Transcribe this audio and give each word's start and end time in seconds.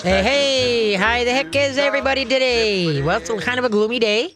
Hey, 0.00 0.22
hey, 0.22 0.92
how 0.94 1.22
the 1.22 1.30
heck 1.30 1.54
is 1.54 1.76
everybody 1.76 2.24
today? 2.24 3.02
Well, 3.02 3.18
it's 3.20 3.30
kind 3.44 3.58
of 3.58 3.64
a 3.66 3.68
gloomy 3.68 3.98
day. 3.98 4.34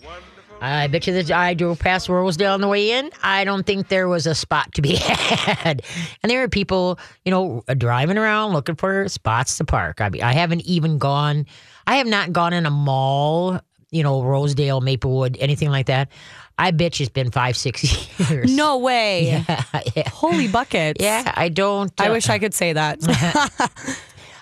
I 0.61 0.87
bet 0.87 1.07
you 1.07 1.15
that 1.15 1.31
I 1.31 1.55
drove 1.55 1.79
past 1.79 2.11
Rosedale 2.11 2.53
on 2.53 2.61
the 2.61 2.69
way 2.69 2.91
in. 2.91 3.11
I 3.23 3.45
don't 3.45 3.65
think 3.65 3.89
there 3.89 4.07
was 4.07 4.27
a 4.27 4.35
spot 4.35 4.75
to 4.75 4.83
be 4.83 4.97
had. 5.01 5.83
And 6.23 6.31
there 6.31 6.43
are 6.43 6.49
people, 6.49 6.99
you 7.25 7.31
know, 7.31 7.65
driving 7.79 8.19
around 8.19 8.53
looking 8.53 8.75
for 8.75 9.09
spots 9.09 9.57
to 9.57 9.65
park. 9.65 10.03
I 10.03 10.11
mean, 10.11 10.23
I 10.23 10.35
haven't 10.35 10.63
even 10.67 10.99
gone, 10.99 11.47
I 11.87 11.97
have 11.97 12.07
not 12.07 12.33
gone 12.33 12.53
in 12.53 12.67
a 12.67 12.71
mall, 12.71 13.59
you 13.91 14.03
know, 14.03 14.23
Rosedale, 14.23 14.83
Maplewood, 14.83 15.39
anything 15.41 15.71
like 15.71 15.87
that. 15.87 16.11
I 16.59 16.71
bet 16.71 17.01
you 17.01 17.05
it's 17.05 17.13
been 17.13 17.31
five, 17.31 17.57
six 17.57 17.83
years. 18.31 18.55
No 18.55 18.77
way. 18.79 19.43
Yeah, 19.73 19.83
yeah. 19.97 20.09
Holy 20.11 20.49
buckets. 20.49 21.03
Yeah, 21.03 21.33
I 21.35 21.49
don't. 21.49 21.93
I 21.99 22.09
uh, 22.09 22.13
wish 22.13 22.29
I 22.29 22.39
could 22.39 22.53
say 22.55 22.75
that. 22.75 23.01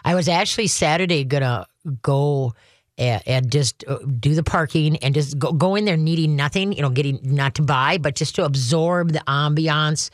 I 0.04 0.14
was 0.14 0.28
actually 0.28 0.66
Saturday 0.66 1.24
gonna 1.24 1.66
go 2.02 2.54
and, 2.98 3.22
and 3.26 3.50
just 3.50 3.84
uh, 3.88 3.98
do 4.20 4.34
the 4.34 4.42
parking 4.42 4.96
and 4.98 5.14
just 5.14 5.38
go, 5.38 5.52
go 5.52 5.74
in 5.74 5.84
there 5.84 5.96
needing 5.96 6.36
nothing, 6.36 6.72
you 6.72 6.82
know, 6.82 6.90
getting 6.90 7.18
not 7.22 7.54
to 7.56 7.62
buy, 7.62 7.98
but 7.98 8.14
just 8.14 8.34
to 8.36 8.44
absorb 8.44 9.12
the 9.12 9.22
ambiance 9.26 10.10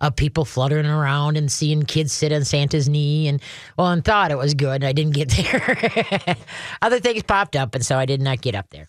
of 0.00 0.14
people 0.14 0.44
fluttering 0.44 0.86
around 0.86 1.36
and 1.36 1.50
seeing 1.50 1.82
kids 1.82 2.12
sit 2.12 2.32
on 2.32 2.44
Santa's 2.44 2.88
knee 2.88 3.26
and 3.26 3.42
well, 3.76 3.88
and 3.88 4.04
thought 4.04 4.30
it 4.30 4.38
was 4.38 4.54
good. 4.54 4.84
I 4.84 4.92
didn't 4.92 5.14
get 5.14 5.28
there. 5.36 6.36
Other 6.82 7.00
things 7.00 7.22
popped 7.22 7.56
up, 7.56 7.74
and 7.74 7.84
so 7.84 7.98
I 7.98 8.06
did 8.06 8.20
not 8.20 8.40
get 8.40 8.54
up 8.54 8.70
there. 8.70 8.88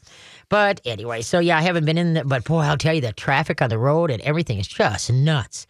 But 0.49 0.81
anyway, 0.85 1.21
so 1.21 1.39
yeah, 1.39 1.57
I 1.57 1.61
haven't 1.61 1.85
been 1.85 1.97
in. 1.97 2.13
The, 2.13 2.25
but 2.25 2.43
boy, 2.43 2.61
I'll 2.61 2.77
tell 2.77 2.93
you, 2.93 3.01
the 3.01 3.13
traffic 3.13 3.61
on 3.61 3.69
the 3.69 3.77
road 3.77 4.11
and 4.11 4.21
everything 4.21 4.59
is 4.59 4.67
just 4.67 5.11
nuts. 5.11 5.67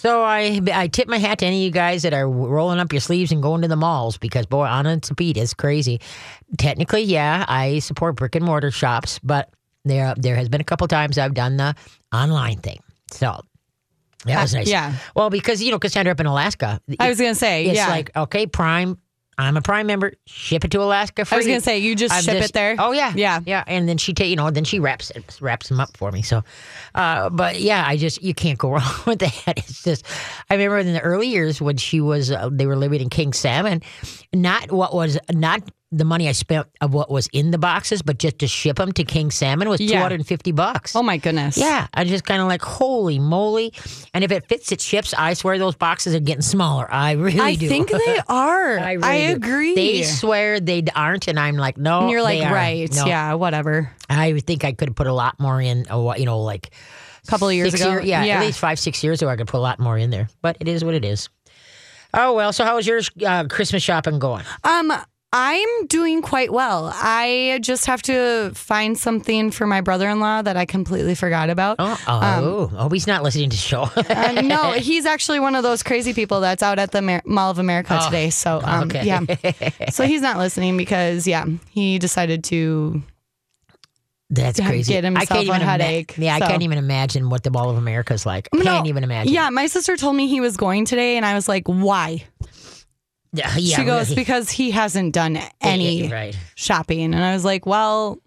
So 0.00 0.22
I 0.22 0.60
I 0.72 0.88
tip 0.88 1.08
my 1.08 1.18
hat 1.18 1.40
to 1.40 1.46
any 1.46 1.58
of 1.58 1.62
you 1.64 1.70
guys 1.70 2.04
that 2.04 2.14
are 2.14 2.26
rolling 2.26 2.78
up 2.78 2.90
your 2.90 3.00
sleeves 3.00 3.32
and 3.32 3.42
going 3.42 3.60
to 3.60 3.68
the 3.68 3.76
malls 3.76 4.16
because 4.16 4.46
boy, 4.46 4.64
on 4.64 4.86
its 4.86 5.10
beat 5.10 5.36
is 5.36 5.52
crazy. 5.52 6.00
Technically, 6.56 7.02
yeah, 7.02 7.44
I 7.46 7.80
support 7.80 8.16
brick 8.16 8.34
and 8.34 8.44
mortar 8.44 8.70
shops, 8.70 9.18
but 9.22 9.50
there 9.84 10.14
there 10.16 10.36
has 10.36 10.48
been 10.48 10.62
a 10.62 10.64
couple 10.64 10.88
times 10.88 11.18
I've 11.18 11.34
done 11.34 11.58
the 11.58 11.74
online 12.14 12.60
thing. 12.60 12.80
So 13.10 13.42
that 14.24 14.40
was 14.40 14.54
Uh, 14.54 14.58
nice. 14.60 14.68
yeah. 14.68 14.94
Well, 15.14 15.28
because 15.28 15.62
you 15.62 15.70
know, 15.70 15.78
Cassandra 15.78 16.12
up 16.12 16.20
in 16.20 16.24
Alaska, 16.24 16.80
I 16.98 17.10
was 17.10 17.18
going 17.18 17.32
to 17.32 17.38
say, 17.38 17.66
it's 17.66 17.76
yeah. 17.76 17.88
like 17.88 18.10
okay, 18.16 18.46
Prime. 18.46 18.96
I'm 19.40 19.56
a 19.56 19.62
Prime 19.62 19.86
member. 19.86 20.12
Ship 20.26 20.64
it 20.64 20.70
to 20.72 20.82
Alaska 20.82 21.24
free. 21.24 21.36
I 21.36 21.38
was 21.38 21.46
going 21.46 21.58
to 21.58 21.64
say, 21.64 21.78
you 21.78 21.94
just 21.94 22.14
I'm 22.14 22.22
ship 22.22 22.38
just- 22.38 22.50
it 22.50 22.52
there? 22.52 22.76
Oh 22.78 22.92
yeah, 22.92 23.12
Yeah. 23.16 23.40
yeah. 23.46 23.64
And 23.66 23.88
then 23.88 23.98
she 23.98 24.12
take 24.14 24.28
you 24.30 24.36
know 24.36 24.50
then 24.50 24.64
she 24.64 24.78
wraps 24.78 25.10
it, 25.10 25.38
wraps 25.40 25.68
them 25.68 25.80
up 25.80 25.96
for 25.96 26.10
me. 26.12 26.22
So, 26.22 26.42
uh, 26.94 27.30
but 27.30 27.60
yeah, 27.60 27.84
I 27.86 27.96
just 27.96 28.22
you 28.22 28.34
can't 28.34 28.58
go 28.58 28.70
wrong 28.74 28.82
with 29.06 29.18
that. 29.20 29.54
It's 29.58 29.82
just 29.82 30.04
I 30.48 30.54
remember 30.54 30.78
in 30.78 30.92
the 30.92 31.00
early 31.00 31.28
years 31.28 31.60
when 31.60 31.76
she 31.76 32.00
was 32.00 32.30
uh, 32.30 32.48
they 32.52 32.66
were 32.66 32.76
living 32.76 33.00
in 33.00 33.08
King 33.10 33.32
Salmon, 33.32 33.82
not 34.32 34.70
what 34.72 34.94
was 34.94 35.18
not 35.32 35.62
the 35.92 36.04
money 36.04 36.28
I 36.28 36.32
spent 36.32 36.68
of 36.80 36.94
what 36.94 37.10
was 37.10 37.28
in 37.32 37.50
the 37.50 37.58
boxes, 37.58 38.00
but 38.02 38.18
just 38.18 38.38
to 38.38 38.46
ship 38.46 38.76
them 38.76 38.92
to 38.92 39.02
King 39.04 39.30
Salmon 39.30 39.68
was 39.68 39.78
two 39.78 39.86
Yeah. 39.86 40.02
hundred 40.02 40.20
and 40.20 40.26
fifty 40.26 40.52
bucks. 40.52 40.94
Oh, 40.94 41.02
my 41.02 41.16
goodness. 41.16 41.56
Yeah, 41.56 41.88
I 41.94 42.04
just 42.04 42.24
kind 42.24 42.40
of 42.40 42.46
like 42.48 42.62
holy 42.62 43.18
moly! 43.18 43.72
And 44.14 44.22
if 44.22 44.30
it 44.30 44.46
fits, 44.46 44.70
it 44.72 44.80
ships. 44.80 45.12
I 45.18 45.34
swear 45.34 45.58
those 45.58 45.74
boxes 45.74 46.14
are 46.14 46.20
getting 46.20 46.42
smaller. 46.42 46.86
I 46.92 47.12
really 47.12 47.36
do. 47.36 47.42
I 47.42 47.54
do. 47.56 47.68
think 47.68 47.90
they 47.90 48.18
are. 48.28 48.78
I, 48.78 48.90
I, 48.90 48.92
really 48.94 49.26
do. 49.26 49.32
agree. 49.34 49.74
They 49.74 50.02
swear 50.04 50.60
they 50.60 50.84
aren't, 50.94 51.26
and 51.28 51.38
I'm 51.40 51.56
like, 51.56 51.76
no. 51.76 52.02
and 52.02 52.10
you're 52.10 52.22
like, 52.22 52.40
they 52.40 52.46
right. 52.50 52.92
No. 52.94 53.06
Yeah, 53.06 53.34
whatever. 53.34 53.90
I 54.08 54.38
think 54.40 54.64
I 54.64 54.72
could 54.72 54.88
have 54.90 54.96
put 54.96 55.06
a 55.08 55.12
lot 55.12 55.40
more 55.40 55.60
in. 55.60 55.86
You 55.90 56.24
know, 56.24 56.40
like 56.42 56.70
A 57.24 57.26
couple 57.30 57.48
of 57.48 57.54
years 57.54 57.74
ago. 57.74 57.90
year- 57.90 58.00
yeah, 58.02 58.22
yeah. 58.24 58.36
at 58.38 58.46
least 58.46 58.58
five, 58.60 58.78
six 58.78 59.02
years 59.02 59.22
ago, 59.22 59.28
I 59.30 59.36
could 59.36 59.48
put 59.48 59.58
a 59.58 59.60
lot 59.60 59.80
more 59.80 59.98
in 59.98 60.10
there. 60.10 60.28
But 60.40 60.56
it 60.60 60.68
is 60.68 60.84
what 60.84 60.94
it 60.94 61.04
is. 61.04 61.28
Oh 62.14 62.34
well. 62.34 62.52
So 62.52 62.64
how 62.64 62.74
was 62.76 62.86
your 62.86 63.00
uh, 63.24 63.44
Christmas 63.48 63.82
shopping 63.84 64.18
going? 64.18 64.44
Um, 64.64 64.92
I'm 65.32 65.86
doing 65.86 66.22
quite 66.22 66.52
well. 66.52 66.90
I 66.92 67.60
just 67.62 67.86
have 67.86 68.02
to 68.02 68.50
find 68.54 68.98
something 68.98 69.52
for 69.52 69.64
my 69.64 69.80
brother-in-law 69.80 70.42
that 70.42 70.56
I 70.56 70.64
completely 70.64 71.14
forgot 71.14 71.50
about. 71.50 71.76
Oh, 71.78 72.00
oh, 72.08 72.70
oh 72.76 72.88
he's 72.88 73.06
not 73.06 73.22
listening 73.22 73.50
to 73.50 73.56
the 73.56 73.60
show. 73.60 73.82
Uh, 73.82 74.42
no, 74.42 74.72
he's 74.76 75.06
actually 75.06 75.38
one 75.38 75.54
of 75.54 75.62
those 75.62 75.84
crazy 75.84 76.14
people 76.14 76.40
that's 76.40 76.64
out 76.64 76.80
at 76.80 76.90
the 76.90 77.00
Mer- 77.00 77.22
Mall 77.24 77.50
of 77.50 77.60
America 77.60 78.00
today. 78.04 78.30
So, 78.30 78.60
um, 78.64 78.84
okay. 78.90 79.04
yeah. 79.04 79.20
So 79.90 80.04
he's 80.04 80.22
not 80.22 80.36
listening 80.38 80.76
because, 80.76 81.26
yeah, 81.26 81.44
he 81.70 81.98
decided 81.98 82.44
to. 82.44 83.02
That's 84.30 84.60
crazy. 84.60 84.92
get 84.92 85.02
himself 85.04 85.30
I 85.30 85.34
can't 85.34 85.40
a 85.40 85.50
even 85.50 85.62
ima- 85.62 85.70
headache, 85.70 86.14
yeah, 86.16 86.36
I 86.36 86.40
can't 86.40 86.62
even 86.62 86.78
imagine 86.78 87.30
what 87.30 87.42
the 87.42 87.50
Mall 87.50 87.70
of 87.70 87.76
America 87.76 88.14
is 88.14 88.24
like. 88.24 88.48
No, 88.54 88.62
Can't 88.62 88.86
even 88.86 89.02
imagine. 89.02 89.32
Yeah, 89.32 89.50
my 89.50 89.66
sister 89.66 89.96
told 89.96 90.14
me 90.14 90.28
he 90.28 90.40
was 90.40 90.56
going 90.56 90.84
today, 90.84 91.16
and 91.16 91.26
I 91.26 91.34
was 91.34 91.48
like, 91.48 91.66
"Why?" 91.66 92.24
Yeah. 93.32 93.54
yeah, 93.56 93.76
she 93.76 93.84
goes, 93.84 94.08
really. 94.10 94.16
"Because 94.22 94.50
he 94.50 94.70
hasn't 94.70 95.12
done 95.14 95.38
any 95.60 96.04
Yeah, 96.08 96.12
right. 96.14 96.38
shopping," 96.54 97.14
and 97.14 97.22
I 97.24 97.32
was 97.34 97.44
like, 97.44 97.66
"Well." 97.66 98.18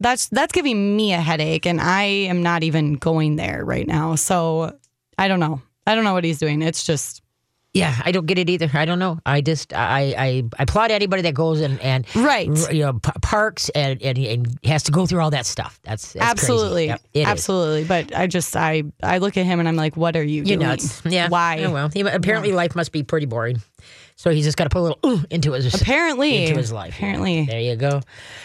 That's 0.00 0.28
that's 0.30 0.52
giving 0.52 0.96
me 0.96 1.12
a 1.12 1.20
headache, 1.20 1.64
and 1.64 1.80
I 1.80 2.02
am 2.02 2.42
not 2.42 2.64
even 2.64 2.94
going 2.94 3.36
there 3.36 3.64
right 3.64 3.86
now. 3.86 4.16
So 4.16 4.76
I 5.16 5.28
don't 5.28 5.38
know. 5.38 5.62
I 5.86 5.94
don't 5.94 6.02
know 6.02 6.12
what 6.12 6.24
he's 6.24 6.40
doing. 6.40 6.60
It's 6.60 6.82
just 6.82 7.22
Yeah, 7.72 7.94
I 8.04 8.10
don't 8.10 8.26
get 8.26 8.36
it 8.36 8.50
either. 8.50 8.68
I 8.74 8.84
don't 8.84 8.98
know. 8.98 9.20
I 9.24 9.42
just 9.42 9.72
I 9.72 10.12
I, 10.18 10.26
I 10.26 10.44
applaud 10.58 10.90
anybody 10.90 11.22
that 11.22 11.34
goes 11.34 11.60
and 11.60 11.78
and 11.80 12.04
right. 12.16 12.48
you 12.72 12.80
know 12.82 12.94
p- 12.94 13.12
parks 13.22 13.68
and, 13.76 14.02
and 14.02 14.18
and 14.18 14.58
has 14.64 14.82
to 14.84 14.90
go 14.90 15.06
through 15.06 15.20
all 15.20 15.30
that 15.30 15.46
stuff. 15.46 15.78
That's, 15.84 16.14
that's 16.14 16.26
absolutely 16.26 16.86
Yep, 16.86 17.00
it 17.14 17.20
is. 17.20 17.26
absolutely 17.28 17.84
but 17.84 18.12
i 18.16 18.26
just 18.26 18.56
i 18.56 18.82
i 19.04 19.18
look 19.18 19.36
at 19.36 19.46
him 19.46 19.60
and 19.60 19.68
i'm 19.68 19.76
like 19.76 19.96
what 19.96 20.16
are 20.16 20.24
you 20.24 20.42
doing 20.42 20.58
nuts. 20.58 21.00
Yeah. 21.04 21.28
why 21.28 21.62
Oh, 21.62 21.70
well, 21.70 21.90
apparently 22.12 22.50
life 22.50 22.74
must 22.74 22.90
be 22.90 23.04
pretty 23.04 23.26
boring. 23.26 23.62
So 24.22 24.30
he's 24.30 24.44
just 24.44 24.56
got 24.56 24.64
to 24.64 24.70
put 24.70 24.78
a 24.78 24.82
little 24.82 24.98
ooh 25.04 25.24
into 25.30 25.50
his 25.50 25.74
apparently 25.74 26.44
into 26.44 26.56
his 26.56 26.70
life. 26.70 26.94
apparently 26.94 27.44
There 27.44 27.58
you 27.58 27.74
go. 27.74 28.02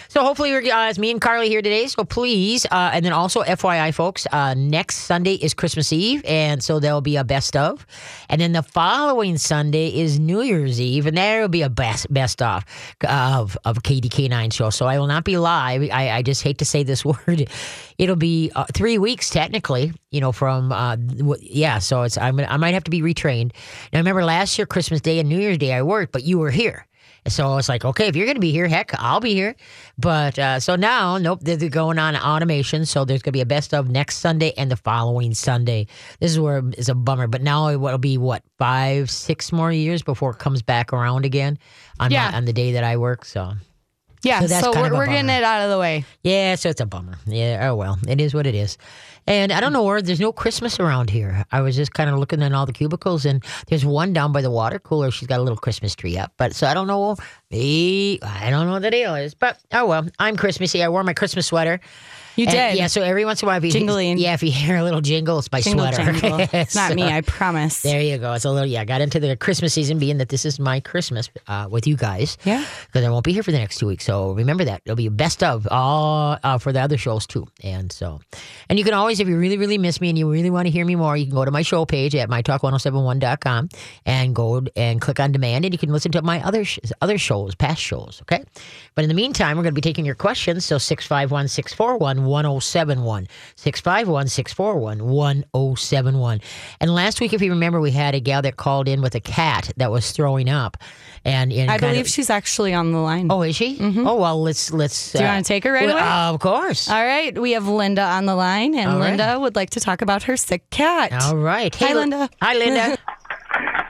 So 0.08 0.24
hopefully 0.24 0.52
we're 0.52 0.74
uh, 0.74 0.90
it's 0.90 0.98
me 0.98 1.12
and 1.12 1.22
Carly 1.22 1.50
here 1.50 1.62
today. 1.62 1.86
So 1.86 2.04
please, 2.04 2.66
uh, 2.66 2.90
and 2.94 3.06
then 3.06 3.14
also 3.14 3.44
FYI, 3.44 3.94
folks, 3.94 4.26
uh, 4.32 4.56
next 4.56 4.96
Sunday 4.96 5.36
is 5.36 5.54
Christmas 5.54 5.94
Eve, 5.94 6.26
and 6.26 6.64
so 6.64 6.80
there'll 6.80 7.02
be 7.02 7.16
a 7.16 7.24
best 7.24 7.56
of, 7.56 7.86
and 8.28 8.42
then 8.42 8.54
the 8.54 8.64
following 8.64 9.38
Sunday 9.38 9.90
is 9.90 10.20
New 10.20 10.42
Year's 10.42 10.82
Eve, 10.82 11.06
and 11.06 11.16
there 11.16 11.42
will 11.42 11.48
be 11.48 11.62
a 11.62 11.70
best 11.70 12.12
best 12.12 12.42
of 12.42 12.66
of 13.08 13.56
of 13.64 13.84
KDK 13.84 14.32
nine 14.32 14.50
show. 14.50 14.72
So 14.72 14.88
I 14.88 14.98
will 14.98 15.06
not 15.06 15.26
be 15.26 15.38
live. 15.38 15.84
I, 15.84 16.10
I 16.10 16.22
just 16.24 16.42
hate 16.42 16.58
to 16.58 16.66
say 16.66 16.82
this 16.82 17.06
word. 17.06 17.52
It'll 17.98 18.16
be 18.16 18.52
uh, 18.56 18.66
three 18.74 18.98
weeks 18.98 19.30
technically. 19.30 19.92
You 20.12 20.22
know, 20.22 20.32
from 20.32 20.72
uh, 20.72 20.96
w- 20.96 21.42
yeah. 21.42 21.80
So 21.80 22.04
it's 22.04 22.18
I'm 22.18 22.40
I 22.40 22.58
might 22.58 22.74
have 22.74 22.84
to 22.86 22.92
be 22.92 23.02
retrained. 23.02 23.52
Now 23.92 24.00
remember 24.00 24.24
last 24.24 24.58
year 24.58 24.66
Christmas 24.68 25.02
Day 25.02 25.20
and 25.20 25.28
New 25.30 25.40
Year's 25.40 25.58
Day 25.58 25.74
I 25.74 25.82
worked, 25.82 26.12
but 26.12 26.24
you 26.24 26.38
were 26.40 26.52
here. 26.52 26.86
So 27.28 27.58
it's 27.58 27.68
like, 27.68 27.84
okay, 27.84 28.08
if 28.08 28.16
you're 28.16 28.26
going 28.26 28.38
to 28.38 28.42
be 28.42 28.54
here, 28.54 28.70
heck, 28.70 28.94
I'll 28.98 29.20
be 29.20 29.34
here. 29.34 29.54
But 29.98 30.40
uh, 30.40 30.62
so 30.62 30.78
now, 30.78 31.18
nope, 31.18 31.40
they're 31.42 31.58
going 31.68 32.00
on 32.00 32.16
automation. 32.16 32.86
So 32.86 33.04
there's 33.04 33.22
going 33.22 33.34
to 33.34 33.38
be 33.38 33.42
a 33.42 33.46
best 33.46 33.74
of 33.74 33.90
next 33.90 34.20
Sunday 34.20 34.54
and 34.56 34.72
the 34.72 34.78
following 34.78 35.34
Sunday. 35.34 35.88
This 36.22 36.32
is 36.32 36.40
where 36.40 36.60
it's 36.78 36.88
a 36.88 36.96
bummer. 36.96 37.28
But 37.28 37.42
now 37.42 37.68
it 37.68 37.78
will 37.82 37.98
be 37.98 38.18
what 38.18 38.44
five, 38.58 39.12
six 39.12 39.52
more 39.52 39.74
years 39.74 40.04
before 40.04 40.32
it 40.32 40.38
comes 40.40 40.62
back 40.62 40.94
around 40.94 41.26
again 41.26 41.58
on 42.00 42.12
Yeah. 42.12 42.32
my, 42.32 42.38
on 42.38 42.46
the 42.46 42.54
day 42.54 42.72
that 42.72 42.86
I 42.86 42.96
work. 42.96 43.26
So 43.26 43.52
yeah 44.24 44.42
So 44.42 44.48
so, 44.48 44.54
that's 44.54 44.68
kind 44.76 44.92
we're, 44.92 44.98
we're 45.00 45.06
getting 45.08 45.30
it 45.30 45.44
out 45.44 45.64
of 45.64 45.70
the 45.70 45.80
way 45.80 46.06
yeah, 46.24 46.56
so 46.56 46.70
it's 46.70 46.82
a 46.82 46.86
bummer. 46.86 47.18
Yeah, 47.26 47.70
oh 47.70 47.76
well, 47.76 47.98
it 48.08 48.20
is 48.20 48.34
what 48.34 48.46
it 48.46 48.56
is. 48.56 48.78
And 49.28 49.52
I 49.52 49.60
don't 49.60 49.74
know 49.74 49.84
where 49.84 50.02
there's 50.02 50.20
no 50.20 50.32
Christmas 50.32 50.80
around 50.80 51.10
here. 51.10 51.46
I 51.52 51.62
was 51.62 51.76
just 51.76 51.94
kind 51.94 52.10
of 52.10 52.18
looking 52.18 52.42
in 52.42 52.54
all 52.54 52.66
the 52.66 52.74
cubicles, 52.74 53.26
and 53.26 53.44
there's 53.68 53.86
one 53.86 54.14
down 54.14 54.32
by 54.32 54.42
the 54.42 54.52
water 54.52 54.80
cooler. 54.80 55.10
She's 55.12 55.28
got 55.28 55.40
a 55.40 55.44
little 55.44 55.58
Christmas 55.58 55.96
tree 55.96 56.18
up, 56.18 56.34
but 56.38 56.54
so 56.54 56.68
I 56.68 56.74
don't 56.74 56.88
know. 56.88 57.16
I 57.52 58.48
don't 58.50 58.68
know 58.68 58.74
what 58.74 58.82
the 58.82 58.92
deal 58.92 59.16
is, 59.16 59.36
but 59.36 59.58
oh 59.72 59.86
well. 59.86 60.06
I'm 60.20 60.36
Christmassy. 60.36 60.84
I 60.84 60.90
wore 60.90 61.04
my 61.04 61.14
Christmas 61.14 61.48
sweater. 61.48 61.80
You 62.38 62.46
And, 62.46 62.52
did 62.52 62.78
yeah. 62.78 62.88
So 62.88 63.02
every 63.02 63.26
once 63.26 63.42
in 63.42 63.48
a 63.48 63.50
while, 63.50 63.58
if 63.58 63.66
you 63.66 63.72
Jingling. 63.72 64.20
yeah, 64.20 64.34
if 64.34 64.44
you 64.44 64.52
hear 64.52 64.78
a 64.78 64.84
little 64.84 65.02
jingle, 65.02 65.40
it's 65.40 65.52
my 65.52 65.60
Jingle 65.62 65.86
sweater. 65.92 66.14
jangle. 66.14 66.48
it's 66.54 66.76
not 66.76 66.94
me 66.94 67.04
i 67.04 67.22
promise 67.22 67.82
There 67.82 68.02
you 68.02 68.18
go. 68.18 68.34
It's 68.34 68.46
a 68.46 68.52
little 68.52 68.68
yeah. 68.68 68.82
I 68.82 68.86
got 68.86 69.02
into 69.02 69.20
the 69.20 69.36
Christmas 69.36 69.74
season, 69.74 70.00
being 70.00 70.18
that 70.20 70.30
this 70.30 70.46
is 70.46 70.60
my 70.60 70.80
Christmas 70.80 71.30
uh, 71.48 71.68
with 71.70 71.86
you 71.88 71.98
guys. 71.98 72.38
Yeah. 72.46 72.64
Because 72.86 73.04
I 73.06 73.10
won't 73.10 73.26
be 73.26 73.34
here 73.34 73.44
for 73.44 73.52
the 73.52 73.58
next 73.58 73.78
two 73.78 73.88
weeks, 73.88 74.06
so 74.06 74.32
remember 74.32 74.64
that 74.66 74.82
it'll 74.86 74.96
be 74.96 75.10
best 75.10 75.44
of 75.44 75.68
all 75.72 76.38
uh, 76.44 76.58
for 76.58 76.72
the 76.72 76.80
other 76.80 76.98
shows 76.98 77.26
too. 77.28 77.48
And 77.64 77.92
so, 77.92 78.20
and 78.70 78.78
you 78.80 78.86
can 78.86 78.94
always, 78.94 79.20
if 79.20 79.28
you 79.28 79.38
really 79.38 79.58
really 79.58 79.78
miss 79.78 80.00
me 80.00 80.10
and 80.10 80.18
you 80.18 80.32
really 80.32 80.50
want 80.50 80.68
to 80.68 80.72
hear 80.72 80.86
me 80.86 80.96
more, 80.96 81.18
you 81.18 81.26
can 81.26 81.34
go 81.36 81.44
to 81.46 81.52
my 81.52 81.62
show 81.64 81.86
page 81.86 82.16
at 82.16 82.30
mytalk1071.com 82.30 83.70
and 84.06 84.36
go 84.36 84.62
and 84.76 85.02
click 85.02 85.20
on 85.20 85.32
demand, 85.32 85.66
and 85.66 85.74
you 85.74 85.78
can 85.78 85.92
listen 85.92 86.12
to 86.12 86.22
my 86.22 86.42
other 86.44 86.64
sh- 86.66 86.80
other 87.02 87.18
shows, 87.18 87.56
past 87.56 87.82
shows. 87.82 88.20
Okay. 88.24 88.44
But 88.96 89.04
in 89.04 89.10
the 89.10 89.14
meantime, 89.16 89.58
we're 89.58 89.64
going 89.64 89.74
to 89.74 89.82
be 89.82 89.82
taking 89.82 90.06
your 90.06 90.16
questions. 90.16 90.66
So 90.66 90.78
six 90.78 91.06
five 91.06 91.32
one 92.28 92.46
six 92.46 92.52
four 92.52 92.56
one 92.56 92.56
one 92.56 92.56
zero 92.56 92.60
seven 92.60 93.04
one 93.04 93.28
six 93.56 93.82
five 93.82 94.08
one 94.08 94.28
six 94.28 94.54
four 94.54 94.78
one 94.78 95.06
one 95.08 95.46
zero 95.56 95.76
seven 95.76 96.18
one. 96.20 96.42
And 96.80 96.94
last 96.94 97.20
week, 97.22 97.34
if 97.34 97.42
you 97.42 97.52
remember, 97.52 97.80
we 97.80 97.92
had 97.92 98.16
a 98.16 98.20
gal 98.20 98.42
that 98.42 98.58
called 98.58 98.88
in 98.88 99.02
with 99.02 99.16
a 99.16 99.20
cat 99.20 99.72
that 99.78 99.92
was 99.92 100.12
throwing 100.12 100.50
up, 100.50 100.78
and, 101.26 101.52
and 101.52 101.70
i 101.72 101.78
believe 101.78 102.02
of- 102.06 102.08
she's 102.12 102.30
actually 102.30 102.74
on 102.74 102.92
the 102.92 103.00
line 103.00 103.28
Oh, 103.30 103.42
is 103.42 103.56
she? 103.56 103.78
Oh 103.82 104.16
well, 104.18 104.42
let's 104.42 104.72
let's. 104.72 105.12
Do 105.14 105.20
you 105.20 105.26
wanna 105.26 105.44
take 105.44 105.64
her 105.64 105.72
right 105.72 105.90
away? 105.90 106.02
Of 106.02 106.40
course. 106.40 106.90
all 106.90 107.04
right 107.04 107.38
we 107.38 107.52
have 107.54 107.68
linda 107.68 108.02
on 108.04 108.26
the 108.26 108.36
line 108.36 108.76
and 108.76 108.90
All 108.92 109.00
right. 109.00 109.10
linda 109.18 109.40
would 109.40 109.56
like 109.56 109.72
to 109.72 109.80
talk 109.80 110.02
about 110.02 110.24
her 110.24 110.38
sick 110.38 110.70
cat 110.70 111.12
All 111.24 111.38
right. 111.38 111.74
Hi, 111.76 111.94
Linda. 111.94 112.30
Hi, 112.42 112.54
Linda. 112.56 112.98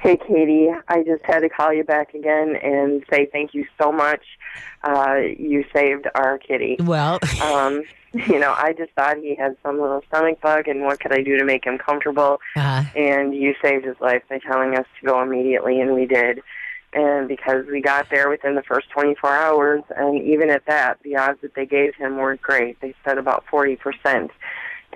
Hey, 0.01 0.15
Katie, 0.15 0.69
I 0.87 1.03
just 1.03 1.23
had 1.25 1.39
to 1.39 1.49
call 1.49 1.73
you 1.73 1.83
back 1.83 2.13
again 2.13 2.55
and 2.55 3.03
say 3.09 3.27
thank 3.31 3.53
you 3.53 3.65
so 3.81 3.91
much. 3.91 4.21
Uh, 4.83 5.15
you 5.37 5.65
saved 5.75 6.07
our 6.15 6.37
kitty. 6.37 6.77
Well, 6.79 7.19
Um, 7.43 7.83
you 8.27 8.39
know, 8.39 8.53
I 8.57 8.73
just 8.77 8.91
thought 8.93 9.17
he 9.17 9.35
had 9.35 9.55
some 9.63 9.79
little 9.79 10.01
stomach 10.07 10.41
bug, 10.41 10.67
and 10.67 10.81
what 10.83 10.99
could 10.99 11.13
I 11.13 11.21
do 11.21 11.37
to 11.37 11.45
make 11.45 11.65
him 11.65 11.77
comfortable? 11.77 12.39
uh, 12.55 12.83
And 12.95 13.35
you 13.35 13.55
saved 13.61 13.85
his 13.85 13.95
life 13.99 14.23
by 14.29 14.39
telling 14.39 14.75
us 14.75 14.85
to 14.99 15.05
go 15.05 15.21
immediately, 15.21 15.79
and 15.81 15.93
we 15.93 16.05
did. 16.05 16.41
And 16.93 17.27
because 17.27 17.65
we 17.69 17.81
got 17.81 18.09
there 18.09 18.29
within 18.29 18.55
the 18.55 18.63
first 18.63 18.89
24 18.91 19.29
hours, 19.29 19.83
and 19.95 20.21
even 20.23 20.49
at 20.49 20.65
that, 20.67 20.97
the 21.03 21.17
odds 21.17 21.39
that 21.41 21.53
they 21.53 21.65
gave 21.65 21.95
him 21.95 22.17
weren't 22.17 22.41
great. 22.41 22.79
They 22.81 22.95
said 23.05 23.17
about 23.17 23.45
40%. 23.51 24.29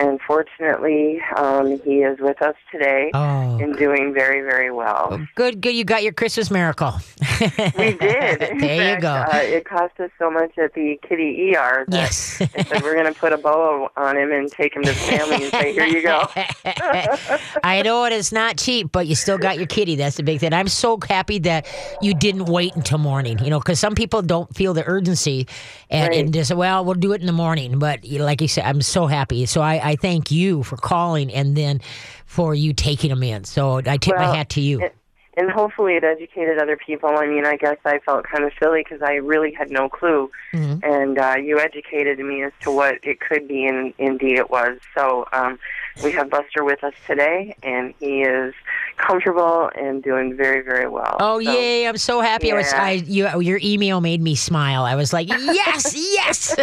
And 0.02 0.20
fortunately, 0.26 1.22
um, 1.38 1.80
he 1.82 1.98
is 1.98 2.18
with 2.20 2.42
us 2.42 2.56
today 2.72 3.12
oh, 3.14 3.60
and 3.60 3.78
doing 3.78 4.16
very, 4.16 4.42
very 4.42 4.72
well. 4.72 5.24
good, 5.36 5.62
good. 5.62 5.76
You 5.76 5.84
got 5.84 6.02
your 6.02 6.12
Christmas 6.12 6.50
miracle. 6.50 6.94
We 7.40 7.94
did. 7.94 8.42
There 8.62 8.96
you 8.96 9.02
go. 9.02 9.10
Uh, 9.10 9.38
it 9.42 9.66
cost 9.66 10.00
us 10.00 10.10
so 10.18 10.30
much 10.32 10.58
at 10.58 10.74
the 10.74 10.98
kitty 11.08 11.56
ER 11.56 11.86
that 11.88 11.96
yes. 11.96 12.38
they 12.38 12.46
said 12.48 12.82
we're 12.84 12.96
going 12.96 13.12
to 13.12 13.20
put 13.20 13.34
a 13.34 13.38
bow 13.38 13.90
on 13.96 14.18
him 14.18 14.32
and 14.32 14.52
take 14.52 14.76
him 14.76 14.84
to 14.84 14.90
the 14.90 14.96
family 14.96 15.44
and 15.44 15.52
say, 15.52 15.74
"Here 15.74 15.86
you 15.86 16.02
go." 16.02 16.28
I 17.64 17.82
know 17.84 18.06
it 18.06 18.14
is 18.14 18.32
not 18.32 18.58
cheap, 18.58 18.92
but 18.92 19.08
you 19.08 19.16
still 19.16 19.38
got 19.38 19.58
your 19.58 19.68
kitty. 19.68 19.96
That's 19.96 20.18
the 20.18 20.24
big 20.24 20.40
thing. 20.40 20.54
I'm 20.54 20.68
so 20.68 21.00
happy 21.08 21.40
that 21.40 21.68
you 22.02 22.14
didn't 22.14 22.46
wait 22.46 22.76
until 22.76 22.98
morning, 22.98 23.40
you 23.40 23.50
know, 23.50 23.60
because 23.60 23.80
some 23.80 23.96
people 23.96 24.22
don't 24.22 24.54
feel 24.56 24.74
the 24.74 24.84
urgency 24.86 25.48
and, 25.90 26.10
Right. 26.10 26.20
and 26.20 26.34
just, 26.34 26.54
well, 26.54 26.86
we'll 26.86 26.96
do 26.96 27.12
it 27.14 27.22
in 27.22 27.28
the 27.28 27.34
morning. 27.34 27.80
But 27.80 28.06
like 28.06 28.42
you 28.42 28.48
said, 28.48 28.66
I'm 28.66 28.82
so 28.82 29.08
happy. 29.08 29.46
So 29.46 29.62
I, 29.62 29.91
I 29.91 29.91
thank 29.96 30.32
you 30.32 30.64
for 30.64 30.78
calling 30.78 31.34
and 31.34 31.56
then 31.56 31.82
for 32.26 32.54
you 32.56 32.74
taking 32.74 33.10
them 33.10 33.24
in. 33.24 33.44
So 33.44 33.82
I 33.86 33.98
tip 33.98 34.16
my 34.18 34.36
hat 34.36 34.50
to 34.52 34.62
you. 34.62 34.82
it- 34.82 34.96
and 35.38 35.50
hopefully 35.50 35.96
it 35.96 36.04
educated 36.04 36.60
other 36.60 36.76
people. 36.76 37.08
I 37.18 37.26
mean, 37.26 37.46
I 37.46 37.56
guess 37.56 37.78
I 37.86 38.00
felt 38.00 38.26
kind 38.26 38.44
of 38.44 38.52
silly 38.62 38.84
because 38.84 39.02
I 39.02 39.14
really 39.14 39.54
had 39.54 39.72
no 39.72 39.88
clue, 39.88 40.30
Mhm. 40.54 40.84
and 40.84 41.18
uh, 41.18 41.36
you 41.42 41.58
educated 41.58 42.20
me 42.20 42.44
as 42.44 42.52
to 42.64 42.72
what 42.72 43.00
it 43.04 43.22
could 43.22 43.48
be, 43.48 43.66
and 43.66 43.94
indeed 43.98 44.38
it 44.38 44.50
was. 44.50 44.78
So 44.94 45.26
um, 45.32 45.58
we 46.04 46.12
have 46.14 46.30
Buster 46.30 46.64
with 46.64 46.84
us 46.84 46.94
today, 47.08 47.56
and 47.64 47.94
he 48.00 48.22
is 48.24 48.54
comfortable 48.98 49.70
and 49.76 50.04
doing 50.04 50.36
very, 50.36 50.62
very 50.62 50.88
well. 50.88 51.18
Oh 51.20 51.42
So- 51.44 51.52
yay! 51.52 51.88
I'm 51.88 51.98
so 51.98 52.22
happy. 52.22 52.52
I 52.52 52.56
was, 52.56 52.72
I, 52.74 52.92
you, 52.92 53.28
your 53.40 53.60
email 53.64 54.02
made 54.02 54.22
me 54.22 54.36
smile. 54.36 54.84
I 54.84 54.96
was 54.96 55.12
like, 55.14 55.28
yes, 55.30 55.94
yes. 55.96 56.56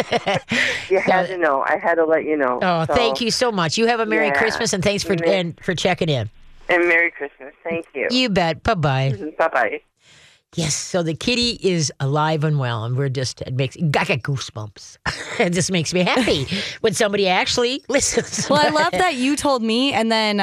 You 0.89 0.99
had 0.99 1.27
to 1.27 1.37
know. 1.37 1.61
I 1.67 1.77
had 1.77 1.95
to 1.95 2.05
let 2.05 2.23
you 2.25 2.37
know. 2.37 2.59
oh, 2.61 2.85
So- 2.85 2.93
thank 2.93 3.21
you 3.21 3.31
so 3.31 3.51
much. 3.51 3.77
You 3.77 3.87
have 3.87 3.99
a 3.99 4.05
Merry 4.05 4.27
Yeah. 4.27 4.37
Christmas 4.39 4.73
and 4.73 4.83
thanks 4.83 5.03
for 5.03 5.15
Merry- 5.15 5.35
and 5.39 5.59
for 5.63 5.75
checking 5.75 6.09
in. 6.09 6.29
And 6.69 6.87
Merry 6.87 7.11
Christmas. 7.11 7.53
Thank 7.63 7.87
you. 7.95 8.07
You 8.11 8.29
bet. 8.29 8.61
Bye 8.63 8.75
bye. 8.75 9.33
Bye 9.37 9.47
bye. 9.47 9.81
Yes, 10.55 10.73
so 10.73 11.03
the 11.03 11.13
kitty 11.13 11.59
is 11.61 11.93
alive 11.99 12.43
and 12.43 12.57
well, 12.57 12.83
and 12.83 12.97
we're 12.97 13.09
just 13.09 13.41
it 13.41 13.53
makes 13.53 13.77
I 13.77 13.81
got 13.81 14.07
goosebumps. 14.07 14.97
it 15.39 15.51
just 15.51 15.71
makes 15.71 15.93
me 15.93 16.01
happy 16.03 16.47
when 16.81 16.93
somebody 16.93 17.27
actually 17.27 17.83
listens. 17.89 18.49
Well, 18.49 18.59
I 18.59 18.69
love 18.69 18.91
that 18.93 19.15
you 19.15 19.35
told 19.35 19.61
me, 19.61 19.93
and 19.93 20.11
then 20.11 20.37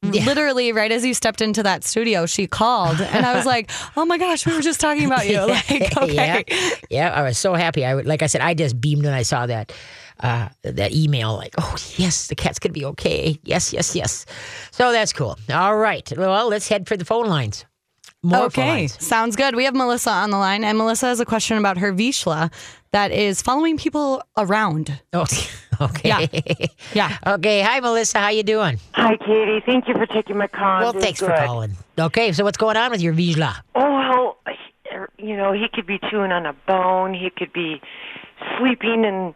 Yeah. 0.00 0.24
literally 0.24 0.70
right 0.72 0.92
as 0.92 1.04
you 1.04 1.12
stepped 1.12 1.40
into 1.40 1.64
that 1.64 1.82
studio, 1.82 2.24
she 2.24 2.46
called, 2.46 3.00
and 3.00 3.26
I 3.26 3.34
was 3.34 3.44
like, 3.46 3.68
"Oh 3.96 4.04
my 4.06 4.16
gosh, 4.16 4.46
we 4.46 4.54
were 4.54 4.62
just 4.62 4.78
talking 4.80 5.06
about 5.06 5.26
you!" 5.26 5.40
Like, 5.44 5.96
okay, 5.96 6.14
yeah, 6.14 6.42
yeah, 6.88 7.10
I 7.12 7.22
was 7.22 7.36
so 7.36 7.54
happy. 7.54 7.84
I 7.84 7.96
would, 7.96 8.06
like 8.06 8.22
I 8.22 8.26
said, 8.28 8.40
I 8.40 8.54
just 8.54 8.80
beamed 8.80 9.02
when 9.04 9.12
I 9.12 9.22
saw 9.22 9.46
that 9.46 9.72
uh, 10.20 10.50
that 10.62 10.92
email. 10.92 11.34
Like, 11.34 11.54
oh 11.58 11.74
yes, 11.96 12.28
the 12.28 12.36
cat's 12.36 12.60
gonna 12.60 12.72
be 12.74 12.84
okay. 12.84 13.40
Yes, 13.42 13.72
yes, 13.72 13.96
yes. 13.96 14.24
So 14.70 14.92
that's 14.92 15.12
cool. 15.12 15.36
All 15.52 15.76
right, 15.76 16.10
well, 16.16 16.46
let's 16.48 16.68
head 16.68 16.86
for 16.86 16.96
the 16.96 17.04
phone 17.04 17.26
lines. 17.26 17.64
More 18.22 18.46
okay, 18.46 18.68
lines. 18.68 19.04
sounds 19.04 19.36
good. 19.36 19.54
We 19.54 19.64
have 19.64 19.74
Melissa 19.74 20.10
on 20.10 20.30
the 20.30 20.38
line, 20.38 20.64
and 20.64 20.76
Melissa 20.76 21.06
has 21.06 21.20
a 21.20 21.24
question 21.24 21.56
about 21.56 21.78
her 21.78 21.92
Vizsla 21.92 22.50
that 22.90 23.12
is 23.12 23.40
following 23.42 23.78
people 23.78 24.22
around. 24.36 25.00
Oh, 25.12 25.24
okay. 25.80 26.08
Yeah. 26.08 26.26
Yeah. 26.94 27.16
Okay. 27.26 27.60
Hi, 27.60 27.78
Melissa. 27.80 28.18
How 28.18 28.30
you 28.30 28.42
doing? 28.42 28.80
Hi, 28.94 29.16
Katie. 29.18 29.60
Thank 29.64 29.86
you 29.86 29.94
for 29.94 30.06
taking 30.06 30.36
my 30.36 30.48
call. 30.48 30.80
Well, 30.80 30.88
I'm 30.88 30.92
doing 30.94 31.04
thanks 31.04 31.20
for 31.20 31.28
calling. 31.36 31.72
Okay, 31.98 32.32
so 32.32 32.42
what's 32.44 32.56
going 32.56 32.76
on 32.76 32.90
with 32.90 33.00
your 33.00 33.12
Vizsla? 33.12 33.54
Oh, 33.76 34.36
well, 34.44 34.56
you 35.18 35.36
know, 35.36 35.52
he 35.52 35.68
could 35.72 35.86
be 35.86 35.98
chewing 36.10 36.32
on 36.32 36.46
a 36.46 36.52
bone. 36.66 37.14
He 37.14 37.30
could 37.30 37.52
be 37.52 37.80
sleeping 38.58 39.04
in, 39.04 39.34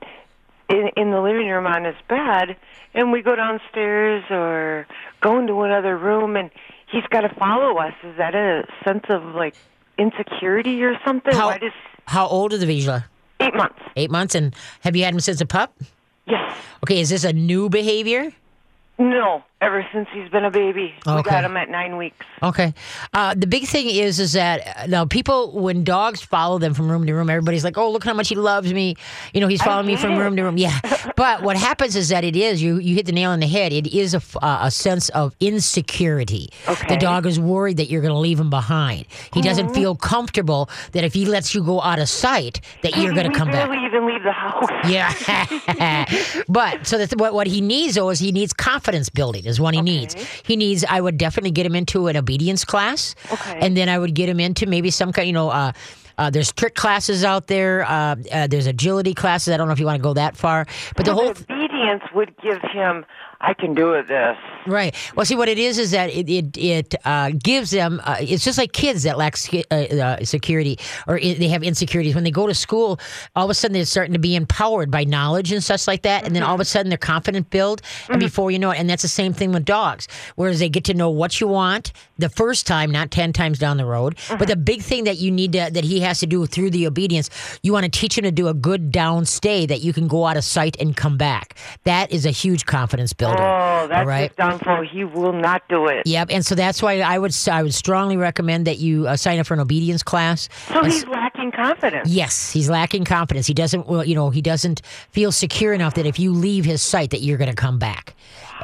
in 0.69 0.88
in 0.96 1.11
the 1.11 1.20
living 1.20 1.49
room 1.49 1.67
on 1.67 1.84
his 1.84 1.96
bed, 2.08 2.56
and 2.94 3.12
we 3.12 3.23
go 3.23 3.37
downstairs 3.37 4.25
or 4.31 4.87
go 5.20 5.38
into 5.38 5.61
another 5.62 5.96
room, 5.96 6.37
and 6.37 6.50
he's 6.93 7.03
got 7.11 7.23
to 7.23 7.29
follow 7.35 7.79
us. 7.79 7.94
Is 8.05 8.17
that 8.19 8.35
a 8.37 8.65
sense 8.85 9.05
of 9.09 9.25
like 9.35 9.55
insecurity 9.99 10.83
or 10.85 10.97
something? 11.05 11.35
How- 11.35 11.49
Why 11.49 11.59
does 11.59 11.73
How 12.06 12.27
old 12.27 12.53
is 12.53 12.61
the 12.61 12.67
Vizsla? 12.67 13.05
eight 13.41 13.55
months? 13.55 13.79
Eight 13.97 14.11
months, 14.11 14.35
and 14.37 14.55
have 14.81 14.94
you 14.94 15.03
had 15.05 15.12
him 15.15 15.21
since 15.21 15.41
a 15.41 15.47
pup? 15.47 15.75
Yes. 16.27 16.56
Okay, 16.85 17.00
is 17.00 17.09
this 17.11 17.25
a 17.25 17.33
new 17.33 17.69
behavior? 17.69 18.31
No. 18.99 19.43
Ever 19.62 19.87
since 19.93 20.09
he's 20.12 20.29
been 20.29 20.44
a 20.44 20.50
baby, 20.50 20.93
we 21.06 21.12
Okay. 21.12 21.31
got 21.31 21.44
him 21.44 21.56
at 21.56 21.70
nine 21.70 21.97
weeks. 21.97 22.26
Okay. 22.43 22.75
Uh, 23.14 23.32
the 23.35 23.47
big 23.47 23.64
thing 23.67 23.88
is, 23.88 24.19
is 24.19 24.32
that 24.32 24.61
uh, 24.76 24.87
now 24.88 25.05
people, 25.05 25.53
when 25.53 25.85
dogs 25.85 26.20
follow 26.20 26.59
them 26.59 26.75
from 26.75 26.91
room 26.91 27.06
to 27.06 27.12
room, 27.14 27.31
everybody's 27.31 27.62
like, 27.62 27.79
"Oh, 27.79 27.88
look 27.91 28.03
how 28.03 28.12
much 28.12 28.29
he 28.29 28.35
loves 28.35 28.73
me." 28.75 28.97
You 29.32 29.41
know, 29.41 29.47
he's 29.47 29.62
following 29.62 29.87
me 29.87 29.94
from 29.94 30.12
it. 30.14 30.19
room 30.19 30.35
to 30.35 30.43
room. 30.43 30.59
Yeah. 30.59 30.76
but 31.17 31.43
what 31.43 31.56
happens 31.56 31.94
is 31.94 32.09
that 32.09 32.25
it 32.25 32.35
is 32.35 32.61
you. 32.61 32.79
You 32.81 32.97
hit 32.97 33.06
the 33.06 33.12
nail 33.12 33.31
on 33.31 33.38
the 33.38 33.47
head. 33.47 33.73
It 33.73 33.87
is 33.87 34.14
a, 34.14 34.23
uh, 34.44 34.59
a 34.62 34.70
sense 34.73 35.09
of 35.11 35.32
insecurity. 35.38 36.50
Okay. 36.69 36.88
The 36.88 36.97
dog 36.97 37.25
is 37.26 37.38
worried 37.38 37.76
that 37.76 37.88
you're 37.88 38.03
going 38.03 38.12
to 38.15 38.19
leave 38.19 38.41
him 38.41 38.50
behind. 38.50 39.06
He 39.32 39.43
doesn't 39.43 39.75
feel 39.75 39.94
comfortable 39.94 40.69
that 40.91 41.05
if 41.05 41.15
he 41.15 41.25
lets 41.25 41.55
you 41.55 41.62
go 41.62 41.81
out 41.81 42.00
of 42.00 42.08
sight, 42.08 42.61
that 42.82 42.97
you're 42.97 43.15
going 43.15 43.31
to 43.31 43.38
come 43.38 43.49
back. 43.49 43.69
even 43.69 44.06
leave 44.06 44.25
the 44.25 44.32
house. 44.32 44.69
Yeah, 44.88 45.12
but 46.49 46.85
so 46.87 46.99
that's 46.99 47.15
what 47.15 47.32
what 47.32 47.47
he 47.47 47.61
needs 47.61 47.94
though 47.94 48.11
is 48.11 48.19
he 48.19 48.32
needs 48.32 48.53
confidence 48.53 49.08
building 49.08 49.47
is 49.53 49.61
what 49.61 49.75
he 49.75 49.83
needs. 49.83 50.15
He 50.43 50.57
needs. 50.57 50.85
I 50.89 51.01
would 51.01 51.19
definitely 51.19 51.53
get 51.53 51.65
him 51.67 51.75
into 51.77 52.09
an 52.09 52.17
obedience 52.17 52.65
class, 52.65 53.15
Okay. 53.33 53.59
and 53.61 53.77
then 53.77 53.89
I 53.89 53.99
would 53.99 54.15
get 54.15 54.29
him 54.29 54.41
into 54.41 54.67
maybe 54.67 54.91
some 54.91 55.13
kind. 55.13 55.27
You 55.29 55.33
know, 55.35 55.51
uh, 55.51 55.73
uh, 56.19 56.31
there's 56.31 56.53
trick 56.53 56.75
classes 56.75 57.25
out 57.25 57.47
there. 57.47 57.85
Uh, 57.89 58.17
uh, 58.33 58.47
there's 58.47 58.67
agility 58.67 59.15
classes. 59.15 59.53
I 59.53 59.57
don't 59.57 59.67
know 59.69 59.73
if 59.73 59.81
you 59.81 59.87
want 59.87 59.99
to 59.99 60.03
go 60.03 60.15
that 60.15 60.37
far, 60.37 60.67
but 60.97 61.07
the 61.07 61.15
whole 61.15 61.31
obedience 61.31 62.03
would 62.15 62.35
give 62.43 62.61
him, 62.63 63.05
I 63.41 63.55
can 63.55 63.75
do 63.75 63.93
it 63.95 64.09
this. 64.09 64.37
Right. 64.67 64.94
Well, 65.17 65.26
see, 65.26 65.35
what 65.35 65.49
it 65.49 65.59
is 65.59 65.79
is 65.79 65.91
that 65.91 66.11
it 66.11 66.29
it, 66.29 66.56
it 66.56 66.94
uh, 67.05 67.31
gives 67.31 67.70
them. 67.70 68.00
Uh, 68.05 68.17
it's 68.20 68.44
just 68.44 68.59
like 68.59 68.73
kids 68.73 69.03
that 69.03 69.19
lack 69.19 69.37
uh, 69.70 69.75
uh, 69.75 70.25
security 70.25 70.79
or 71.06 71.17
i 71.17 71.35
they 71.35 71.49
have 71.49 71.62
insecurities 71.62 72.14
when 72.14 72.25
they 72.25 72.31
go 72.31 72.47
to 72.47 72.55
school. 72.55 73.00
All 73.35 73.44
of 73.44 73.50
a 73.50 73.55
sudden, 73.55 73.73
they're 73.73 73.85
starting 73.85 74.13
to 74.13 74.19
be 74.19 74.37
empowered 74.37 74.91
by 74.91 75.05
knowledge 75.05 75.53
and 75.53 75.63
such 75.63 75.87
like 75.87 76.03
that, 76.03 76.25
and 76.25 76.37
then 76.37 76.43
all 76.43 76.55
of 76.55 76.60
a 76.60 76.65
sudden, 76.65 76.91
their 76.91 76.98
confidence 76.98 77.46
build, 77.51 77.82
and 78.08 78.20
before 78.20 78.51
you 78.51 78.58
know 78.58 78.70
it, 78.70 78.79
and 78.79 78.89
that's 78.89 79.03
the 79.03 79.08
same 79.08 79.32
thing 79.32 79.53
with 79.53 79.65
dogs. 79.65 80.06
Whereas 80.37 80.58
they 80.60 80.69
get 80.69 80.84
to 80.84 80.94
know 80.94 81.10
what 81.10 81.41
you 81.41 81.48
want 81.48 81.93
the 82.19 82.29
first 82.29 82.67
time, 82.67 82.91
not 82.91 83.10
ten 83.10 83.32
times 83.32 83.58
down 83.58 83.77
the 83.77 83.87
road. 83.87 84.17
But 84.39 84.48
the 84.48 84.56
big 84.56 84.82
thing 84.82 85.05
that 85.05 85.19
you 85.19 85.31
need 85.31 85.53
to 85.53 85.70
that 85.72 85.84
he 85.84 86.01
has 86.01 86.20
to 86.20 86.27
do 86.27 86.46
through 86.46 86.70
the 86.70 86.87
obedience, 86.87 87.31
you 87.63 87.72
want 87.72 87.84
to 87.84 87.91
teach 87.91 88.17
him 88.17 88.25
to 88.25 88.32
do 88.32 88.48
a 88.48 88.55
good 88.55 88.93
down 88.93 89.25
stay 89.25 89.67
that 89.67 89.81
you 89.81 89.93
can 89.93 90.08
go 90.08 90.27
out 90.27 90.37
of 90.37 90.44
sight 90.44 90.77
and 90.81 90.96
come 90.96 91.17
back. 91.17 91.56
That 91.84 92.13
is 92.13 92.27
a 92.27 92.31
huge 92.31 92.67
confidence 92.67 93.13
builder. 93.13 93.43
Oh, 93.43 93.87
that's 93.89 94.01
all 94.01 94.06
right. 94.06 94.31
his 94.31 94.37
downfall. 94.59 94.82
He 94.82 95.05
will 95.05 95.32
not 95.32 95.63
do 95.69 95.87
it. 95.87 96.06
Yep, 96.06 96.29
and 96.31 96.44
so 96.44 96.55
that's 96.55 96.82
why 96.82 97.01
I 97.01 97.19
would 97.19 97.35
I 97.51 97.63
would 97.63 97.75
strongly 97.75 98.17
recommend 98.17 98.67
that 98.67 98.79
you 98.79 99.06
uh, 99.09 99.17
sign 99.17 99.39
up 99.39 99.47
for 99.47 99.55
an 99.55 99.61
obedience 99.61 100.03
class. 100.03 100.49
So 100.69 100.81
And 100.81 100.93
he's 100.93 101.06
lacking 101.06 101.53
confidence. 101.53 102.09
Yes, 102.09 102.51
he's 102.53 102.69
lacking 102.71 103.05
confidence. 103.05 103.47
He 103.47 103.55
doesn't, 103.55 103.87
well, 103.87 104.05
you 104.05 104.15
know, 104.15 104.31
he 104.31 104.41
doesn't 104.43 104.82
feel 105.11 105.32
secure 105.32 105.73
enough 105.73 105.94
that 105.94 106.06
if 106.06 106.19
you 106.19 106.32
leave 106.32 106.65
his 106.65 106.82
sight, 106.82 107.11
that 107.11 107.21
you're 107.21 107.39
going 107.39 107.51
to 107.51 107.56
come 107.56 107.79
back. 107.79 108.15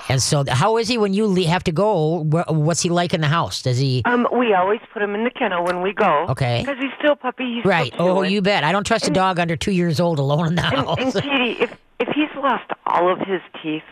And 0.09 0.23
so, 0.23 0.45
how 0.49 0.77
is 0.77 0.87
he 0.89 0.97
when 0.97 1.13
you 1.13 1.27
le- 1.27 1.47
have 1.49 1.65
to 1.65 1.73
go? 1.73 2.23
Wh- 2.25 2.49
What's 2.53 2.81
he 2.83 2.89
like 2.89 3.13
in 3.15 3.21
the 3.21 3.27
house? 3.27 3.63
Does 3.63 3.79
he? 3.79 4.03
Um, 4.05 4.29
we 4.33 4.55
always 4.55 4.81
put 4.93 5.03
him 5.03 5.15
in 5.17 5.25
the 5.25 5.31
kennel 5.31 5.65
when 5.65 5.83
we 5.83 5.93
go. 5.93 6.27
Okay. 6.29 6.61
Because 6.65 6.79
he's 6.79 6.93
still 6.99 7.13
a 7.13 7.17
puppy. 7.17 7.57
He's 7.57 7.65
Right. 7.65 7.93
Still 7.93 8.19
Oh, 8.19 8.23
you 8.23 8.41
bet. 8.41 8.63
I 8.63 8.71
don't 8.73 8.85
trust 8.87 9.09
a 9.09 9.11
dog 9.11 9.39
under 9.41 9.57
two 9.57 9.73
years 9.73 9.99
old 9.99 10.19
alone 10.21 10.47
in 10.47 10.55
the 10.55 10.65
And, 10.65 10.77
house. 10.87 10.99
and 11.01 11.13
Katie, 11.25 11.61
if 11.63 11.77
if 11.99 12.09
he's 12.15 12.29
lost 12.37 12.71
all 12.87 13.11
of 13.13 13.19
his 13.19 13.41
teeth, 13.61 13.83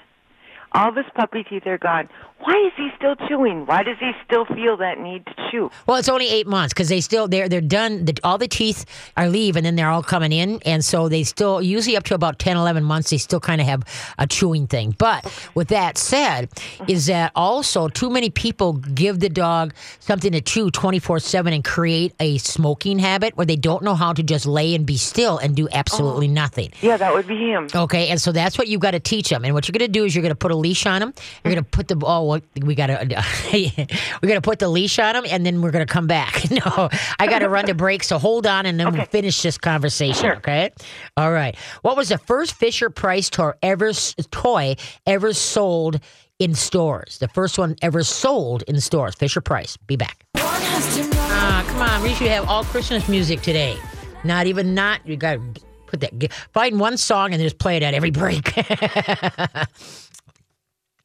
all 0.73 0.93
his 0.93 1.07
puppy 1.15 1.45
teeth 1.45 1.67
are 1.67 1.79
gone. 1.79 2.09
Why 2.39 2.53
is 2.67 2.73
he 2.77 2.91
still 2.97 3.17
chewing? 3.29 3.65
Why 3.65 3.83
does 3.83 3.97
he 3.99 4.13
still 4.25 4.45
feel 4.45 4.77
that 4.77 4.99
need 4.99 5.25
to 5.25 5.35
chew? 5.51 5.71
Well, 5.87 5.97
it's 5.97 6.09
only 6.09 6.29
eight 6.29 6.47
months 6.47 6.75
because 6.75 6.91
they 6.91 7.01
still 7.01 7.29
they're 7.29 7.49
they're 7.49 7.63
done. 7.63 8.05
The, 8.05 8.19
all 8.23 8.37
the 8.37 8.47
teeth 8.47 8.85
are 9.17 9.29
leave, 9.29 9.57
and 9.57 9.65
then 9.65 9.75
they're 9.75 9.89
all 9.89 10.03
coming 10.03 10.33
in, 10.33 10.61
and 10.67 10.85
so 10.85 11.09
they 11.09 11.23
still 11.23 11.63
usually 11.63 11.97
up 11.97 12.05
to 12.05 12.15
about 12.15 12.39
10, 12.39 12.57
11 12.57 12.85
months 12.85 13.11
they 13.11 13.19
still 13.19 13.41
kind 13.41 13.61
of 13.61 13.67
have 13.67 13.83
a 14.19 14.27
chewing 14.27 14.67
thing. 14.67 14.95
But 14.99 15.25
with 15.55 15.69
that 15.69 15.97
said, 15.97 16.51
is 16.87 17.07
that 17.07 17.33
also 17.35 17.89
too 17.89 18.11
many 18.11 18.29
people 18.29 18.75
give 18.75 19.21
the 19.21 19.31
dog 19.31 19.73
something 19.99 20.33
to 20.33 20.43
chew 20.43 20.71
twenty 20.71 20.99
four 20.99 21.19
seven 21.19 21.55
and 21.55 21.65
create 21.65 22.15
a 22.21 22.37
smoking 22.39 22.99
habit 22.99 23.37
where 23.37 23.47
they 23.47 23.57
don't 23.57 23.83
know 23.83 23.95
how 23.95 24.13
to 24.13 24.23
just 24.23 24.45
lay 24.45 24.75
and 24.75 24.85
be 24.85 24.99
still 24.99 25.39
and 25.39 25.57
do 25.57 25.69
absolutely 25.73 26.27
uh-huh. 26.27 26.35
nothing. 26.35 26.71
Yeah, 26.83 26.99
that 26.99 27.15
would 27.15 27.27
be 27.27 27.37
him. 27.37 27.69
Okay, 27.75 28.09
and 28.09 28.21
so 28.21 28.31
that's 28.31 28.59
what 28.59 28.69
you've 28.69 28.83
got 28.83 28.91
to 28.91 29.01
teach 29.01 29.31
them. 29.31 29.45
And 29.45 29.55
what 29.55 29.67
you're 29.67 29.73
going 29.73 29.91
to 29.91 29.99
do 29.99 30.05
is 30.05 30.15
you're 30.15 30.23
going 30.23 30.31
to 30.31 30.37
put 30.37 30.51
a 30.51 30.57
leash 30.57 30.85
on 30.85 31.01
them. 31.01 31.15
You're 31.43 31.55
going 31.55 31.65
to 31.65 31.71
put 31.71 31.89
the 31.89 31.97
oh 32.05 32.26
we 32.63 32.75
gotta 32.75 32.99
we 33.53 34.29
gotta 34.29 34.41
put 34.41 34.59
the 34.59 34.69
leash 34.69 34.99
on 34.99 35.17
him, 35.17 35.25
and 35.29 35.45
then 35.45 35.63
we're 35.63 35.71
gonna 35.71 35.87
come 35.87 36.07
back. 36.07 36.51
no, 36.51 36.89
I 37.19 37.27
gotta 37.27 37.49
run 37.49 37.67
to 37.67 37.75
break. 37.75 38.03
So 38.05 38.19
hold 38.19 38.47
on, 38.47 38.67
and 38.67 38.79
then 38.79 38.93
we'll 38.93 39.07
finish 39.07 39.43
this 39.43 39.59
conversation. 39.59 40.15
Sure. 40.15 40.37
Okay. 40.37 40.71
All 41.17 41.33
right. 41.33 41.57
What 41.83 41.97
was 41.97 42.09
the 42.09 42.19
first 42.19 42.55
Fisher 42.55 42.91
Price 42.91 43.31
toy 43.31 43.53
ever 43.63 43.93
toy 44.31 44.77
ever 45.07 45.33
sold 45.33 46.01
in 46.39 46.55
stores? 46.55 47.19
The 47.19 47.29
first 47.29 47.59
one 47.59 47.77
ever 47.83 48.03
sold 48.03 48.63
in 48.69 48.81
stores. 48.81 49.15
Fisher 49.15 49.41
Price. 49.41 49.77
Be 49.77 49.97
back. 49.97 50.25
Ah, 50.37 51.65
come 51.69 51.83
on. 51.83 52.03
We 52.03 52.15
should 52.15 52.29
have 52.29 52.49
all 52.49 52.65
Christmas 52.65 53.09
music 53.09 53.41
today. 53.43 53.77
Not 54.25 54.47
even 54.47 54.75
not. 54.75 55.07
You 55.07 55.17
got 55.17 55.35
to 55.35 55.63
put 55.87 56.01
that. 56.01 56.33
Find 56.53 56.81
one 56.81 56.97
song 56.97 57.33
and 57.33 57.41
just 57.41 57.59
play 57.59 57.77
it 57.77 57.83
at 57.83 57.95
every 57.95 58.11
break. 58.11 58.53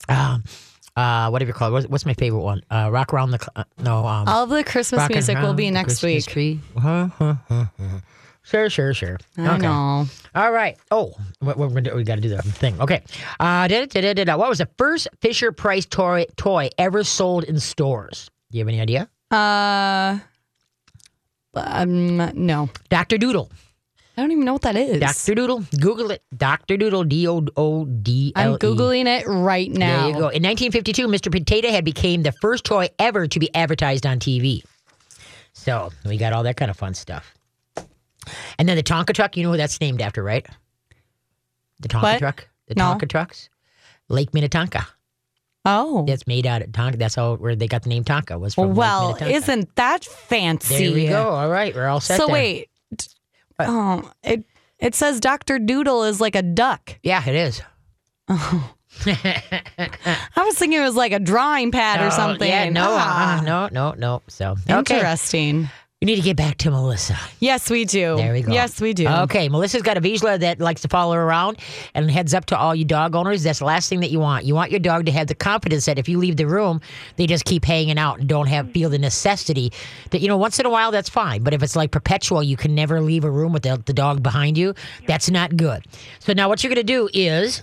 um, 0.09 0.43
uh, 0.95 1.29
whatever 1.29 1.50
you 1.50 1.53
call 1.53 1.69
it. 1.69 1.71
What's, 1.71 1.88
what's 1.88 2.05
my 2.05 2.13
favorite 2.13 2.41
one? 2.41 2.62
Uh, 2.69 2.89
Rock 2.91 3.13
around 3.13 3.31
the. 3.31 3.39
Cl- 3.39 3.51
uh, 3.55 3.63
no. 3.79 4.05
Um, 4.05 4.27
All 4.27 4.43
of 4.43 4.50
the 4.50 4.63
Christmas 4.63 5.00
Rockin' 5.00 5.15
music 5.15 5.38
will 5.38 5.45
Around 5.48 5.55
be 5.55 5.65
the 5.65 5.71
next 5.71 6.00
Christmas 6.01 6.25
week. 6.27 6.33
Tree. 6.33 6.60
sure, 8.43 8.69
sure, 8.69 8.93
sure. 8.93 9.19
I 9.38 9.57
know. 9.57 10.05
All 10.36 10.51
right. 10.51 10.77
Oh, 10.91 11.13
what, 11.39 11.57
what, 11.57 11.69
we're 11.69 11.75
gonna 11.75 11.81
do- 11.89 11.95
we 11.95 12.03
got 12.03 12.15
to 12.15 12.21
do 12.21 12.29
the 12.29 12.41
thing. 12.41 12.79
Okay. 12.81 13.03
Uh, 13.39 13.67
da, 13.67 13.86
da, 13.86 14.01
da, 14.01 14.13
da, 14.13 14.24
da. 14.25 14.38
What 14.38 14.50
was 14.50 14.57
the 14.60 14.69
first 14.77 15.07
Fisher 15.21 15.51
Price 15.51 15.86
toy 15.86 16.25
toy 16.38 16.69
ever 16.77 17.03
sold 17.03 17.43
in 17.45 17.60
stores? 17.60 18.29
Do 18.51 18.57
you 18.57 18.63
have 18.63 18.67
any 18.67 18.81
idea? 18.81 19.10
Uh, 19.29 20.19
um, 21.53 22.17
no. 22.45 22.69
Dr. 22.89 23.17
Doodle. 23.17 23.50
I 24.21 24.23
don't 24.25 24.33
even 24.33 24.45
know 24.45 24.53
what 24.53 24.61
that 24.61 24.75
is. 24.75 24.99
Dr. 24.99 25.33
Doodle. 25.33 25.65
Google 25.79 26.11
it. 26.11 26.21
Dr. 26.37 26.77
Doodle. 26.77 27.03
D 27.05 27.27
O 27.27 27.43
O 27.57 27.85
D 27.85 28.31
L 28.35 28.51
E. 28.51 28.53
I'm 28.53 28.59
googling 28.59 29.07
it 29.07 29.25
right 29.27 29.71
now. 29.71 30.03
There 30.03 30.07
you 30.09 30.13
go. 30.13 30.19
In 30.29 30.43
1952, 30.43 31.07
Mr. 31.07 31.31
Potato 31.31 31.69
Head 31.69 31.83
became 31.83 32.21
the 32.21 32.31
first 32.31 32.63
toy 32.63 32.89
ever 32.99 33.25
to 33.25 33.39
be 33.39 33.49
advertised 33.55 34.05
on 34.05 34.19
TV. 34.19 34.63
So 35.53 35.89
we 36.05 36.17
got 36.17 36.33
all 36.33 36.43
that 36.43 36.55
kind 36.55 36.69
of 36.69 36.77
fun 36.77 36.93
stuff. 36.93 37.33
And 38.59 38.69
then 38.69 38.77
the 38.77 38.83
Tonka 38.83 39.15
truck, 39.15 39.35
you 39.35 39.41
know 39.43 39.51
who 39.51 39.57
that's 39.57 39.81
named 39.81 40.01
after, 40.03 40.21
right? 40.21 40.47
The 41.79 41.87
Tonka 41.87 42.03
What? 42.03 42.19
truck? 42.19 42.47
The 42.67 42.75
No. 42.75 42.93
Tonka 42.93 43.09
trucks? 43.09 43.49
Lake 44.07 44.35
Minnetonka. 44.35 44.87
Oh, 45.65 46.05
That's 46.07 46.25
made 46.25 46.47
out 46.47 46.61
of 46.61 46.69
Tonka. 46.69 46.97
That's 46.97 47.15
how 47.15 47.35
where 47.35 47.55
they 47.55 47.67
got 47.67 47.83
the 47.83 47.89
name 47.89 48.03
Tonka 48.03 48.39
was 48.39 48.55
from. 48.55 48.69
Lake 48.69 48.77
well, 48.77 49.07
Minnetonka. 49.13 49.33
isn't 49.35 49.75
that 49.75 50.05
fancy? 50.05 50.77
There 50.87 50.93
we 50.93 51.07
go. 51.07 51.29
All 51.29 51.49
right, 51.49 51.73
we're 51.75 51.87
all 51.87 51.99
set. 51.99 52.17
So 52.17 52.27
wait. 52.27 52.69
Oh, 53.69 54.11
it 54.23 54.43
it 54.79 54.95
says 54.95 55.19
Doctor 55.19 55.59
Doodle 55.59 56.03
is 56.03 56.19
like 56.21 56.35
a 56.35 56.41
duck. 56.41 56.97
Yeah, 57.03 57.23
it 57.27 57.35
is. 57.35 57.61
I 59.05 59.89
was 60.37 60.57
thinking 60.57 60.79
it 60.79 60.83
was 60.83 60.95
like 60.95 61.11
a 61.11 61.19
drawing 61.19 61.71
pad 61.71 62.01
or 62.01 62.07
Oh, 62.07 62.09
something. 62.09 62.47
Yeah, 62.47 62.69
no, 62.69 62.87
Ah, 62.87 63.39
uh, 63.39 63.41
no, 63.41 63.69
no, 63.71 63.93
no. 63.97 64.21
So 64.27 64.55
okay, 64.69 64.95
Interesting. 64.97 65.69
We 66.01 66.08
need 66.08 66.15
to 66.15 66.24
get 66.24 66.36
back 66.36 66.58
to 66.58 66.72
Melissa. 66.72 67.15
Yes, 67.39 67.70
we 67.70 67.86
do. 67.86 68.15
There 68.15 68.34
we 68.34 68.41
go. 68.41 68.51
Yes, 68.51 68.81
we 68.81 68.91
do. 68.91 69.08
Okay, 69.08 69.48
Melissa's 69.50 69.84
got 69.84 69.98
a 69.98 70.01
Vizsla 70.01 70.39
that 70.39 70.60
likes 70.60 70.81
to 70.81 70.88
follow 70.88 71.13
her 71.13 71.22
around 71.22 71.60
and 71.93 72.10
heads 72.10 72.34
up 72.34 72.48
to 72.48 72.58
all 72.58 72.74
you 72.74 72.86
dog 72.86 73.15
owners. 73.15 73.43
That's 73.43 73.60
the 73.60 73.65
last 73.65 73.88
thing 73.88 74.00
that 74.00 74.10
you 74.10 74.20
want. 74.20 74.43
You 74.43 74.55
want 74.55 74.72
your 74.72 74.79
dog 74.79 75.05
to 75.05 75.12
have 75.12 75.27
the 75.27 75.36
confidence 75.36 75.86
that 75.86 76.00
if 76.00 76.10
you 76.10 76.17
leave 76.17 76.38
the 76.38 76.48
room, 76.48 76.81
they 77.17 77.27
just 77.27 77.46
keep 77.46 77.63
hanging 77.63 78.00
out 78.00 78.17
and 78.17 78.27
don't 78.27 78.48
have 78.48 78.72
feel 78.72 78.89
the 78.89 78.98
necessity 78.98 79.72
that 80.10 80.22
you 80.22 80.27
know 80.27 80.38
once 80.38 80.60
in 80.60 80.65
a 80.65 80.72
while 80.72 80.89
that's 80.89 81.08
fine. 81.10 81.43
But 81.43 81.53
if 81.53 81.62
it's 81.62 81.75
like 81.75 81.91
perpetual, 81.91 82.41
you 82.41 82.58
can 82.58 82.74
never 82.74 83.00
leave 83.00 83.24
a 83.24 83.29
room 83.29 83.53
with 83.53 83.62
the, 83.62 83.79
the 83.86 83.93
dog 83.93 84.24
behind 84.24 84.58
you. 84.58 84.74
That's 85.05 85.29
not 85.29 85.55
good. 85.55 85.86
So 86.17 86.34
now 86.34 86.50
what 86.50 86.63
you're 86.63 86.74
going 86.74 86.84
to 86.84 86.93
do 86.93 87.10
is. 87.13 87.62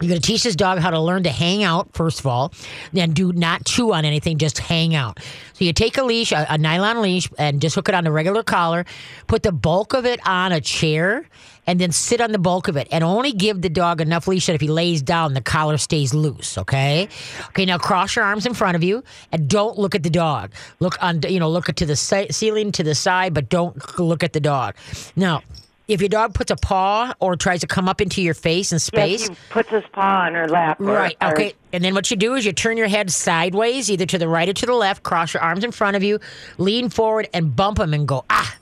You're 0.00 0.10
going 0.10 0.20
to 0.20 0.26
teach 0.26 0.42
this 0.42 0.56
dog 0.56 0.78
how 0.78 0.90
to 0.90 1.00
learn 1.00 1.22
to 1.22 1.30
hang 1.30 1.62
out, 1.62 1.88
first 1.94 2.20
of 2.20 2.26
all, 2.26 2.52
then 2.92 3.12
do 3.12 3.32
not 3.32 3.64
chew 3.64 3.94
on 3.94 4.04
anything, 4.04 4.36
just 4.36 4.58
hang 4.58 4.94
out. 4.94 5.20
So 5.54 5.64
you 5.64 5.72
take 5.72 5.96
a 5.96 6.04
leash, 6.04 6.32
a, 6.32 6.46
a 6.50 6.58
nylon 6.58 7.00
leash, 7.00 7.30
and 7.38 7.62
just 7.62 7.76
hook 7.76 7.88
it 7.88 7.94
on 7.94 8.06
a 8.06 8.12
regular 8.12 8.42
collar, 8.42 8.84
put 9.26 9.42
the 9.42 9.52
bulk 9.52 9.94
of 9.94 10.04
it 10.04 10.20
on 10.26 10.52
a 10.52 10.60
chair, 10.60 11.26
and 11.66 11.80
then 11.80 11.92
sit 11.92 12.20
on 12.20 12.32
the 12.32 12.38
bulk 12.38 12.68
of 12.68 12.76
it. 12.76 12.88
And 12.90 13.02
only 13.02 13.32
give 13.32 13.62
the 13.62 13.70
dog 13.70 14.02
enough 14.02 14.28
leash 14.28 14.46
that 14.46 14.54
if 14.54 14.60
he 14.60 14.68
lays 14.68 15.00
down, 15.00 15.32
the 15.32 15.40
collar 15.40 15.78
stays 15.78 16.12
loose, 16.12 16.58
okay? 16.58 17.08
Okay, 17.48 17.64
now 17.64 17.78
cross 17.78 18.16
your 18.16 18.24
arms 18.26 18.44
in 18.44 18.52
front 18.52 18.76
of 18.76 18.84
you 18.84 19.02
and 19.32 19.48
don't 19.48 19.78
look 19.78 19.94
at 19.94 20.02
the 20.02 20.10
dog. 20.10 20.52
Look 20.78 21.02
on, 21.02 21.22
you 21.26 21.40
know, 21.40 21.48
look 21.48 21.70
at 21.70 21.76
to 21.76 21.86
the 21.86 21.96
ceiling, 21.96 22.70
to 22.72 22.82
the 22.82 22.94
side, 22.94 23.32
but 23.32 23.48
don't 23.48 23.98
look 23.98 24.22
at 24.22 24.34
the 24.34 24.40
dog. 24.40 24.74
Now, 25.16 25.42
if 25.88 26.00
your 26.00 26.08
dog 26.08 26.34
puts 26.34 26.50
a 26.50 26.56
paw 26.56 27.14
or 27.20 27.36
tries 27.36 27.60
to 27.60 27.66
come 27.66 27.88
up 27.88 28.00
into 28.00 28.20
your 28.22 28.34
face 28.34 28.72
and 28.72 28.80
space, 28.82 29.20
Yes, 29.20 29.28
he 29.28 29.36
puts 29.50 29.68
his 29.70 29.84
paw 29.92 30.22
on 30.26 30.34
her 30.34 30.48
lap. 30.48 30.80
or- 30.80 30.86
Right. 30.86 31.16
or- 31.22 31.32
Okay. 31.32 31.54
And 31.72 31.84
then 31.84 31.94
what 31.94 32.10
you 32.10 32.16
do 32.16 32.34
is 32.34 32.44
you 32.44 32.52
turn 32.52 32.76
your 32.76 32.88
head 32.88 33.10
sideways, 33.10 33.90
either 33.90 34.06
to 34.06 34.18
the 34.18 34.28
right 34.28 34.48
or 34.48 34.52
to 34.54 34.66
the 34.66 34.72
left, 34.74 35.02
cross 35.02 35.34
your 35.34 35.42
arms 35.42 35.62
in 35.64 35.72
front 35.72 35.96
of 35.96 36.02
you, 36.02 36.18
lean 36.58 36.88
forward 36.88 37.28
and 37.34 37.54
bump 37.54 37.78
them 37.78 37.92
and 37.94 38.08
go, 38.08 38.24
ah. 38.30 38.54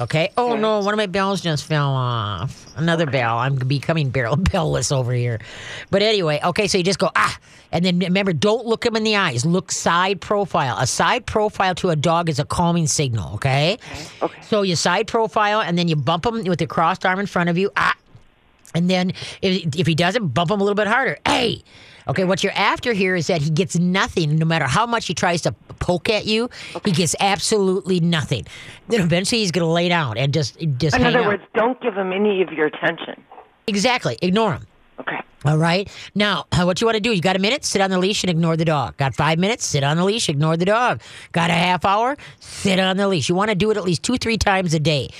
Okay. 0.00 0.30
Oh 0.38 0.56
no, 0.56 0.80
one 0.80 0.94
of 0.94 0.98
my 0.98 1.06
bells 1.06 1.42
just 1.42 1.64
fell 1.64 1.90
off. 1.90 2.66
Another 2.76 3.04
bell. 3.04 3.36
I'm 3.36 3.56
becoming 3.56 4.08
barrel 4.08 4.36
bellless 4.38 4.90
over 4.90 5.12
here. 5.12 5.40
But 5.90 6.02
anyway, 6.02 6.40
okay, 6.42 6.66
so 6.68 6.78
you 6.78 6.84
just 6.84 6.98
go, 6.98 7.10
ah. 7.14 7.38
And 7.70 7.84
then 7.84 7.98
remember, 7.98 8.32
don't 8.32 8.66
look 8.66 8.84
him 8.84 8.96
in 8.96 9.04
the 9.04 9.16
eyes. 9.16 9.44
Look 9.44 9.70
side 9.70 10.20
profile. 10.20 10.76
A 10.78 10.86
side 10.86 11.26
profile 11.26 11.74
to 11.76 11.90
a 11.90 11.96
dog 11.96 12.28
is 12.30 12.38
a 12.38 12.44
calming 12.44 12.86
signal, 12.86 13.34
okay? 13.34 13.78
Okay. 14.22 14.42
So 14.42 14.62
you 14.62 14.74
side 14.74 15.06
profile 15.06 15.60
and 15.60 15.78
then 15.78 15.86
you 15.86 15.96
bump 15.96 16.24
him 16.24 16.44
with 16.44 16.60
your 16.60 16.68
crossed 16.68 17.04
arm 17.04 17.20
in 17.20 17.26
front 17.26 17.50
of 17.50 17.58
you. 17.58 17.70
Ah. 17.76 17.94
And 18.74 18.88
then 18.88 19.10
if, 19.42 19.76
if 19.76 19.86
he 19.86 19.94
doesn't, 19.94 20.28
bump 20.28 20.50
him 20.50 20.60
a 20.60 20.64
little 20.64 20.74
bit 20.74 20.86
harder. 20.86 21.18
Hey. 21.26 21.62
Okay, 22.10 22.24
what 22.24 22.42
you're 22.42 22.52
after 22.56 22.92
here 22.92 23.14
is 23.14 23.28
that 23.28 23.40
he 23.40 23.50
gets 23.50 23.78
nothing 23.78 24.36
no 24.36 24.44
matter 24.44 24.64
how 24.66 24.84
much 24.84 25.06
he 25.06 25.14
tries 25.14 25.42
to 25.42 25.52
poke 25.78 26.08
at 26.08 26.26
you. 26.26 26.50
He 26.84 26.90
gets 26.90 27.14
absolutely 27.20 28.00
nothing. 28.00 28.46
Then 28.88 29.02
eventually 29.02 29.40
he's 29.42 29.52
going 29.52 29.64
to 29.64 29.70
lay 29.72 29.88
down 29.88 30.18
and 30.18 30.34
just 30.34 30.58
just 30.78 30.96
In 30.96 31.04
other 31.06 31.20
out. 31.20 31.26
words, 31.26 31.42
don't 31.54 31.80
give 31.80 31.94
him 31.94 32.12
any 32.12 32.42
of 32.42 32.52
your 32.52 32.66
attention. 32.66 33.22
Exactly. 33.68 34.18
Ignore 34.22 34.54
him. 34.54 34.66
Okay. 34.98 35.20
All 35.44 35.56
right. 35.56 35.88
Now, 36.16 36.46
uh, 36.52 36.64
what 36.64 36.80
you 36.80 36.86
want 36.86 36.96
to 36.96 37.00
do? 37.00 37.12
You 37.12 37.22
got 37.22 37.36
a 37.36 37.38
minute? 37.38 37.64
Sit 37.64 37.80
on 37.80 37.90
the 37.90 37.98
leash 37.98 38.24
and 38.24 38.30
ignore 38.30 38.56
the 38.56 38.64
dog. 38.64 38.96
Got 38.96 39.14
five 39.14 39.38
minutes? 39.38 39.64
Sit 39.64 39.84
on 39.84 39.96
the 39.96 40.04
leash, 40.04 40.28
ignore 40.28 40.56
the 40.56 40.66
dog. 40.66 41.00
Got 41.32 41.50
a 41.50 41.54
half 41.54 41.84
hour? 41.84 42.16
Sit 42.40 42.78
on 42.80 42.96
the 42.96 43.06
leash. 43.08 43.28
You 43.28 43.36
want 43.36 43.50
to 43.50 43.54
do 43.54 43.70
it 43.70 43.76
at 43.76 43.84
least 43.84 44.02
two, 44.02 44.16
three 44.18 44.36
times 44.36 44.74
a 44.74 44.80
day. 44.80 45.10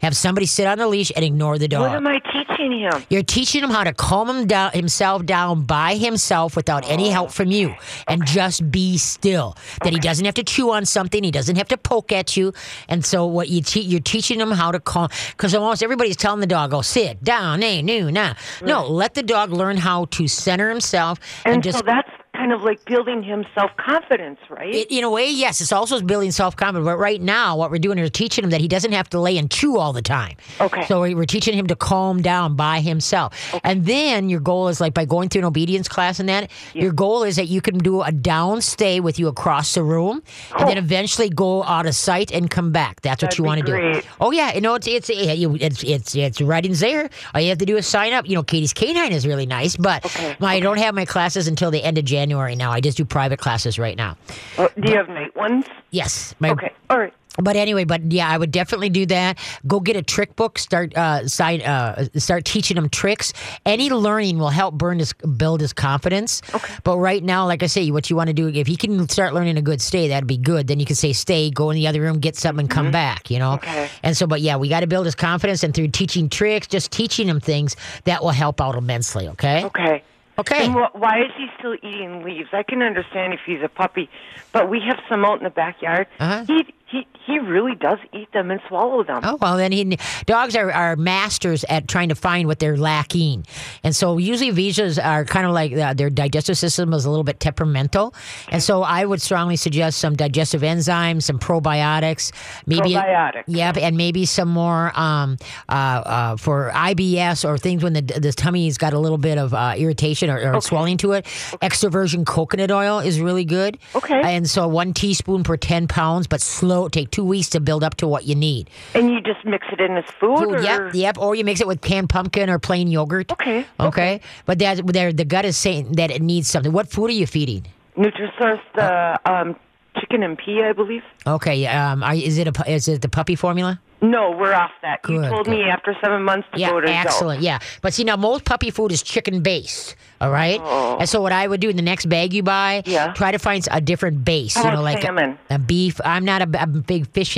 Have 0.00 0.16
somebody 0.16 0.46
sit 0.46 0.66
on 0.66 0.78
the 0.78 0.86
leash 0.86 1.12
and 1.14 1.24
ignore 1.24 1.58
the 1.58 1.68
dog. 1.68 1.82
What 1.82 1.96
am 1.96 2.06
I 2.06 2.20
teaching 2.32 2.78
him? 2.78 3.04
You're 3.10 3.22
teaching 3.22 3.62
him 3.62 3.70
how 3.70 3.84
to 3.84 3.92
calm 3.92 4.28
him 4.30 4.46
down, 4.46 4.72
himself 4.72 5.26
down 5.26 5.62
by 5.62 5.96
himself 5.96 6.56
without 6.56 6.88
any 6.88 7.10
help 7.10 7.28
oh. 7.28 7.32
from 7.32 7.50
you, 7.50 7.74
and 8.08 8.24
just 8.26 8.70
be 8.70 8.98
still. 8.98 9.56
That 9.82 9.92
he 9.92 9.98
doesn't 9.98 10.24
have 10.24 10.34
to 10.34 10.44
chew 10.44 10.70
on 10.70 10.86
something, 10.86 11.22
he 11.22 11.30
doesn't 11.30 11.56
have 11.56 11.68
to 11.68 11.76
poke 11.76 12.12
at 12.12 12.36
you, 12.36 12.52
and 12.88 13.04
so 13.04 13.26
what 13.26 13.48
you 13.48 13.62
te- 13.62 13.80
you're 13.80 14.00
teaching 14.00 14.40
him 14.40 14.50
how 14.50 14.72
to 14.72 14.80
calm. 14.80 15.08
Because 15.32 15.54
almost 15.54 15.82
everybody's 15.82 16.16
telling 16.16 16.40
the 16.40 16.46
dog, 16.46 16.72
"Oh, 16.72 16.82
sit 16.82 17.22
down, 17.22 17.60
nay, 17.60 17.82
no, 17.82 18.10
nah." 18.10 18.34
No, 18.62 18.86
let 18.86 19.14
the 19.14 19.22
dog 19.22 19.52
learn 19.52 19.76
how 19.76 20.06
to 20.06 20.28
center 20.28 20.68
himself 20.68 21.18
and, 21.44 21.54
And 21.54 21.62
just. 21.62 21.78
so 21.78 21.84
that's 21.84 22.10
kind 22.40 22.52
of 22.54 22.62
like 22.62 22.82
building 22.86 23.22
him 23.22 23.44
self 23.54 23.70
confidence, 23.76 24.38
right? 24.48 24.74
it, 24.74 24.90
in 24.90 25.04
a 25.04 25.10
way, 25.10 25.28
yes, 25.30 25.60
it's 25.60 25.72
also 25.72 26.00
building 26.00 26.30
self 26.32 26.56
confidence. 26.56 26.86
But 26.86 26.96
right 26.96 27.20
now, 27.20 27.56
what 27.56 27.70
we're 27.70 27.78
doing 27.78 27.98
is 27.98 28.10
teaching 28.10 28.44
him 28.44 28.50
that 28.50 28.60
he 28.62 28.68
doesn't 28.68 28.92
have 28.92 29.10
to 29.10 29.20
lay 29.20 29.36
and 29.36 29.50
chew 29.50 29.76
all 29.76 29.92
the 29.92 30.00
time. 30.02 30.36
Okay. 30.60 30.86
So 30.86 31.02
we- 31.02 31.14
we're 31.14 31.26
teaching 31.26 31.52
him 31.54 31.66
to 31.66 31.76
calm 31.76 32.22
down 32.22 32.56
by 32.56 32.80
himself. 32.80 33.34
Okay. 33.54 33.60
And 33.62 33.84
then 33.84 34.30
your 34.30 34.40
goal 34.40 34.68
is 34.68 34.80
like 34.80 34.94
by 34.94 35.04
going 35.04 35.28
through 35.28 35.40
an 35.40 35.44
obedience 35.44 35.86
class 35.88 36.18
and 36.18 36.28
that, 36.30 36.50
your 36.72 36.92
goal 36.92 37.24
is 37.24 37.36
that 37.36 37.48
you 37.48 37.60
can 37.60 37.76
do 37.76 38.00
a 38.02 38.10
down 38.12 38.62
stay 38.62 39.00
with 39.00 39.18
you 39.18 39.28
across 39.28 39.74
the 39.74 39.82
room 39.82 40.22
and 40.58 40.68
then 40.68 40.78
eventually 40.78 41.28
go 41.28 41.62
out 41.64 41.84
of 41.86 41.94
sight 41.94 42.30
and 42.32 42.50
come 42.50 42.72
back. 42.72 43.02
That's 43.02 43.22
what 43.22 43.32
That'd 43.32 43.38
you 43.38 43.44
want 43.44 43.66
to 43.66 43.66
do. 43.66 44.00
Oh 44.20 44.30
yeah, 44.30 44.54
you 44.54 44.62
know 44.62 44.74
it's 44.76 44.86
it's 44.86 45.10
it- 45.10 45.18
it's 45.60 45.82
it's 45.84 46.14
it's 46.14 46.40
writing's 46.40 46.80
there. 46.80 47.10
All 47.34 47.40
you 47.42 47.50
have 47.50 47.58
to 47.58 47.66
do 47.66 47.76
is 47.76 47.86
sign 47.86 48.14
up. 48.14 48.26
You 48.26 48.36
know, 48.36 48.42
Katie's 48.42 48.72
Canine 48.72 49.12
is 49.12 49.26
really 49.26 49.46
nice, 49.46 49.76
but 49.76 50.06
Okay, 50.06 50.36
I 50.40 50.60
don't 50.60 50.78
have 50.78 50.94
my 50.94 51.04
classes 51.04 51.46
until 51.48 51.70
the 51.70 51.82
end 51.82 51.98
of 51.98 52.04
January 52.06 52.29
now. 52.34 52.70
I 52.70 52.80
just 52.80 52.96
do 52.96 53.04
private 53.04 53.38
classes 53.38 53.78
right 53.78 53.96
now. 53.96 54.16
Oh, 54.58 54.68
do 54.78 54.90
you 54.90 54.96
have 54.96 55.08
night 55.08 55.34
ones? 55.36 55.66
Yes, 55.90 56.34
my 56.38 56.50
Okay. 56.50 56.72
All 56.88 56.98
right. 56.98 57.12
but 57.38 57.54
anyway, 57.56 57.84
but 57.84 58.12
yeah, 58.12 58.28
I 58.28 58.36
would 58.36 58.50
definitely 58.50 58.90
do 58.90 59.06
that. 59.06 59.38
Go 59.66 59.78
get 59.80 59.96
a 59.96 60.02
trick 60.02 60.34
book. 60.36 60.58
Start 60.58 60.96
uh, 60.96 61.26
side, 61.28 61.62
uh, 61.62 62.06
start 62.16 62.44
teaching 62.44 62.76
him 62.76 62.88
tricks. 62.88 63.32
Any 63.64 63.88
learning 63.90 64.38
will 64.38 64.48
help 64.50 64.74
burn 64.74 64.98
his 64.98 65.12
build 65.12 65.60
his 65.60 65.72
confidence. 65.72 66.42
Okay. 66.52 66.74
But 66.84 66.98
right 66.98 67.22
now, 67.22 67.46
like 67.46 67.62
I 67.62 67.66
say, 67.66 67.90
what 67.90 68.10
you 68.10 68.16
want 68.16 68.28
to 68.28 68.34
do 68.34 68.48
if 68.48 68.66
he 68.66 68.76
can 68.76 69.08
start 69.08 69.32
learning 69.32 69.56
a 69.58 69.62
good 69.62 69.80
stay, 69.80 70.08
that'd 70.08 70.26
be 70.26 70.36
good. 70.38 70.66
Then 70.66 70.80
you 70.80 70.86
can 70.86 70.96
say 70.96 71.12
stay, 71.12 71.50
go 71.50 71.70
in 71.70 71.76
the 71.76 71.86
other 71.86 72.00
room, 72.00 72.18
get 72.18 72.36
something, 72.36 72.64
and 72.64 72.70
come 72.70 72.90
back. 72.90 73.30
You 73.30 73.38
know. 73.38 73.54
Okay. 73.54 73.88
And 74.02 74.16
so, 74.16 74.26
but 74.26 74.40
yeah, 74.40 74.56
we 74.56 74.68
got 74.68 74.80
to 74.80 74.86
build 74.88 75.06
his 75.06 75.14
confidence, 75.14 75.62
and 75.62 75.72
through 75.74 75.88
teaching 75.88 76.28
tricks, 76.28 76.66
just 76.66 76.90
teaching 76.90 77.28
him 77.28 77.40
things 77.40 77.76
that 78.04 78.22
will 78.22 78.30
help 78.30 78.60
out 78.60 78.74
immensely. 78.74 79.28
Okay. 79.28 79.64
Okay. 79.64 80.02
Okay. 80.40 80.64
And 80.64 80.74
wh- 80.74 80.94
why 80.94 81.20
is 81.20 81.32
he 81.36 81.46
still 81.58 81.74
eating 81.74 82.22
leaves? 82.22 82.48
I 82.52 82.62
can 82.62 82.82
understand 82.82 83.34
if 83.34 83.40
he's 83.44 83.62
a 83.62 83.68
puppy, 83.68 84.08
but 84.52 84.70
we 84.70 84.80
have 84.88 84.98
some 85.08 85.24
out 85.24 85.38
in 85.38 85.44
the 85.44 85.50
backyard. 85.50 86.06
Uh-huh. 86.18 86.44
He 86.46 86.66
he 86.90 87.06
he 87.26 87.38
really 87.38 87.76
does 87.76 87.98
eat 88.12 88.32
them 88.32 88.50
and 88.50 88.60
swallow 88.66 89.04
them. 89.04 89.20
Oh 89.22 89.38
well, 89.40 89.56
then 89.56 89.70
he 89.70 89.96
dogs 90.26 90.56
are, 90.56 90.72
are 90.72 90.96
masters 90.96 91.64
at 91.64 91.86
trying 91.86 92.08
to 92.08 92.14
find 92.14 92.48
what 92.48 92.58
they're 92.58 92.76
lacking, 92.76 93.46
and 93.84 93.94
so 93.94 94.18
usually 94.18 94.50
Vizslas 94.50 95.02
are 95.02 95.24
kind 95.24 95.46
of 95.46 95.52
like 95.52 95.72
uh, 95.72 95.94
their 95.94 96.10
digestive 96.10 96.58
system 96.58 96.92
is 96.92 97.04
a 97.04 97.10
little 97.10 97.24
bit 97.24 97.38
temperamental, 97.38 98.14
and 98.48 98.62
so 98.62 98.82
I 98.82 99.04
would 99.04 99.22
strongly 99.22 99.56
suggest 99.56 99.98
some 99.98 100.16
digestive 100.16 100.62
enzymes, 100.62 101.22
some 101.22 101.38
probiotics, 101.38 102.32
maybe 102.66 102.94
Probiotics. 102.94 103.44
Yep, 103.46 103.76
and 103.76 103.96
maybe 103.96 104.26
some 104.26 104.48
more 104.48 104.90
um, 104.98 105.36
uh, 105.68 105.72
uh, 105.72 106.36
for 106.36 106.72
IBS 106.74 107.48
or 107.48 107.56
things 107.56 107.84
when 107.84 107.92
the 107.92 108.02
the 108.02 108.32
tummy's 108.32 108.78
got 108.78 108.92
a 108.94 108.98
little 108.98 109.18
bit 109.18 109.38
of 109.38 109.54
uh, 109.54 109.74
irritation 109.76 110.28
or, 110.28 110.56
or 110.56 110.60
swelling 110.60 110.96
to 110.96 111.12
it. 111.12 111.26
Extra 111.62 111.88
virgin 111.88 112.24
coconut 112.24 112.72
oil 112.72 112.98
is 112.98 113.20
really 113.20 113.44
good. 113.44 113.78
Okay. 113.94 114.20
and 114.24 114.50
so 114.50 114.66
one 114.66 114.92
teaspoon 114.92 115.44
per 115.44 115.56
ten 115.56 115.86
pounds, 115.86 116.26
but 116.26 116.40
slow. 116.40 116.79
Take 116.88 117.10
two 117.10 117.24
weeks 117.24 117.48
to 117.50 117.60
build 117.60 117.84
up 117.84 117.96
to 117.96 118.08
what 118.08 118.24
you 118.24 118.34
need. 118.34 118.70
And 118.94 119.10
you 119.10 119.20
just 119.20 119.44
mix 119.44 119.66
it 119.72 119.80
in 119.80 119.96
as 119.96 120.04
food, 120.04 120.38
Food, 120.38 120.54
or 120.56 120.62
yep, 120.62 120.94
yep. 120.94 121.18
Or 121.18 121.34
you 121.34 121.44
mix 121.44 121.60
it 121.60 121.66
with 121.66 121.80
canned 121.80 122.08
pumpkin 122.08 122.48
or 122.50 122.58
plain 122.58 122.88
yogurt. 122.88 123.30
Okay, 123.32 123.66
Okay. 123.78 124.20
But 124.46 124.58
that 124.60 124.86
there 124.86 125.12
the 125.12 125.24
gut 125.24 125.44
is 125.44 125.56
saying 125.56 125.92
that 125.92 126.10
it 126.10 126.22
needs 126.22 126.48
something. 126.48 126.72
What 126.72 126.88
food 126.90 127.10
are 127.10 127.14
you 127.14 127.26
feeding? 127.26 127.66
Nutrisource, 127.96 128.60
the 128.74 129.18
um, 129.30 129.56
chicken 129.98 130.22
and 130.22 130.38
pea, 130.38 130.62
I 130.62 130.72
believe. 130.72 131.02
Okay. 131.26 131.66
Um. 131.66 132.02
Are, 132.02 132.14
is 132.14 132.38
it 132.38 132.46
a 132.48 132.70
is 132.70 132.88
it 132.88 133.02
the 133.02 133.08
puppy 133.08 133.34
formula? 133.34 133.80
No, 134.02 134.30
we're 134.30 134.54
off 134.54 134.70
that. 134.80 135.00
you 135.08 135.18
Good, 135.20 135.28
told 135.30 135.46
me 135.46 135.64
after 135.64 135.94
seven 136.02 136.22
months 136.22 136.48
to 136.54 136.58
Yeah, 136.58 136.70
go 136.70 136.80
to 136.80 136.88
excellent. 136.88 137.42
Yeah, 137.42 137.58
but 137.82 137.92
see 137.92 138.04
now 138.04 138.16
most 138.16 138.46
puppy 138.46 138.70
food 138.70 138.92
is 138.92 139.02
chicken 139.02 139.42
based. 139.42 139.94
All 140.20 140.30
right, 140.30 140.60
oh. 140.62 140.98
and 141.00 141.08
so 141.08 141.22
what 141.22 141.32
I 141.32 141.46
would 141.46 141.60
do 141.60 141.70
in 141.70 141.76
the 141.76 141.82
next 141.82 142.06
bag 142.08 142.34
you 142.34 142.42
buy, 142.42 142.82
Oh. 142.86 142.90
Yeah. 142.90 143.12
try 143.14 143.32
to 143.32 143.38
find 143.38 143.66
a 143.70 143.80
different 143.80 144.24
base. 144.24 144.54
How 144.54 144.64
you 144.70 144.76
know, 144.76 144.82
like 144.82 144.98
a, 144.98 145.02
salmon? 145.02 145.38
a 145.48 145.58
beef. 145.58 146.00
I'm 146.04 146.24
not 146.24 146.42
a, 146.42 146.62
a 146.62 146.66
big 146.66 147.08
fish 147.12 147.34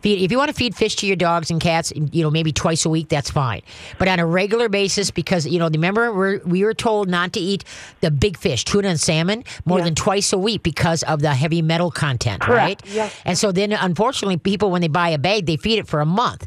feed. 0.00 0.22
If 0.22 0.30
you 0.32 0.38
want 0.38 0.48
to 0.48 0.54
feed 0.54 0.74
fish 0.74 0.96
to 0.96 1.06
your 1.06 1.16
dogs 1.16 1.50
and 1.50 1.60
cats, 1.60 1.92
you 1.94 2.22
know 2.22 2.30
maybe 2.30 2.52
twice 2.52 2.84
a 2.86 2.88
week, 2.90 3.08
that's 3.08 3.30
fine. 3.30 3.62
But 3.98 4.08
on 4.08 4.18
a 4.20 4.26
regular 4.26 4.68
basis, 4.68 5.10
because 5.10 5.46
you 5.46 5.58
know 5.58 5.68
remember 5.68 6.12
we're, 6.14 6.38
we 6.44 6.64
were 6.64 6.74
told 6.74 7.08
not 7.08 7.32
to 7.34 7.40
eat 7.40 7.64
the 8.00 8.10
big 8.10 8.38
fish, 8.38 8.64
tuna 8.64 8.88
and 8.88 9.00
salmon, 9.00 9.44
more 9.64 9.78
Yeah. 9.78 9.84
than 9.84 9.94
twice 9.94 10.32
a 10.32 10.38
week 10.38 10.62
because 10.62 11.02
of 11.04 11.20
the 11.20 11.34
heavy 11.34 11.60
metal 11.62 11.90
content, 11.90 12.40
Correct. 12.42 12.82
right? 12.86 12.94
Yes. 12.94 13.14
And 13.24 13.36
so 13.36 13.52
then, 13.52 13.72
unfortunately, 13.72 14.36
people 14.38 14.70
when 14.70 14.80
they 14.80 14.88
buy 14.88 15.10
a 15.10 15.18
bag, 15.18 15.46
they 15.46 15.56
feed 15.56 15.78
it 15.78 15.86
for 15.86 16.00
a 16.00 16.06
month 16.06 16.46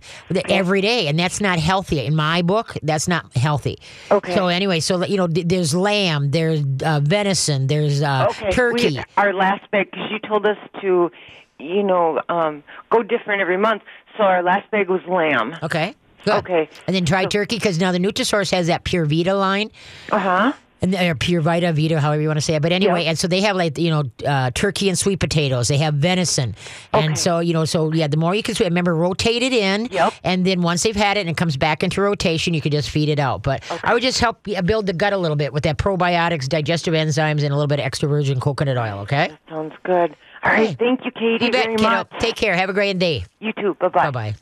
every 0.50 0.82
day, 0.82 1.08
and 1.08 1.20
that's 1.20 1.40
not 1.40 1.60
healthy. 1.60 2.00
In 2.06 2.16
my 2.16 2.42
book, 2.42 2.76
that's 2.84 3.08
not 3.08 3.36
healthy. 3.36 3.78
Okay. 4.12 4.34
So 4.36 4.48
anyway, 4.48 4.80
so 4.80 5.06
you 5.06 5.18
know, 5.18 5.28
th- 5.28 5.48
there's 5.72 5.82
lamb, 5.82 6.32
there's 6.32 6.62
uh, 6.84 7.00
venison, 7.04 7.68
there's 7.68 8.02
uh, 8.02 8.28
Okay. 8.30 8.52
turkey. 8.52 8.96
We, 8.98 9.04
our 9.18 9.34
last 9.34 9.70
bag, 9.72 9.92
because 9.92 10.10
you 10.12 10.20
told 10.20 10.46
us 10.46 10.58
to, 10.82 11.12
you 11.60 11.84
know, 11.84 12.22
um, 12.30 12.64
go 12.90 13.04
different 13.04 13.42
every 13.42 13.58
month. 13.58 13.82
So 14.18 14.24
our 14.24 14.42
last 14.44 14.70
bag 14.72 14.90
was 14.90 15.02
lamb. 15.08 15.56
Okay. 15.62 15.96
Good. 16.26 16.36
Okay. 16.36 16.70
And 16.88 16.96
then 16.96 17.06
try 17.06 17.26
turkey 17.26 17.58
because 17.58 17.80
now 17.80 17.92
the 17.92 18.00
Nutrisource 18.00 18.52
has 18.52 18.68
that 18.68 18.84
Pure 18.84 19.06
Vita 19.06 19.34
line. 19.36 19.72
Uh 20.12 20.20
huh. 20.20 20.54
And 20.82 20.94
or 20.94 21.16
Pure 21.16 21.42
Vita, 21.42 21.74
Vita, 21.74 22.00
however 22.00 22.22
you 22.22 22.28
want 22.28 22.38
to 22.38 22.42
say 22.42 22.54
it. 22.56 22.62
But 22.62 22.72
anyway, 22.72 23.04
Yeah. 23.04 23.10
and 23.10 23.20
so 23.20 23.28
they 23.28 23.42
have 23.42 23.56
like 23.56 23.78
you 23.80 23.90
know 23.90 24.04
uh, 24.28 24.52
turkey 24.52 24.90
and 24.90 24.98
sweet 24.98 25.20
potatoes. 25.20 25.68
They 25.70 25.78
have 25.78 25.96
venison, 25.96 26.56
and 26.94 27.18
so 27.18 27.40
you 27.40 27.54
know 27.54 27.66
so 27.66 27.92
yeah, 27.92 28.08
the 28.08 28.18
more 28.18 28.36
you 28.36 28.44
can 28.44 28.54
remember 28.60 28.96
rotate 28.96 29.42
it 29.42 29.54
in. 29.54 29.88
Yep. 29.92 30.14
And 30.24 30.46
then 30.46 30.62
once 30.62 30.84
they've 30.84 30.96
had 30.96 31.18
it 31.18 31.22
and 31.22 31.30
it 31.30 31.38
comes 31.38 31.58
back 31.58 31.82
into 31.82 32.02
rotation, 32.02 32.54
you 32.54 32.62
can 32.62 32.72
just 32.72 32.90
feed 32.92 33.10
it 33.10 33.18
out. 33.18 33.42
But 33.42 33.64
I 33.84 33.94
would 33.94 34.04
just 34.04 34.20
help 34.20 34.48
uh, 34.56 34.62
build 34.62 34.86
the 34.86 34.94
gut 34.94 35.14
a 35.14 35.18
little 35.18 35.38
bit 35.38 35.52
with 35.52 35.64
that 35.64 35.78
probiotics, 35.80 36.48
digestive 36.48 36.94
enzymes, 36.94 37.42
and 37.44 37.52
a 37.52 37.56
little 37.56 37.66
bit 37.68 37.80
of 37.80 37.86
extra 37.86 38.08
virgin 38.08 38.40
coconut 38.40 38.78
oil. 38.78 39.00
Okay. 39.00 39.32
Sounds 39.50 39.74
good. 39.84 40.16
All 40.44 40.52
right. 40.52 40.68
Okay. 40.70 40.76
Thank 40.76 41.06
you, 41.06 41.12
Katie, 41.12 41.46
You 41.46 41.52
bet, 41.52 41.64
very 41.66 41.76
kiddo. 41.78 41.90
much. 41.90 42.08
Take 42.20 42.36
care. 42.36 42.56
Have 42.56 42.70
a 42.70 42.74
great 42.74 43.00
day. 43.00 43.26
You 43.40 43.52
too. 43.54 43.76
Bye 43.80 43.88
bye. 43.88 44.04
Bye 44.06 44.12
bye. 44.12 44.36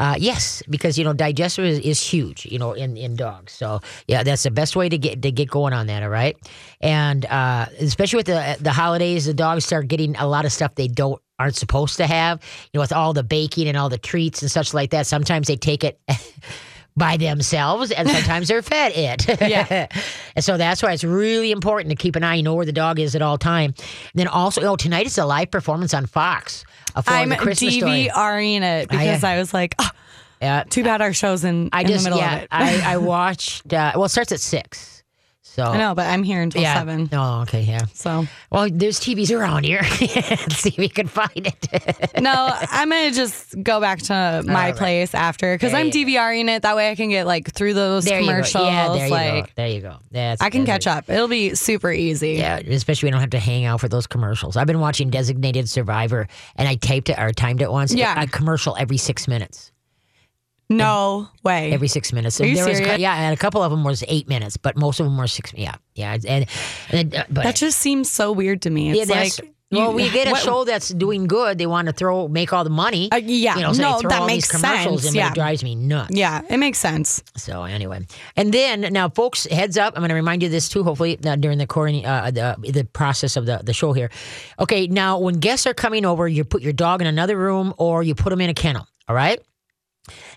Uh, 0.00 0.14
yes, 0.18 0.62
because 0.70 0.96
you 0.96 1.04
know 1.04 1.12
digestive 1.12 1.66
is, 1.66 1.78
is 1.80 2.00
huge, 2.00 2.46
you 2.46 2.58
know, 2.58 2.72
in, 2.72 2.96
in 2.96 3.16
dogs. 3.16 3.52
So 3.52 3.82
yeah, 4.08 4.22
that's 4.22 4.44
the 4.44 4.50
best 4.50 4.74
way 4.74 4.88
to 4.88 4.96
get 4.96 5.20
to 5.20 5.30
get 5.30 5.50
going 5.50 5.74
on 5.74 5.88
that. 5.88 6.02
All 6.02 6.08
right, 6.08 6.38
and 6.80 7.26
uh, 7.26 7.66
especially 7.78 8.16
with 8.16 8.26
the 8.26 8.56
the 8.60 8.72
holidays, 8.72 9.26
the 9.26 9.34
dogs 9.34 9.66
start 9.66 9.88
getting 9.88 10.16
a 10.16 10.26
lot 10.26 10.46
of 10.46 10.52
stuff 10.52 10.74
they 10.74 10.88
don't 10.88 11.20
aren't 11.38 11.54
supposed 11.54 11.98
to 11.98 12.06
have. 12.06 12.40
You 12.72 12.78
know, 12.78 12.80
with 12.80 12.94
all 12.94 13.12
the 13.12 13.22
baking 13.22 13.68
and 13.68 13.76
all 13.76 13.90
the 13.90 13.98
treats 13.98 14.40
and 14.40 14.50
such 14.50 14.72
like 14.72 14.88
that. 14.90 15.06
Sometimes 15.06 15.48
they 15.48 15.56
take 15.56 15.84
it. 15.84 16.00
By 16.96 17.16
themselves, 17.16 17.92
and 17.92 18.08
sometimes 18.08 18.48
they're 18.48 18.62
fed 18.62 18.92
it. 18.94 19.40
Yeah. 19.50 19.86
and 20.36 20.44
so 20.44 20.56
that's 20.56 20.82
why 20.82 20.92
it's 20.92 21.04
really 21.04 21.50
important 21.50 21.90
to 21.90 21.96
keep 21.96 22.14
an 22.16 22.24
eye, 22.24 22.34
you 22.34 22.42
know 22.42 22.54
where 22.54 22.66
the 22.66 22.72
dog 22.72 22.98
is 22.98 23.14
at 23.14 23.22
all 23.22 23.38
time. 23.38 23.74
And 23.76 24.14
then 24.14 24.28
also, 24.28 24.60
oh, 24.62 24.76
tonight 24.76 25.06
is 25.06 25.16
a 25.16 25.24
live 25.24 25.50
performance 25.50 25.94
on 25.94 26.06
Fox. 26.06 26.64
I'm 27.06 27.28
the 27.28 27.36
Christmas 27.36 27.76
story. 27.76 28.08
DVRing 28.08 28.62
it 28.62 28.88
because 28.88 29.24
I, 29.24 29.38
was 29.38 29.54
like, 29.54 29.74
oh, 29.78 29.88
Yeah, 30.42 30.64
too 30.64 30.84
bad 30.84 31.00
our 31.00 31.12
show's 31.12 31.44
in, 31.44 31.70
I 31.72 31.82
in 31.82 31.88
just 31.88 32.04
the 32.04 32.10
middle 32.10 32.22
yeah, 32.22 32.36
of 32.36 32.42
it. 32.42 32.48
I, 32.50 32.94
I 32.94 32.96
watched. 32.98 33.72
Uh, 33.72 33.92
well, 33.94 34.04
it 34.04 34.10
starts 34.10 34.32
at 34.32 34.40
six. 34.40 34.99
So 35.42 35.64
I 35.64 35.78
know, 35.78 35.94
but 35.94 36.06
I'm 36.06 36.22
here 36.22 36.42
until 36.42 36.62
yeah. 36.62 36.74
seven. 36.74 37.08
Oh, 37.12 37.42
okay, 37.42 37.62
yeah. 37.62 37.86
So 37.92 38.26
Well, 38.52 38.68
there's 38.70 39.00
TVs 39.00 39.36
around 39.36 39.64
here. 39.64 39.80
Let's 39.82 40.56
see 40.58 40.68
if 40.68 40.78
we 40.78 40.88
can 40.88 41.08
find 41.08 41.30
it. 41.34 42.10
no, 42.20 42.32
I'm 42.70 42.90
gonna 42.90 43.10
just 43.10 43.60
go 43.62 43.80
back 43.80 44.00
to 44.02 44.42
oh, 44.44 44.46
my 44.46 44.66
right. 44.66 44.76
place 44.76 45.14
after 45.14 45.54
because 45.54 45.74
I'm 45.74 45.86
you 45.86 45.92
DVRing 45.92 46.48
it. 46.48 46.62
That 46.62 46.76
way 46.76 46.90
I 46.90 46.94
can 46.94 47.08
get 47.08 47.26
like 47.26 47.52
through 47.52 47.74
those 47.74 48.04
there 48.04 48.20
commercials. 48.20 48.64
you. 48.64 48.70
Yeah, 48.70 48.88
there 48.92 49.06
you 49.06 49.12
like 49.12 49.46
go. 49.46 49.52
There 49.56 49.68
you 49.68 49.80
go. 49.80 49.96
That's, 50.10 50.42
I 50.42 50.50
can 50.50 50.66
catch 50.66 50.86
up. 50.86 51.08
It'll 51.08 51.26
be 51.26 51.54
super 51.54 51.90
easy. 51.90 52.32
Yeah, 52.32 52.58
especially 52.58 53.08
we 53.08 53.10
don't 53.10 53.20
have 53.20 53.30
to 53.30 53.38
hang 53.38 53.64
out 53.64 53.80
for 53.80 53.88
those 53.88 54.06
commercials. 54.06 54.56
I've 54.56 54.66
been 54.66 54.80
watching 54.80 55.10
Designated 55.10 55.68
Survivor, 55.68 56.28
and 56.56 56.68
I 56.68 56.76
taped 56.76 57.08
it 57.08 57.18
or 57.18 57.32
timed 57.32 57.62
it 57.62 57.72
once. 57.72 57.92
Yeah. 57.94 58.22
a 58.22 58.26
commercial 58.26 58.76
every 58.78 58.98
six 58.98 59.26
minutes. 59.26 59.72
No 60.70 61.28
way. 61.42 61.72
Every 61.72 61.88
six 61.88 62.12
minutes. 62.12 62.40
Are 62.40 62.46
you 62.46 62.64
was- 62.64 62.78
serious? 62.78 62.98
yeah, 63.00 63.14
and 63.16 63.34
a 63.34 63.36
couple 63.36 63.60
of 63.62 63.70
them 63.72 63.82
was 63.84 64.04
eight 64.06 64.28
minutes, 64.28 64.56
but 64.56 64.76
most 64.76 65.00
of 65.00 65.06
them 65.06 65.18
were 65.18 65.26
six. 65.26 65.52
Yeah, 65.52 65.74
yeah, 65.94 66.16
and, 66.26 66.46
and 66.90 67.14
uh, 67.14 67.24
but 67.28 67.42
that 67.42 67.56
just 67.56 67.78
seems 67.78 68.08
so 68.10 68.30
weird 68.30 68.62
to 68.62 68.70
me. 68.70 68.98
It's 68.98 69.10
yeah, 69.10 69.16
like 69.16 69.32
well, 69.72 69.92
we 69.92 70.08
get 70.10 70.28
a 70.28 70.30
what- 70.30 70.42
show 70.42 70.64
that's 70.64 70.88
doing 70.90 71.26
good. 71.26 71.58
They 71.58 71.66
want 71.66 71.86
to 71.86 71.92
throw 71.92 72.28
make 72.28 72.52
all 72.52 72.62
the 72.62 72.70
money. 72.70 73.10
Uh, 73.10 73.16
yeah. 73.16 73.56
you 73.56 73.62
know, 73.62 73.72
so 73.72 73.82
No, 73.82 74.08
that 74.08 74.26
makes 74.26 74.48
commercials 74.50 75.02
sense, 75.02 75.14
in, 75.14 75.18
yeah. 75.18 75.30
it 75.30 75.34
drives 75.34 75.64
me 75.64 75.74
nuts. 75.74 76.14
Yeah, 76.16 76.40
it 76.48 76.58
makes 76.58 76.78
sense. 76.78 77.20
So 77.36 77.64
anyway, 77.64 78.06
and 78.36 78.52
then 78.54 78.92
now, 78.92 79.08
folks, 79.08 79.46
heads 79.46 79.76
up! 79.76 79.94
I'm 79.96 80.02
going 80.02 80.10
to 80.10 80.14
remind 80.14 80.42
you 80.42 80.48
this 80.48 80.68
too. 80.68 80.84
Hopefully, 80.84 81.18
uh, 81.24 81.34
during 81.34 81.58
the 81.58 81.66
quarantine, 81.66 82.06
uh, 82.06 82.30
the 82.30 82.56
the 82.70 82.84
process 82.84 83.36
of 83.36 83.46
the 83.46 83.60
the 83.64 83.72
show 83.72 83.92
here. 83.92 84.10
Okay, 84.60 84.86
now 84.86 85.18
when 85.18 85.40
guests 85.40 85.66
are 85.66 85.74
coming 85.74 86.04
over, 86.06 86.28
you 86.28 86.44
put 86.44 86.62
your 86.62 86.72
dog 86.72 87.00
in 87.00 87.08
another 87.08 87.36
room 87.36 87.74
or 87.76 88.04
you 88.04 88.14
put 88.14 88.30
them 88.30 88.40
in 88.40 88.50
a 88.50 88.54
kennel. 88.54 88.86
All 89.08 89.16
right. 89.16 89.40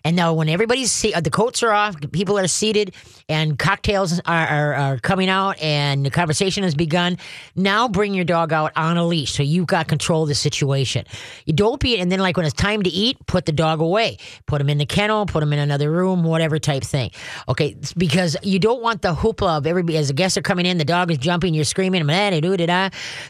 And 0.04 0.16
now, 0.16 0.34
when 0.34 0.50
everybody's 0.50 0.92
se- 0.92 1.14
uh, 1.14 1.22
the 1.22 1.30
coats 1.30 1.64
are 1.64 1.72
off, 1.72 1.96
people 2.12 2.38
are 2.38 2.48
seated, 2.48 2.94
and 3.30 3.58
cocktails 3.58 4.20
are, 4.26 4.48
are, 4.48 4.74
are 4.74 4.98
coming 5.00 5.30
out, 5.30 5.60
and 5.62 6.06
the 6.06 6.10
conversation 6.10 6.64
has 6.64 6.76
begun. 6.76 7.18
Now, 7.56 7.88
bring 7.88 8.14
your 8.14 8.26
dog 8.26 8.52
out 8.52 8.72
on 8.76 8.98
a 8.98 9.06
leash, 9.06 9.32
so 9.34 9.44
you've 9.44 9.68
got 9.68 9.88
control 9.88 10.24
of 10.24 10.30
the 10.30 10.36
situation. 10.36 11.06
You 11.46 11.54
don't 11.54 11.80
be, 11.80 12.00
and 12.00 12.12
then 12.12 12.20
like 12.20 12.36
when 12.36 12.46
it's 12.46 12.56
time 12.56 12.84
to 12.84 12.90
eat, 12.90 13.18
put 13.28 13.46
the 13.46 13.52
dog 13.52 13.80
away, 13.80 14.18
put 14.46 14.60
him 14.60 14.70
in 14.70 14.78
the 14.78 14.86
kennel, 14.86 15.26
put 15.26 15.42
him 15.42 15.54
in 15.54 15.60
another 15.60 15.90
room, 15.90 16.24
whatever 16.24 16.60
type 16.60 16.84
thing. 16.84 17.12
Okay, 17.48 17.78
because 17.98 18.36
you 18.44 18.60
don't 18.60 18.82
want 18.82 19.02
the 19.02 19.14
hoopla 19.14 19.58
of 19.58 19.68
everybody 19.68 19.98
as 19.98 20.10
the 20.10 20.14
guests 20.14 20.38
are 20.38 20.42
coming 20.42 20.66
in, 20.66 20.78
the 20.78 20.86
dog 20.86 21.12
is 21.12 21.18
jumping, 21.18 21.54
you're 21.54 21.64
screaming. 21.64 22.04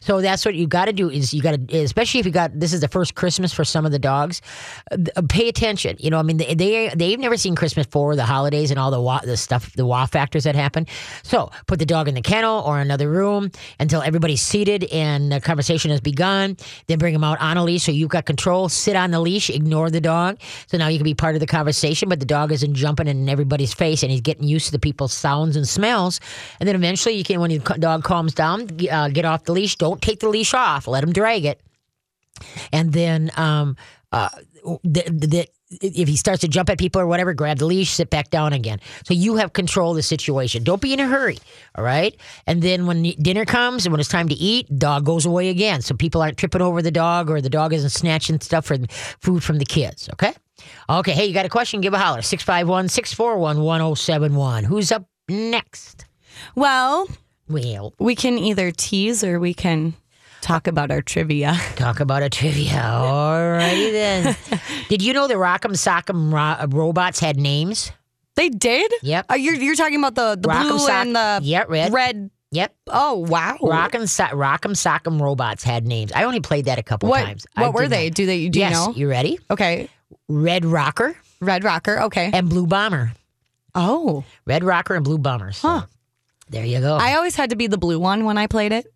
So 0.02 0.22
that's 0.22 0.46
what 0.46 0.56
you 0.56 0.68
got 0.68 0.86
to 0.86 0.94
do 0.94 1.10
is 1.10 1.34
you 1.34 1.42
got 1.42 1.68
to, 1.68 1.78
especially 1.78 2.20
if 2.20 2.26
you 2.26 2.32
got 2.32 2.60
this 2.60 2.74
is 2.74 2.82
the 2.82 2.88
first 2.88 3.16
Christmas 3.16 3.54
for 3.54 3.64
some 3.64 3.86
of 3.86 3.92
the 3.92 4.00
dogs, 4.00 4.42
uh, 4.92 5.22
pay 5.30 5.50
attention. 5.50 5.98
You 6.00 6.10
know, 6.10 6.18
I 6.18 6.24
mean, 6.24 6.38
they 6.63 6.89
they've 6.95 7.19
never 7.19 7.38
seen 7.38 7.56
Christmas 7.56 7.88
for 7.88 8.15
the 8.15 8.26
holidays 8.26 8.71
and 8.71 8.80
all 8.80 8.91
the 8.91 9.02
wa- 9.02 9.21
the 9.23 9.38
stuff, 9.38 9.73
the 9.73 9.86
wow 9.86 10.06
factors 10.06 10.43
that 10.45 10.56
happen. 10.56 10.88
So 11.23 11.52
put 11.67 11.80
the 11.80 11.86
dog 11.86 12.08
in 12.08 12.15
the 12.15 12.21
kennel 12.21 12.62
or 12.62 12.80
another 12.80 13.10
room 13.10 13.52
until 13.80 14.02
everybody's 14.02 14.41
seated 14.41 14.86
and 14.86 15.32
the 15.32 15.41
conversation 15.41 15.91
has 15.91 16.02
begun. 16.02 16.58
Then 16.88 16.99
bring 16.99 17.13
him 17.13 17.23
out 17.23 17.39
on 17.41 17.58
a 17.58 17.63
leash 17.63 17.84
so 17.84 17.91
you've 17.91 18.10
got 18.10 18.26
control. 18.26 18.69
Sit 18.69 18.95
on 18.95 19.12
the 19.12 19.19
leash, 19.19 19.49
ignore 19.49 19.89
the 19.89 20.02
dog. 20.02 20.39
So 20.67 20.78
now 20.78 20.88
you 20.88 20.97
can 20.97 21.06
be 21.06 21.13
part 21.13 21.36
of 21.36 21.39
the 21.39 21.47
conversation, 21.47 22.10
but 22.10 22.19
the 22.19 22.26
dog 22.26 22.52
isn't 22.52 22.73
jumping 22.76 23.08
in 23.08 23.28
everybody's 23.30 23.73
face 23.73 24.04
and 24.04 24.12
he's 24.12 24.21
getting 24.21 24.45
used 24.45 24.67
to 24.67 24.71
the 24.71 24.80
people's 24.80 25.13
sounds 25.13 25.56
and 25.56 25.67
smells. 25.67 26.19
And 26.60 26.67
then 26.67 26.76
eventually 26.76 27.15
you 27.15 27.23
can, 27.23 27.39
when 27.39 27.52
the 27.52 27.60
dog 27.60 28.04
calms 28.04 28.34
down, 28.34 28.69
uh, 28.91 29.10
get 29.10 29.26
off 29.26 29.43
the 29.43 29.54
leash. 29.54 29.76
Don't 29.76 30.02
take 30.02 30.19
the 30.19 30.30
leash 30.30 30.54
off. 30.54 30.88
Let 30.88 31.04
him 31.04 31.13
drag 31.13 31.45
it 31.45 31.62
and 32.71 32.93
then 32.93 33.32
um, 33.38 33.76
uh, 34.12 34.30
the, 34.84 35.47
if 35.82 36.08
he 36.08 36.16
starts 36.16 36.42
to 36.42 36.48
jump 36.48 36.70
at 36.70 36.78
people 36.78 37.02
or 37.02 37.08
whatever, 37.08 37.34
grab 37.34 37.58
the 37.58 37.66
leash, 37.66 37.90
sit 37.92 38.10
back 38.10 38.30
down 38.30 38.54
again. 38.54 38.80
So 39.06 39.14
you 39.14 39.36
have 39.36 39.54
control 39.54 39.92
of 39.92 39.96
the 39.96 40.04
situation. 40.04 40.64
Don't 40.64 40.82
be 40.82 40.94
in 40.94 41.00
a 41.00 41.08
hurry, 41.08 41.38
all 41.76 41.84
right? 41.84 42.16
And 42.48 42.62
then 42.62 42.86
when 42.86 43.04
dinner 43.04 43.46
comes 43.46 43.86
and 43.86 43.92
when 43.94 44.00
it's 44.00 44.10
time 44.10 44.30
to 44.30 44.36
eat, 44.36 44.68
dog 44.78 45.06
goes 45.06 45.26
away 45.26 45.50
again. 45.50 45.82
So 45.82 45.96
people 45.96 46.22
aren't 46.22 46.38
tripping 46.38 46.62
over 46.62 46.82
the 46.82 46.92
dog 46.92 47.30
or 47.30 47.42
the 47.42 47.50
dog 47.50 47.74
isn't 47.74 47.90
snatching 47.90 48.40
stuff 48.40 48.66
from 48.66 48.88
food 48.88 49.44
from 49.44 49.58
the 49.58 49.66
kids, 49.66 50.10
okay? 50.14 50.34
Okay, 50.90 51.12
hey, 51.12 51.26
you 51.26 51.34
got 51.34 51.46
a 51.46 51.50
question? 51.50 51.82
Give 51.82 51.94
a 51.94 52.00
holler. 52.00 52.22
651 52.22 52.90
641 52.90 53.62
1071. 53.62 54.64
Who's 54.66 54.92
up 54.92 55.06
next? 55.28 56.06
Well, 56.56 57.08
Well, 57.50 57.94
we 58.00 58.16
can 58.16 58.38
either 58.38 58.72
tease 58.72 59.24
or 59.24 59.40
we 59.40 59.54
can 59.54 59.94
talk 60.44 60.68
about 60.68 60.92
our 60.92 61.02
trivia. 61.02 61.58
Talk 61.76 62.00
about 62.00 62.22
our 62.22 62.30
trivia. 62.30 62.72
Alrighty 62.74 63.92
then. 63.92 64.36
Did 64.90 65.02
you 65.02 65.14
know 65.14 65.28
the 65.28 65.36
Rock'em 65.36 65.72
Sock'em 65.72 66.32
ro- 66.34 66.66
robots 66.68 67.20
had 67.20 67.38
names? 67.38 67.92
They 68.36 68.50
did? 68.50 68.92
Yep. 69.04 69.28
Uh, 69.32 69.36
you're, 69.36 69.56
you're 69.56 69.76
talking 69.76 69.98
about 69.98 70.16
the, 70.16 70.36
the 70.40 70.50
Rock'em 70.50 70.70
blue 70.70 70.80
Sock- 70.80 70.90
and 70.92 71.16
the 71.16 71.40
yeah, 71.44 71.64
red. 71.68 71.94
red. 71.94 72.30
Yep. 72.52 72.76
Oh, 72.88 73.20
wow. 73.20 73.58
Rock'em, 73.62 74.08
so- 74.10 74.26
Rock'em 74.26 74.72
Sock'em 74.76 75.20
robots 75.22 75.64
had 75.64 75.88
names. 75.88 76.12
I 76.12 76.24
only 76.26 76.40
played 76.40 76.66
that 76.66 76.78
a 76.78 76.84
couple 76.84 77.10
What, 77.10 77.24
times. 77.24 77.46
I 77.56 77.62
what 77.64 77.74
were 77.74 77.88
they? 77.88 78.08
not- 78.10 78.16
Do 78.16 78.26
they? 78.26 78.50
Do 78.50 78.60
yes. 78.60 78.72
you 78.72 78.78
know? 78.88 78.94
You 78.94 79.10
ready? 79.10 79.40
Okay. 79.50 79.90
Red 80.28 80.66
Rocker 80.66 81.16
Red 81.42 81.64
Rocker. 81.64 82.00
Okay. 82.04 82.30
and 82.34 82.50
Blue 82.50 82.68
Bomber. 82.68 83.14
Oh. 83.76 84.24
Red 84.46 84.64
Rocker 84.64 84.96
and 84.96 85.04
Blue 85.04 85.18
Bomber. 85.18 85.52
So 85.52 85.68
Huh. 85.68 85.86
There 86.50 86.66
you 86.66 86.80
go. 86.82 86.96
I 86.98 87.16
always 87.16 87.36
had 87.36 87.50
to 87.50 87.56
be 87.56 87.66
the 87.68 87.78
blue 87.78 88.00
one 88.00 88.26
when 88.26 88.38
I 88.38 88.46
played 88.48 88.72
it. 88.72 88.93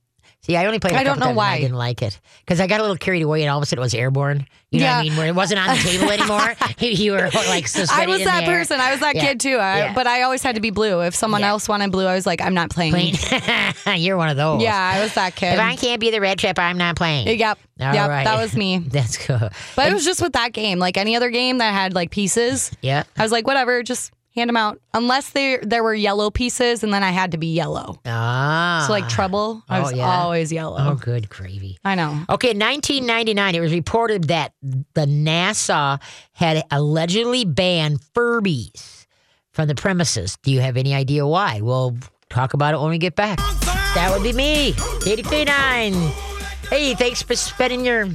See, 0.48 0.56
I 0.56 0.66
only 0.66 0.80
played. 0.80 0.94
I 0.94 1.04
don't 1.04 1.20
know 1.20 1.30
and 1.32 1.40
I 1.42 1.60
didn't 1.60 1.76
like 1.76 2.02
it 2.02 2.18
because 2.40 2.62
I 2.62 2.68
got 2.68 2.80
a 2.80 2.84
little 2.84 2.96
carried 2.96 3.22
away, 3.22 3.42
and 3.42 3.52
all 3.52 3.58
of 3.58 3.64
a 3.64 3.66
sudden 3.66 3.82
it 3.82 3.86
was 3.86 3.94
airborne. 3.94 4.48
You 4.72 4.80
know 4.80 4.86
what 4.86 4.94
I 4.96 5.04
mean? 5.04 5.18
Where 5.18 5.28
it 5.28 5.36
wasn't 5.36 5.60
on 5.60 5.76
the 5.76 5.82
table 5.84 6.10
anymore. 6.10 6.56
you, 6.80 6.90
you 6.90 7.12
were 7.12 7.30
like 7.34 7.66
I 7.92 8.06
was 8.06 8.24
that 8.24 8.44
person. 8.46 8.80
I 8.80 8.92
was 8.92 9.02
that 9.02 9.16
Yeah. 9.16 9.22
kid 9.26 9.40
too. 9.42 9.58
I, 9.58 9.78
Yeah. 9.78 9.94
But 9.94 10.08
I 10.08 10.22
always 10.22 10.42
had 10.44 10.56
to 10.56 10.62
be 10.62 10.70
blue. 10.70 11.02
If 11.02 11.16
someone 11.16 11.42
Yeah. 11.42 11.50
else 11.50 11.68
wanted 11.68 11.92
blue, 11.92 12.06
I 12.06 12.16
was 12.16 12.26
like, 12.26 12.42
I'm 12.42 12.54
not 12.54 12.70
playing. 12.70 13.14
You're 13.96 14.16
one 14.18 14.30
of 14.30 14.38
those. 14.38 14.62
Yeah, 14.62 14.76
I 14.78 15.02
was 15.02 15.14
that 15.16 15.36
kid. 15.36 15.54
If 15.56 15.60
I 15.60 15.76
can't 15.76 16.00
be 16.00 16.12
the 16.12 16.22
red 16.22 16.40
chip, 16.40 16.58
I'm 16.60 16.78
not 16.78 16.96
playing. 16.96 17.28
Yep. 17.40 17.60
All 17.82 17.94
yep. 17.94 18.10
right. 18.10 18.24
That 18.24 18.42
was 18.42 18.56
me. 18.56 18.78
That's 18.88 19.26
good. 19.26 19.52
But 19.76 19.90
it 19.90 19.94
was 19.94 20.06
just 20.06 20.22
with 20.22 20.34
that 20.34 20.54
game. 20.54 20.80
Like 20.80 20.98
any 20.98 21.16
other 21.18 21.30
game 21.30 21.58
that 21.60 21.74
had 21.74 21.94
like 21.94 22.10
pieces, 22.12 22.72
Yeah. 22.82 23.04
I 23.18 23.24
was 23.24 23.32
like, 23.32 23.48
whatever, 23.48 23.84
just 23.84 24.12
hand 24.38 24.50
them 24.50 24.56
out. 24.58 24.80
Unless 24.94 25.32
they 25.32 25.58
there 25.62 25.84
were 25.84 25.94
yellow 25.94 26.30
pieces, 26.32 26.84
and 26.84 26.94
then 26.94 27.04
I 27.04 27.12
had 27.12 27.32
to 27.32 27.38
be 27.38 27.48
yellow. 27.54 28.00
Ah. 28.06 28.84
So 28.88 28.94
like 28.94 29.10
trouble, 29.10 29.64
I 29.68 29.80
Oh, 29.80 29.84
was 29.84 29.94
yeah. 29.94 30.06
always 30.22 30.52
yellow. 30.52 30.78
Oh, 30.80 30.96
good 30.96 31.28
gravy. 31.30 31.78
I 31.84 31.96
know. 31.96 32.12
Okay, 32.30 32.50
1999, 32.54 33.56
it 33.56 33.60
was 33.60 33.72
reported 33.74 34.26
that 34.26 34.54
the 34.62 35.06
NASA 35.06 36.00
had 36.34 36.64
allegedly 36.72 37.44
banned 37.46 38.00
Furbies 38.16 39.06
from 39.52 39.68
the 39.68 39.76
premises. 39.76 40.38
Do 40.44 40.52
you 40.52 40.62
have 40.62 40.78
any 40.78 40.94
idea 40.94 41.26
why? 41.26 41.62
We'll 41.62 41.98
talk 42.30 42.54
about 42.54 42.74
it 42.74 42.80
when 42.80 42.90
we 42.92 42.98
get 43.00 43.16
back. 43.16 43.38
That 43.96 44.12
would 44.14 44.22
be 44.24 44.34
me, 44.34 44.74
Katie 45.02 45.24
K9. 45.24 45.94
Hey, 46.70 46.94
thanks 46.94 47.22
for 47.24 47.36
spending 47.36 47.84
your 47.86 48.08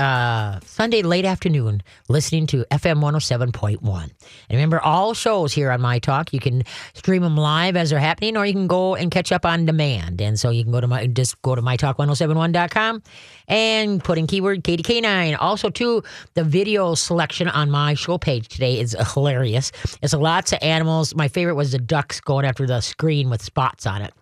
uh, 0.00 0.58
Sunday 0.64 1.02
late 1.02 1.24
afternoon 1.24 1.82
listening 2.08 2.46
to 2.48 2.64
FM 2.70 3.00
107.1. 3.00 4.02
And 4.02 4.12
remember, 4.50 4.80
all 4.80 5.14
shows 5.14 5.52
here 5.52 5.70
on 5.70 5.80
My 5.80 5.98
Talk, 5.98 6.32
you 6.32 6.40
can 6.40 6.64
stream 6.94 7.22
them 7.22 7.36
live 7.36 7.76
as 7.76 7.90
they're 7.90 7.98
happening, 7.98 8.36
or 8.36 8.46
you 8.46 8.52
can 8.52 8.66
go 8.66 8.94
and 8.94 9.10
catch 9.10 9.30
up 9.30 9.44
on 9.44 9.66
demand. 9.66 10.20
And 10.20 10.40
so 10.40 10.50
you 10.50 10.64
can 10.64 10.72
go 10.72 10.80
to 10.80 10.86
my 10.86 11.06
just 11.06 11.40
go 11.42 11.54
to 11.54 11.62
mytalk1071.com 11.62 13.02
and 13.48 14.02
put 14.02 14.18
in 14.18 14.26
keyword 14.26 14.64
KDK9. 14.64 15.36
Also, 15.38 15.70
too, 15.70 16.02
the 16.34 16.44
video 16.44 16.94
selection 16.94 17.48
on 17.48 17.70
my 17.70 17.94
show 17.94 18.18
page 18.18 18.48
today 18.48 18.80
is 18.80 18.96
hilarious. 19.12 19.70
It's 20.02 20.14
lots 20.14 20.52
of 20.52 20.58
animals. 20.62 21.14
My 21.14 21.28
favorite 21.28 21.54
was 21.54 21.72
the 21.72 21.78
ducks 21.78 22.20
going 22.20 22.46
after 22.46 22.66
the 22.66 22.80
screen 22.80 23.28
with 23.28 23.42
spots 23.42 23.86
on 23.86 24.02
it. 24.02 24.14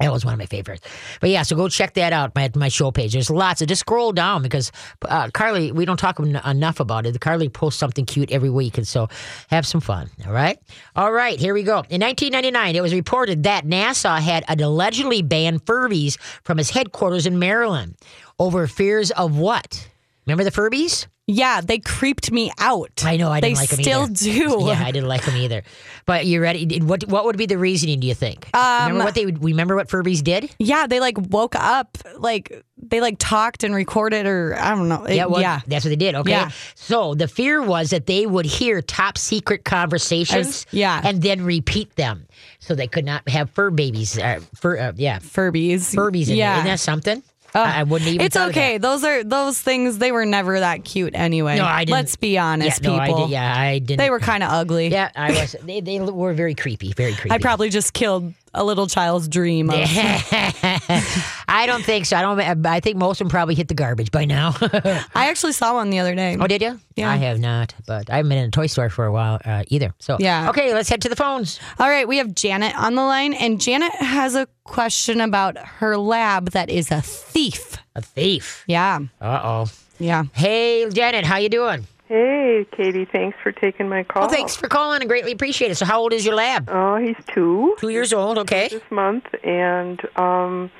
That 0.00 0.12
was 0.12 0.24
one 0.24 0.34
of 0.34 0.38
my 0.38 0.46
favorites. 0.46 0.86
But 1.20 1.30
yeah, 1.30 1.42
so 1.42 1.56
go 1.56 1.68
check 1.68 1.94
that 1.94 2.12
out 2.12 2.34
my 2.34 2.50
my 2.54 2.68
show 2.68 2.90
page. 2.90 3.14
There's 3.14 3.30
lots 3.30 3.62
of 3.62 3.68
just 3.68 3.80
scroll 3.80 4.12
down 4.12 4.42
because 4.42 4.70
uh, 5.08 5.30
Carly, 5.32 5.72
we 5.72 5.84
don't 5.86 5.96
talk 5.96 6.20
en- 6.20 6.36
enough 6.44 6.80
about 6.80 7.06
it. 7.06 7.18
Carly 7.20 7.48
posts 7.48 7.80
something 7.80 8.04
cute 8.04 8.30
every 8.30 8.50
week, 8.50 8.76
and 8.76 8.86
so 8.86 9.08
have 9.48 9.66
some 9.66 9.80
fun. 9.80 10.10
All 10.26 10.32
right, 10.32 10.58
all 10.94 11.12
right. 11.12 11.38
Here 11.38 11.54
we 11.54 11.62
go. 11.62 11.78
In 11.88 12.02
1999, 12.02 12.76
it 12.76 12.82
was 12.82 12.92
reported 12.92 13.44
that 13.44 13.64
NASA 13.64 14.20
had 14.20 14.44
allegedly 14.60 15.22
banned 15.22 15.64
Furbies 15.64 16.18
from 16.44 16.58
its 16.58 16.70
headquarters 16.70 17.26
in 17.26 17.38
Maryland 17.38 17.96
over 18.38 18.66
fears 18.66 19.10
of 19.12 19.38
what? 19.38 19.88
Remember 20.26 20.44
the 20.44 20.50
Furbies? 20.50 21.06
Yeah, 21.28 21.60
they 21.60 21.80
creeped 21.80 22.30
me 22.30 22.52
out. 22.58 23.02
I 23.04 23.16
know 23.16 23.32
I 23.32 23.40
didn't 23.40 23.54
they 23.56 23.60
like 23.60 23.70
them 23.70 23.82
still 23.82 24.02
either. 24.02 24.14
do. 24.14 24.56
Yeah, 24.68 24.80
I 24.84 24.92
didn't 24.92 25.08
like 25.08 25.24
them 25.24 25.34
either. 25.36 25.62
But 26.04 26.24
you 26.24 26.40
ready? 26.40 26.78
What 26.78 27.04
what 27.08 27.24
would 27.24 27.36
be 27.36 27.46
the 27.46 27.58
reasoning? 27.58 27.98
Do 27.98 28.06
you 28.06 28.14
think? 28.14 28.48
remember 28.54 29.02
what 29.04 29.14
they 29.16 29.24
would? 29.26 29.42
Remember 29.42 29.74
what 29.74 29.88
Furbies 29.88 30.22
did? 30.22 30.54
Yeah, 30.60 30.86
they 30.86 31.00
like 31.00 31.16
woke 31.18 31.56
up, 31.56 31.98
like 32.16 32.64
they 32.78 33.00
like 33.00 33.16
talked 33.18 33.64
and 33.64 33.74
recorded, 33.74 34.26
or 34.26 34.54
I 34.56 34.70
don't 34.76 34.88
know. 34.88 35.04
It- 35.04 35.16
Yeah, 35.16 35.26
well, 35.26 35.40
yeah. 35.40 35.60
that's 35.66 35.84
what 35.84 35.88
they 35.90 35.96
did. 35.96 36.14
Okay. 36.14 36.30
Yeah. 36.30 36.50
So 36.76 37.14
the 37.14 37.26
fear 37.26 37.60
was 37.60 37.90
that 37.90 38.06
they 38.06 38.24
would 38.26 38.46
hear 38.46 38.80
top 38.80 39.18
secret 39.18 39.64
conversations, 39.64 40.46
As- 40.48 40.66
yeah. 40.70 41.00
and 41.02 41.22
then 41.22 41.44
repeat 41.44 41.96
them, 41.96 42.28
so 42.60 42.76
they 42.76 42.86
could 42.86 43.04
not 43.04 43.28
have 43.28 43.50
fur 43.50 43.70
babies. 43.70 44.16
Uh, 44.16 44.40
fur, 44.54 44.78
uh, 44.78 44.92
yeah, 44.94 45.18
Furbies. 45.18 45.92
Furbies. 45.92 46.28
In 46.28 46.36
yeah. 46.36 46.50
there. 46.50 46.58
Isn't 46.58 46.66
that 46.70 46.80
something? 46.80 47.22
Oh, 47.54 47.60
I, 47.62 47.80
I 47.80 47.82
wouldn't 47.84 48.10
even. 48.10 48.24
It's 48.26 48.36
of 48.36 48.42
that. 48.42 48.48
okay. 48.50 48.78
Those 48.78 49.02
are 49.04 49.24
those 49.24 49.58
things. 49.60 49.98
They 49.98 50.12
were 50.12 50.26
never 50.26 50.60
that 50.60 50.84
cute 50.84 51.14
anyway. 51.14 51.56
No, 51.56 51.64
I 51.64 51.84
didn't- 51.84 51.92
Let's 51.92 52.16
be 52.16 52.36
honest, 52.38 52.82
yeah, 52.82 52.90
no, 52.90 53.00
people. 53.04 53.18
I 53.18 53.22
did, 53.26 53.30
yeah, 53.30 53.54
I 53.58 53.78
didn't. 53.78 53.98
They 53.98 54.10
were 54.10 54.20
kind 54.20 54.42
of 54.42 54.50
ugly. 54.50 54.88
Yeah, 54.88 55.10
I 55.16 55.30
was. 55.30 55.56
They, 55.62 55.80
they 55.80 56.00
were 56.00 56.34
very 56.34 56.54
creepy. 56.54 56.92
Very 56.92 57.14
creepy. 57.14 57.30
I 57.34 57.38
probably 57.38 57.70
just 57.70 57.92
killed 57.92 58.32
a 58.54 58.62
little 58.64 58.86
child's 58.86 59.28
dream. 59.28 59.70
Of, 59.70 59.78
I 61.48 61.66
don't 61.66 61.84
think 61.84 62.06
so. 62.06 62.16
I 62.16 62.22
don't. 62.22 62.66
I 62.66 62.80
think 62.80 62.96
most 62.96 63.20
of 63.20 63.26
them 63.26 63.30
probably 63.30 63.54
hit 63.54 63.68
the 63.68 63.74
garbage 63.74 64.10
by 64.10 64.24
now. 64.24 64.54
I 64.60 65.28
actually 65.30 65.52
saw 65.52 65.74
one 65.74 65.90
the 65.90 65.98
other 66.00 66.14
day. 66.14 66.36
oh, 66.40 66.46
did 66.46 66.62
you? 66.62 66.80
Yeah. 66.96 67.10
I 67.10 67.16
have 67.16 67.38
not, 67.38 67.74
but 67.86 68.10
I 68.10 68.16
haven't 68.16 68.30
been 68.30 68.38
in 68.38 68.48
a 68.48 68.50
toy 68.50 68.66
store 68.66 68.90
for 68.90 69.04
a 69.04 69.12
while 69.12 69.38
uh, 69.44 69.64
either. 69.68 69.94
So 69.98 70.16
Yeah. 70.18 70.50
Okay, 70.50 70.74
let's 70.74 70.88
head 70.88 71.02
to 71.02 71.08
the 71.08 71.16
phones. 71.16 71.60
All 71.78 71.88
right, 71.88 72.08
we 72.08 72.18
have 72.18 72.34
Janet 72.34 72.76
on 72.76 72.94
the 72.94 73.02
line, 73.02 73.32
and 73.34 73.60
Janet 73.60 73.92
has 73.92 74.34
a 74.34 74.48
question 74.64 75.20
about 75.20 75.56
her 75.58 75.96
lab 75.96 76.50
that 76.50 76.68
is 76.70 76.90
a 76.90 77.00
thief. 77.02 77.76
A 77.94 78.02
thief. 78.02 78.64
Yeah, 78.66 79.00
Uh 79.20 79.40
oh. 79.42 79.66
yeah. 79.98 80.24
Hey, 80.34 80.88
Janet, 80.90 81.24
how 81.24 81.36
you 81.36 81.48
doing? 81.48 81.86
Hey, 82.08 82.64
Katie, 82.70 83.04
thanks 83.04 83.36
for 83.42 83.50
taking 83.50 83.88
my 83.88 84.04
call. 84.04 84.22
Well, 84.22 84.30
thanks 84.30 84.54
for 84.54 84.68
calling. 84.68 85.02
I 85.02 85.06
greatly 85.06 85.32
appreciate 85.32 85.72
it. 85.72 85.74
So, 85.74 85.84
how 85.86 86.00
old 86.00 86.12
is 86.12 86.24
your 86.24 86.36
lab? 86.36 86.68
Oh, 86.70 86.96
he's 86.96 87.16
two 87.34 87.74
Two 87.80 87.88
years 87.88 88.12
old. 88.12 88.38
Okay. 88.38 88.68
this 88.68 88.82
month, 88.90 89.24
and 89.42 90.00
um, 90.16 90.70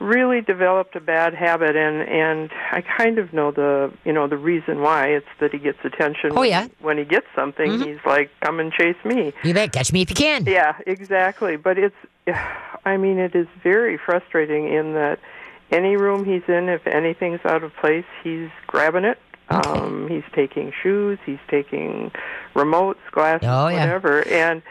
really 0.00 0.40
developed 0.40 0.94
a 0.96 1.00
bad 1.00 1.34
habit, 1.34 1.76
and 1.76 2.02
and 2.08 2.50
I 2.72 2.80
kind 2.82 3.18
of 3.18 3.32
know 3.32 3.50
the 3.50 3.92
you 4.04 4.12
know 4.12 4.26
the 4.28 4.36
reason 4.36 4.80
why. 4.80 5.08
It's 5.08 5.26
that 5.40 5.52
he 5.52 5.58
gets 5.58 5.78
attention. 5.84 6.30
Oh, 6.32 6.40
when- 6.40 6.48
yeah. 6.50 6.68
When 6.80 6.98
he 6.98 7.04
gets 7.04 7.26
something, 7.34 7.80
he's 7.80 7.98
like, 8.06 8.30
"Come 8.40 8.60
and 8.60 8.72
chase 8.72 8.96
me." 9.04 9.32
You 9.42 9.54
bet. 9.54 9.72
Catch 9.72 9.92
me 9.92 10.02
if 10.02 10.10
you 10.10 10.16
can. 10.16 10.44
Yeah, 10.46 10.76
exactly. 10.86 11.56
But 11.56 11.78
it's, 11.78 11.96
I 12.84 12.96
mean, 12.96 13.18
it 13.18 13.34
is 13.34 13.46
very 13.62 13.96
frustrating 13.98 14.72
in 14.72 14.94
that 14.94 15.18
any 15.70 15.96
room 15.96 16.24
he's 16.24 16.48
in, 16.48 16.68
if 16.68 16.86
anything's 16.86 17.40
out 17.44 17.62
of 17.62 17.74
place, 17.76 18.04
he's 18.24 18.48
grabbing 18.66 19.04
it. 19.04 19.18
Um, 19.50 20.08
he's 20.10 20.24
taking 20.34 20.72
shoes, 20.82 21.18
he's 21.24 21.38
taking 21.48 22.10
remotes, 22.54 22.96
glasses, 23.12 23.48
Oh, 23.50 23.68
yeah. 23.68 23.80
whatever, 23.80 24.26
and 24.28 24.62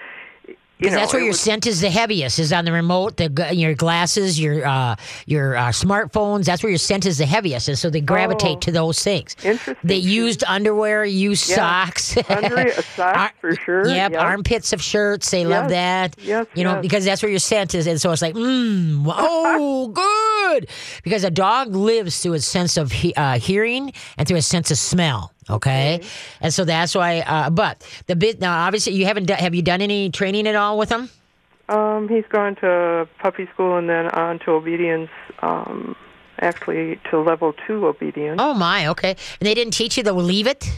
you 0.80 0.90
know 0.90 0.96
that's 0.98 1.14
where 1.14 1.22
your 1.22 1.30
was- 1.32 1.40
scent 1.40 1.66
is 1.68 1.82
the 1.82 1.90
heaviest. 1.90 2.40
Is 2.40 2.54
on 2.54 2.66
the 2.66 2.72
remote, 2.72 3.18
the 3.18 3.50
your 3.54 3.74
glasses, 3.74 4.40
your 4.40 4.66
uh, 4.66 4.96
your 5.26 5.56
uh, 5.58 5.70
smartphones. 5.70 6.46
That's 6.46 6.62
where 6.64 6.70
your 6.70 6.78
scent 6.80 7.06
is 7.06 7.18
the 7.18 7.26
heaviest, 7.26 7.68
and 7.68 7.78
so 7.78 7.90
they 7.90 8.02
gravitate 8.02 8.58
Oh. 8.58 8.60
to 8.60 8.72
those 8.72 9.04
things. 9.04 9.36
Interesting. 9.44 9.76
They 9.84 9.98
used 9.98 10.44
underwear, 10.48 11.04
used 11.06 11.50
Yeah. 11.50 11.56
socks, 11.56 12.18
Under 12.30 12.58
uh, 12.70 12.82
socks 12.96 13.34
for 13.42 13.56
sure. 13.56 13.88
Yep, 13.88 14.12
yeah. 14.12 14.20
armpits 14.20 14.74
of 14.74 14.82
shirts. 14.82 15.30
They 15.32 15.46
love 15.46 15.70
that. 15.70 16.16
Yes, 16.22 16.46
you 16.56 16.64
know 16.64 16.74
yes. 16.76 16.82
because 16.82 17.06
that's 17.06 17.22
where 17.24 17.30
your 17.32 17.40
scent 17.40 17.74
is, 17.76 17.88
and 17.88 18.00
so 18.00 18.12
it's 18.12 18.22
like, 18.22 18.36
mmm, 18.36 19.04
oh, 19.16 19.88
good. 19.88 20.70
Because 21.04 21.24
a 21.24 21.32
dog 21.32 21.76
lives 21.76 22.22
through 22.22 22.34
its 22.34 22.46
sense 22.46 22.78
of 22.78 22.92
he- 22.92 23.14
uh, 23.16 23.40
hearing 23.40 23.92
and 24.18 24.28
through 24.28 24.38
its 24.38 24.48
sense 24.48 24.72
of 24.72 24.78
smell. 24.78 25.32
Okay, 25.50 26.02
and 26.42 26.54
so 26.54 26.66
that's 26.66 26.94
why. 26.94 27.20
Uh, 27.20 27.50
but 27.50 27.86
the 28.08 28.16
bit 28.16 28.40
now, 28.40 28.66
obviously, 28.66 28.94
you 28.94 29.06
haven't. 29.06 29.26
Done, 29.26 29.38
have 29.38 29.56
you 29.56 29.62
done 29.62 29.82
any 29.82 30.10
training 30.10 30.48
at 30.48 30.56
all 30.56 30.78
with 30.78 30.90
him? 30.90 31.10
Um, 31.70 32.08
he's 32.08 32.26
gone 32.30 32.56
to 32.58 33.08
puppy 33.20 33.48
school 33.54 33.78
and 33.78 33.90
then 33.90 34.08
on 34.10 34.40
to 34.40 34.52
obedience. 34.52 35.10
Um, 35.42 35.96
actually, 36.40 37.00
to 37.10 37.20
level 37.20 37.54
two 37.66 37.88
obedience. 37.88 38.40
Oh 38.42 38.54
my, 38.54 38.88
okay. 38.88 39.12
And 39.40 39.48
they 39.48 39.54
didn't 39.54 39.74
teach 39.74 39.98
you 39.98 40.04
to 40.04 40.14
leave 40.14 40.48
it. 40.48 40.70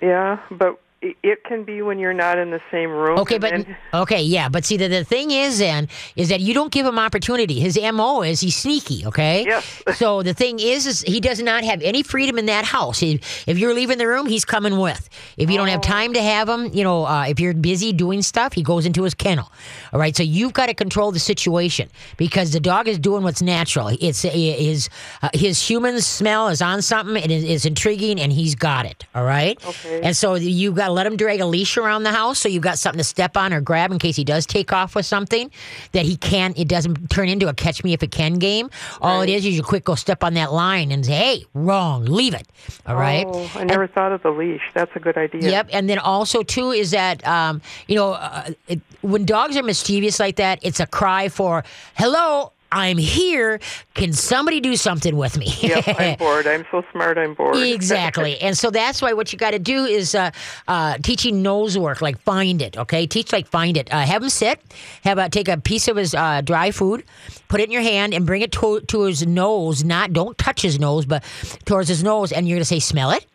Yeah, 0.00 0.40
but 0.50 0.78
it 1.02 1.44
can 1.44 1.62
be 1.64 1.82
when 1.82 1.98
you're 1.98 2.14
not 2.14 2.38
in 2.38 2.50
the 2.50 2.60
same 2.70 2.90
room. 2.90 3.18
Okay, 3.18 3.38
but 3.38 3.50
then- 3.50 3.76
okay, 3.92 4.22
yeah, 4.22 4.48
but 4.48 4.64
see, 4.64 4.76
the, 4.76 4.88
the 4.88 5.04
thing 5.04 5.30
is, 5.30 5.58
then, 5.58 5.88
is 6.16 6.30
that 6.30 6.40
you 6.40 6.54
don't 6.54 6.72
give 6.72 6.86
him 6.86 6.98
opportunity. 6.98 7.60
His 7.60 7.78
mo 7.92 8.22
is 8.22 8.40
he's 8.40 8.56
sneaky. 8.56 9.06
Okay. 9.06 9.44
Yes. 9.44 9.82
so 9.96 10.22
the 10.22 10.32
thing 10.34 10.58
is, 10.58 10.86
is 10.86 11.02
he 11.02 11.20
does 11.20 11.40
not 11.42 11.64
have 11.64 11.82
any 11.82 12.02
freedom 12.02 12.38
in 12.38 12.46
that 12.46 12.64
house. 12.64 12.98
He, 12.98 13.20
if 13.46 13.58
you're 13.58 13.74
leaving 13.74 13.98
the 13.98 14.06
room, 14.06 14.26
he's 14.26 14.44
coming 14.44 14.78
with. 14.78 15.08
If 15.36 15.50
you 15.50 15.56
don't 15.58 15.68
have 15.68 15.82
time 15.82 16.14
to 16.14 16.22
have 16.22 16.48
him, 16.48 16.70
you 16.72 16.82
know, 16.82 17.04
uh, 17.04 17.26
if 17.28 17.40
you're 17.40 17.54
busy 17.54 17.92
doing 17.92 18.22
stuff, 18.22 18.54
he 18.54 18.62
goes 18.62 18.86
into 18.86 19.02
his 19.02 19.14
kennel. 19.14 19.52
All 19.92 20.00
right. 20.00 20.16
So 20.16 20.22
you've 20.22 20.54
got 20.54 20.66
to 20.66 20.74
control 20.74 21.12
the 21.12 21.18
situation 21.18 21.90
because 22.16 22.52
the 22.52 22.60
dog 22.60 22.88
is 22.88 22.98
doing 22.98 23.22
what's 23.22 23.42
natural. 23.42 23.88
It's 24.00 24.22
his 24.22 24.88
uh, 25.22 25.28
his 25.34 25.60
human 25.68 26.00
smell 26.00 26.48
is 26.48 26.62
on 26.62 26.80
something. 26.82 27.16
It 27.22 27.30
is, 27.30 27.44
is 27.44 27.66
intriguing, 27.66 28.18
and 28.18 28.32
he's 28.32 28.54
got 28.54 28.86
it. 28.86 29.04
All 29.14 29.24
right. 29.24 29.62
Okay. 29.66 30.00
And 30.02 30.16
so 30.16 30.34
you 30.34 30.72
got 30.72 30.85
got 30.86 30.90
to 30.90 30.94
let 30.94 31.06
him 31.06 31.16
drag 31.16 31.40
a 31.40 31.46
leash 31.46 31.76
around 31.76 32.04
the 32.04 32.12
house 32.12 32.38
so 32.38 32.48
you've 32.48 32.62
got 32.62 32.78
something 32.78 32.98
to 32.98 33.04
step 33.04 33.36
on 33.36 33.52
or 33.52 33.60
grab 33.60 33.90
in 33.90 33.98
case 33.98 34.16
he 34.16 34.24
does 34.24 34.46
take 34.46 34.72
off 34.72 34.94
with 34.94 35.06
something 35.06 35.50
that 35.92 36.04
he 36.04 36.16
can't. 36.16 36.56
It 36.58 36.68
doesn't 36.68 37.10
turn 37.10 37.28
into 37.28 37.48
a 37.48 37.54
catch 37.54 37.82
me 37.82 37.92
if 37.92 38.02
it 38.02 38.10
can 38.10 38.34
game. 38.34 38.70
All 39.00 39.22
it 39.22 39.28
is 39.28 39.44
is 39.44 39.56
you 39.56 39.62
quick 39.62 39.84
go 39.84 39.94
step 39.94 40.22
on 40.22 40.34
that 40.34 40.52
line 40.52 40.92
and 40.92 41.04
say, 41.04 41.12
"Hey, 41.12 41.44
wrong, 41.54 42.04
leave 42.04 42.34
it." 42.34 42.46
All 42.86 42.94
right. 42.94 43.26
Oh, 43.28 43.50
I 43.54 43.64
never 43.64 43.86
thought 43.86 44.12
of 44.12 44.22
the 44.22 44.30
leash. 44.30 44.62
That's 44.74 44.94
a 44.94 45.00
good 45.00 45.16
idea. 45.16 45.50
Yep, 45.50 45.70
and 45.72 45.88
then 45.90 45.98
also 45.98 46.42
too 46.42 46.70
is 46.70 46.92
that 46.92 47.26
um, 47.26 47.60
you 47.88 47.96
know 47.96 48.12
uh, 48.12 48.50
it, 48.68 48.80
when 49.02 49.24
dogs 49.24 49.56
are 49.56 49.62
mischievous 49.62 50.20
like 50.20 50.36
that, 50.36 50.58
it's 50.62 50.80
a 50.80 50.86
cry 50.86 51.28
for 51.28 51.64
hello. 51.94 52.52
I'm 52.72 52.98
here. 52.98 53.60
Can 53.94 54.12
somebody 54.12 54.60
do 54.60 54.76
something 54.76 55.16
with 55.16 55.38
me? 55.38 55.46
Yep, 55.60 55.84
I'm 55.98 56.16
bored. 56.18 56.46
I'm 56.46 56.64
so 56.70 56.82
smart. 56.92 57.16
I'm 57.18 57.34
bored. 57.34 57.56
exactly. 57.56 58.36
And 58.46 58.56
so 58.56 58.70
that's 58.70 59.00
why 59.02 59.12
what 59.12 59.32
you 59.32 59.38
got 59.38 59.52
to 59.52 59.58
do 59.58 59.84
is 59.84 60.14
uh, 60.14 60.30
uh, 60.68 60.98
teaching 61.02 61.42
nose 61.42 61.76
work, 61.78 62.00
like 62.00 62.18
find 62.20 62.62
it. 62.62 62.76
Okay, 62.76 63.06
teach 63.06 63.32
like 63.32 63.46
find 63.48 63.76
it. 63.76 63.92
Uh, 63.92 64.00
have 64.00 64.22
him 64.22 64.28
sit. 64.30 64.60
Have 65.02 65.18
a, 65.18 65.28
take 65.28 65.48
a 65.48 65.56
piece 65.58 65.88
of 65.88 65.96
his 65.96 66.14
uh, 66.14 66.42
dry 66.42 66.70
food, 66.70 67.04
put 67.48 67.60
it 67.60 67.64
in 67.64 67.70
your 67.70 67.82
hand, 67.82 68.14
and 68.14 68.26
bring 68.26 68.42
it 68.42 68.52
to, 68.52 68.80
to 68.80 69.02
his 69.02 69.26
nose. 69.26 69.82
Not 69.84 70.12
don't 70.12 70.36
touch 70.38 70.62
his 70.62 70.78
nose, 70.78 71.06
but 71.06 71.24
towards 71.64 71.88
his 71.88 72.02
nose, 72.04 72.30
and 72.32 72.46
you're 72.46 72.56
gonna 72.56 72.64
say, 72.64 72.78
"Smell 72.78 73.10
it." 73.10 73.26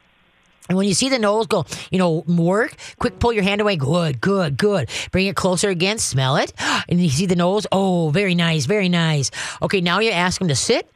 And 0.72 0.78
when 0.78 0.88
you 0.88 0.94
see 0.94 1.10
the 1.10 1.20
nose 1.20 1.48
go, 1.48 1.66
you 1.92 2.00
know, 2.00 2.24
work, 2.26 2.78
quick 2.98 3.20
pull 3.20 3.34
your 3.34 3.44
hand 3.44 3.60
away. 3.60 3.76
Good, 3.76 4.22
good, 4.22 4.58
good. 4.58 4.90
Bring 5.12 5.28
it 5.28 5.36
closer 5.36 5.68
again. 5.68 5.98
Smell 5.98 6.38
it. 6.38 6.54
And 6.88 7.02
you 7.02 7.10
see 7.10 7.26
the 7.26 7.36
nose. 7.36 7.68
Oh, 7.74 8.10
very 8.10 8.36
nice, 8.36 8.66
very 8.68 8.88
nice. 8.88 9.32
Okay, 9.62 9.82
now 9.82 10.00
you 10.00 10.12
ask 10.12 10.40
him 10.40 10.48
to 10.48 10.56
sit, 10.56 10.90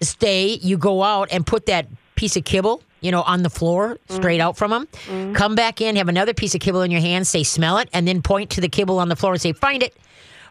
stay. 0.00 0.54
You 0.54 0.76
go 0.76 1.04
out 1.04 1.28
and 1.30 1.46
put 1.46 1.66
that 1.66 1.86
piece 2.16 2.36
of 2.36 2.44
kibble, 2.44 2.82
you 3.00 3.12
know, 3.12 3.22
on 3.22 3.44
the 3.44 3.50
floor 3.50 3.98
straight 4.08 4.40
out 4.40 4.56
from 4.56 4.72
him. 4.72 4.86
Mm-hmm. 4.86 5.34
Come 5.34 5.54
back 5.54 5.80
in, 5.80 5.94
have 5.94 6.08
another 6.08 6.34
piece 6.34 6.56
of 6.56 6.60
kibble 6.60 6.82
in 6.82 6.90
your 6.90 7.00
hand, 7.00 7.26
say, 7.28 7.44
smell 7.44 7.78
it, 7.78 7.88
and 7.92 8.06
then 8.06 8.20
point 8.20 8.50
to 8.50 8.60
the 8.60 8.68
kibble 8.68 8.98
on 8.98 9.08
the 9.08 9.16
floor 9.16 9.32
and 9.32 9.40
say, 9.40 9.52
find 9.52 9.82
it. 9.82 9.96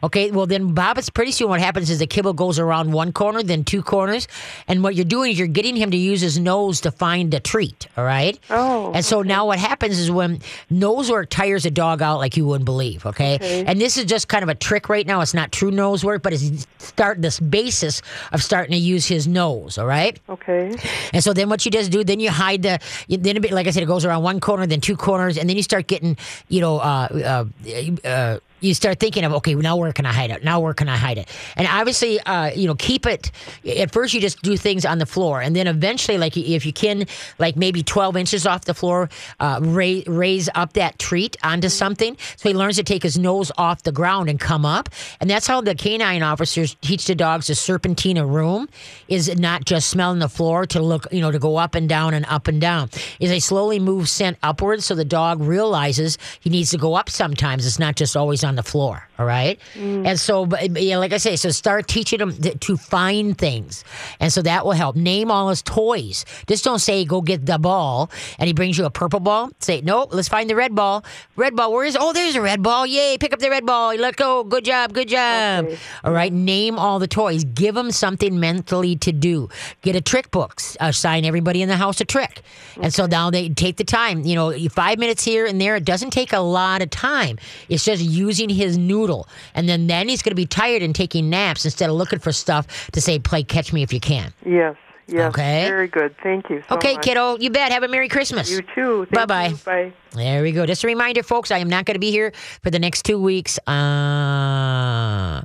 Okay, 0.04 0.32
well 0.32 0.46
then, 0.46 0.74
Bob, 0.74 0.98
it's 0.98 1.10
pretty 1.10 1.32
soon 1.32 1.50
what 1.50 1.62
happens 1.62 1.89
is 1.89 2.00
the 2.00 2.08
kibble 2.08 2.34
goes 2.34 2.60
around 2.60 2.92
one 2.92 3.13
corner, 3.13 3.42
then 3.42 3.63
two 3.63 3.82
corners, 3.82 4.28
and 4.68 4.84
what 4.84 4.96
you're 4.96 5.06
doing 5.06 5.32
is 5.32 5.39
you're 5.39 5.48
getting 5.48 5.76
him 5.76 5.92
to 5.92 5.98
use 5.98 6.20
his 6.22 6.38
nose 6.38 6.82
to 6.82 6.92
find 6.92 7.34
a 7.34 7.39
treat. 7.39 7.88
All 7.98 8.04
right. 8.04 8.38
Oh, 8.50 8.92
And 8.94 9.06
so 9.06 9.22
now 9.22 9.48
what 9.48 9.60
happens 9.60 9.98
is 9.98 10.12
when 10.12 10.42
nose 10.70 11.10
work 11.10 11.30
tires 11.30 11.66
a 11.66 11.72
dog 11.72 12.02
out 12.02 12.18
like 12.20 12.36
you 12.36 12.46
wouldn't 12.46 12.66
believe. 12.66 13.06
Okay? 13.06 13.36
Okay. 13.36 13.63
And 13.66 13.80
this 13.80 13.98
is 13.98 14.06
just 14.06 14.28
kind 14.28 14.44
of 14.44 14.50
a 14.50 14.56
trick 14.56 14.89
right 14.89 15.08
now. 15.08 15.22
It's 15.22 15.34
not 15.34 15.52
true 15.52 15.72
nose 15.72 16.04
work, 16.04 16.22
but 16.22 16.34
it's 16.34 16.68
start 16.80 17.22
this 17.22 17.39
basis 17.39 18.02
of 18.34 18.44
starting 18.44 18.72
to 18.74 18.78
use 18.78 19.06
his 19.06 19.28
nose. 19.28 19.78
All 19.78 19.86
right. 19.88 20.20
Okay. 20.28 20.76
And 21.13 21.24
so 21.24 21.34
then 21.34 21.48
what 21.50 21.63
you 21.66 21.72
just 21.72 21.92
do, 21.92 22.04
then 22.04 22.20
you 22.20 22.30
hide 22.30 22.62
the, 22.63 22.80
then 23.08 23.38
it, 23.38 23.52
like 23.52 23.68
I 23.68 23.72
said, 23.72 23.84
it 23.84 23.88
goes 23.88 24.04
around 24.04 24.24
one 24.24 24.39
corner, 24.42 24.68
then 24.68 24.82
two 24.82 24.98
corners, 24.98 25.38
and 25.38 25.50
then 25.50 25.56
you 25.56 25.63
start 25.63 25.88
getting, 25.88 26.18
you 26.50 26.60
know, 26.60 26.80
uh, 26.80 27.46
uh, 27.66 28.08
uh, 28.08 28.39
you 28.63 28.73
start 28.73 28.99
thinking 28.99 29.26
of, 29.26 29.34
okay, 29.34 29.56
now 29.56 29.76
where 29.76 29.91
can 29.91 30.06
I 30.06 30.13
hide 30.13 30.32
it? 30.32 30.43
Now 30.43 30.60
where 30.62 30.73
can 30.73 30.88
I 30.88 30.95
hide 30.95 31.17
it? 31.17 31.30
And 31.58 31.67
obviously, 31.67 32.19
uh, 32.21 32.52
you 32.52 32.67
know, 32.67 32.76
keep 32.76 33.06
it. 33.06 33.32
At 33.78 33.91
first, 33.91 34.13
you 34.13 34.21
just 34.21 34.41
do 34.41 34.56
things 34.58 34.86
on 34.86 34.97
the 34.97 35.06
floor, 35.06 35.41
and 35.41 35.56
then 35.56 35.67
eventually, 35.67 36.17
like 36.17 36.38
if 36.38 36.65
you 36.65 36.73
can, 36.73 37.06
like 37.39 37.56
maybe 37.56 37.84
twelve 37.84 38.15
inches 38.15 38.47
off 38.47 38.65
the 38.65 38.73
floor, 38.73 39.10
uh, 39.39 39.60
raise 39.62 40.08
raise 40.08 40.49
up 40.56 40.73
that 40.73 40.97
treat 40.97 41.36
onto 41.43 41.69
something, 41.69 42.17
so 42.38 42.49
he 42.49 42.56
learns 42.56 42.78
to 42.78 42.84
take 42.84 43.04
his 43.04 43.17
nose 43.17 43.52
off 43.58 43.84
the 43.84 43.91
ground 43.91 44.30
and 44.30 44.39
come 44.39 44.65
up. 44.65 44.89
And 45.19 45.30
that's 45.30 45.47
how 45.47 45.62
the 45.62 45.76
canine 45.76 46.23
officers 46.23 46.76
teach 46.82 47.06
the 47.06 47.15
dogs 47.15 47.47
the 47.47 47.54
serpentina 47.54 48.28
room 48.28 48.69
is 49.08 49.34
not 49.38 49.65
just 49.65 49.89
smelling 49.89 50.19
the 50.19 50.30
floor 50.30 50.65
to 50.67 50.82
look, 50.82 51.08
you 51.12 51.19
know, 51.19 51.32
to 51.32 51.39
go 51.39 51.58
up 51.58 51.76
and 51.76 51.89
down 51.89 52.13
and 52.13 52.26
up 52.28 52.47
and 52.47 52.62
down. 52.62 52.89
Is 53.19 53.30
they 53.30 53.39
slowly 53.39 53.80
move 53.80 54.08
scent 54.08 54.38
upwards, 54.41 54.86
so 54.86 54.95
the 54.95 55.06
dog 55.06 55.41
realizes 55.41 56.17
he 56.39 56.49
needs 56.49 56.71
to 56.71 56.78
go 56.78 56.95
up 56.95 57.10
sometimes. 57.10 57.65
It's 57.65 57.80
not 57.80 57.95
just 57.95 58.15
always 58.15 58.43
on 58.43 58.53
the 58.56 58.63
floor. 58.63 59.08
All 59.20 59.26
right. 59.26 59.60
Mm. 59.76 60.08
And 60.08 60.20
so, 60.20 60.46
but 60.46 60.82
yeah, 60.82 60.98
like 60.98 61.13
I 61.13 61.18
say, 61.18 61.36
so 61.36 61.50
start 61.50 61.88
teaching 61.88 62.20
them 62.20 62.34
th- 62.34 62.60
to 62.62 62.78
find 62.78 63.38
things, 63.38 63.84
and 64.20 64.34
so 64.34 64.42
that 64.42 64.66
will 64.66 64.72
help. 64.72 64.96
Name 64.96 65.30
all 65.30 65.50
his 65.50 65.62
toys. 65.62 66.26
Just 66.48 66.63
don't 66.63 66.80
say 66.80 67.06
go 67.06 67.22
get 67.22 67.46
the 67.46 67.60
ball, 67.60 68.10
and 68.39 68.48
he 68.48 68.54
brings 68.54 68.78
you 68.78 68.86
a 68.86 68.89
purple 68.89 69.20
ball. 69.20 69.52
Say 69.60 69.82
no, 69.82 70.08
let's 70.12 70.28
find 70.28 70.50
the 70.50 70.56
red 70.56 70.74
ball. 70.74 71.06
Red 71.36 71.56
ball. 71.56 71.72
Where 71.72 71.86
is? 71.86 71.96
Oh, 72.00 72.12
there's 72.12 72.36
a 72.36 72.42
red 72.42 72.63
ball. 72.63 72.88
Yay! 72.88 73.18
Pick 73.20 73.34
up 73.34 73.39
the 73.39 73.52
red 73.52 73.66
ball. 73.66 73.96
Let 73.96 74.16
go. 74.16 74.44
Good 74.44 74.66
job. 74.66 74.94
Good 74.94 75.10
job. 75.10 75.70
All 76.04 76.12
right. 76.12 76.34
Name 76.34 76.80
all 76.80 76.98
the 76.98 77.08
toys. 77.08 77.44
Give 77.44 77.76
them 77.76 77.92
something 77.92 78.39
mentally 78.39 78.96
to 78.98 79.12
do. 79.12 79.48
Get 79.84 79.96
a 79.96 80.02
trick 80.02 80.32
book. 80.32 80.60
Assign 80.80 81.24
uh, 81.24 81.28
everybody 81.28 81.62
in 81.62 81.70
the 81.70 81.78
house 81.78 82.02
a 82.02 82.06
trick, 82.06 82.42
and 82.82 82.94
so 82.94 83.06
now 83.06 83.30
they 83.30 83.50
take 83.50 83.78
the 83.78 83.84
time. 83.84 84.24
You 84.24 84.36
know, 84.36 84.70
five 84.70 84.98
minutes 84.98 85.24
here 85.24 85.46
and 85.46 85.62
there. 85.62 85.76
It 85.76 85.86
doesn't 85.86 86.12
take 86.12 86.34
a 86.34 86.39
lot 86.39 86.82
of 86.82 86.89
time. 86.89 87.38
It's 87.70 87.86
just 87.86 88.02
using 88.02 88.42
his 88.49 88.77
noodle, 88.77 89.27
and 89.53 89.67
then 89.67 89.88
then 89.88 90.10
he's 90.10 90.21
going 90.21 90.32
to 90.32 90.36
be 90.36 90.45
tired 90.45 90.82
and 90.82 90.95
taking 90.95 91.29
naps 91.29 91.65
instead 91.65 91.89
of 91.89 91.95
looking 91.95 92.19
for 92.19 92.32
stuff 92.32 92.89
to 92.91 93.01
say 93.01 93.19
play 93.19 93.43
catch 93.43 93.73
me 93.73 93.84
if 93.84 93.93
you 93.93 93.99
can. 93.99 94.34
Yes. 94.45 94.75
Yes. 95.08 95.29
Okay. 95.29 95.65
Very 95.67 95.88
good. 95.88 96.15
Thank 96.23 96.49
you 96.49 96.63
so 96.67 96.75
okay, 96.75 96.93
much. 96.95 97.03
kiddo. 97.03 97.38
You 97.38 97.49
bet. 97.49 97.71
Have 97.71 97.84
a 97.84 97.88
merry 97.88 98.08
Christmas. 98.08 98.49
You 98.49 98.62
too. 98.73 99.06
Thank 99.12 99.27
Bye-bye. 99.27 99.47
you. 99.47 99.56
Bye. 99.58 99.93
There 100.12 100.41
we 100.43 100.51
go. 100.53 100.65
Just 100.65 100.84
a 100.84 100.88
reminder, 100.88 101.23
folks, 101.23 101.51
I 101.51 101.58
am 101.58 101.69
not 101.69 101.86
going 101.86 101.95
to 101.95 101.99
be 101.99 102.12
here 102.12 102.32
for 102.62 102.69
the 102.69 102.79
next 102.79 103.03
two 103.03 103.19
weeks. 103.19 103.60
Uh, 103.67 105.41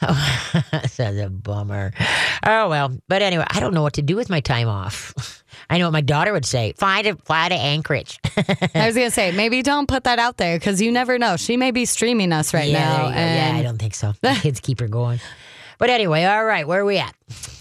that's 0.70 1.00
a 1.00 1.28
bummer. 1.28 1.92
Oh, 2.46 2.68
well. 2.68 2.96
But 3.08 3.22
anyway, 3.22 3.46
I 3.48 3.58
don't 3.58 3.74
know 3.74 3.82
what 3.82 3.94
to 3.94 4.02
do 4.02 4.14
with 4.14 4.30
my 4.30 4.40
time 4.40 4.68
off. 4.68 5.39
I 5.70 5.78
know 5.78 5.86
what 5.86 5.92
my 5.92 6.00
daughter 6.00 6.32
would 6.32 6.44
say 6.44 6.72
fly 6.76 7.02
to, 7.02 7.14
fly 7.16 7.48
to 7.48 7.54
Anchorage. 7.54 8.18
I 8.74 8.86
was 8.86 8.94
gonna 8.96 9.10
say 9.10 9.30
maybe 9.30 9.62
don't 9.62 9.86
put 9.86 10.04
that 10.04 10.18
out 10.18 10.36
there 10.36 10.58
because 10.58 10.82
you 10.82 10.90
never 10.90 11.16
know. 11.18 11.36
She 11.36 11.56
may 11.56 11.70
be 11.70 11.84
streaming 11.84 12.32
us 12.32 12.52
right 12.52 12.68
yeah, 12.68 12.78
now. 12.78 13.02
go. 13.04 13.08
yeah, 13.10 13.48
and 13.48 13.56
I 13.56 13.62
don't 13.62 13.78
think 13.78 13.94
so. 13.94 14.12
The 14.20 14.34
kids 14.42 14.58
keep 14.60 14.80
her 14.80 14.88
going. 14.88 15.20
But 15.78 15.88
anyway, 15.88 16.24
all 16.24 16.44
right, 16.44 16.66
where 16.68 16.80
are 16.80 16.84
we 16.84 16.98
at? 16.98 17.14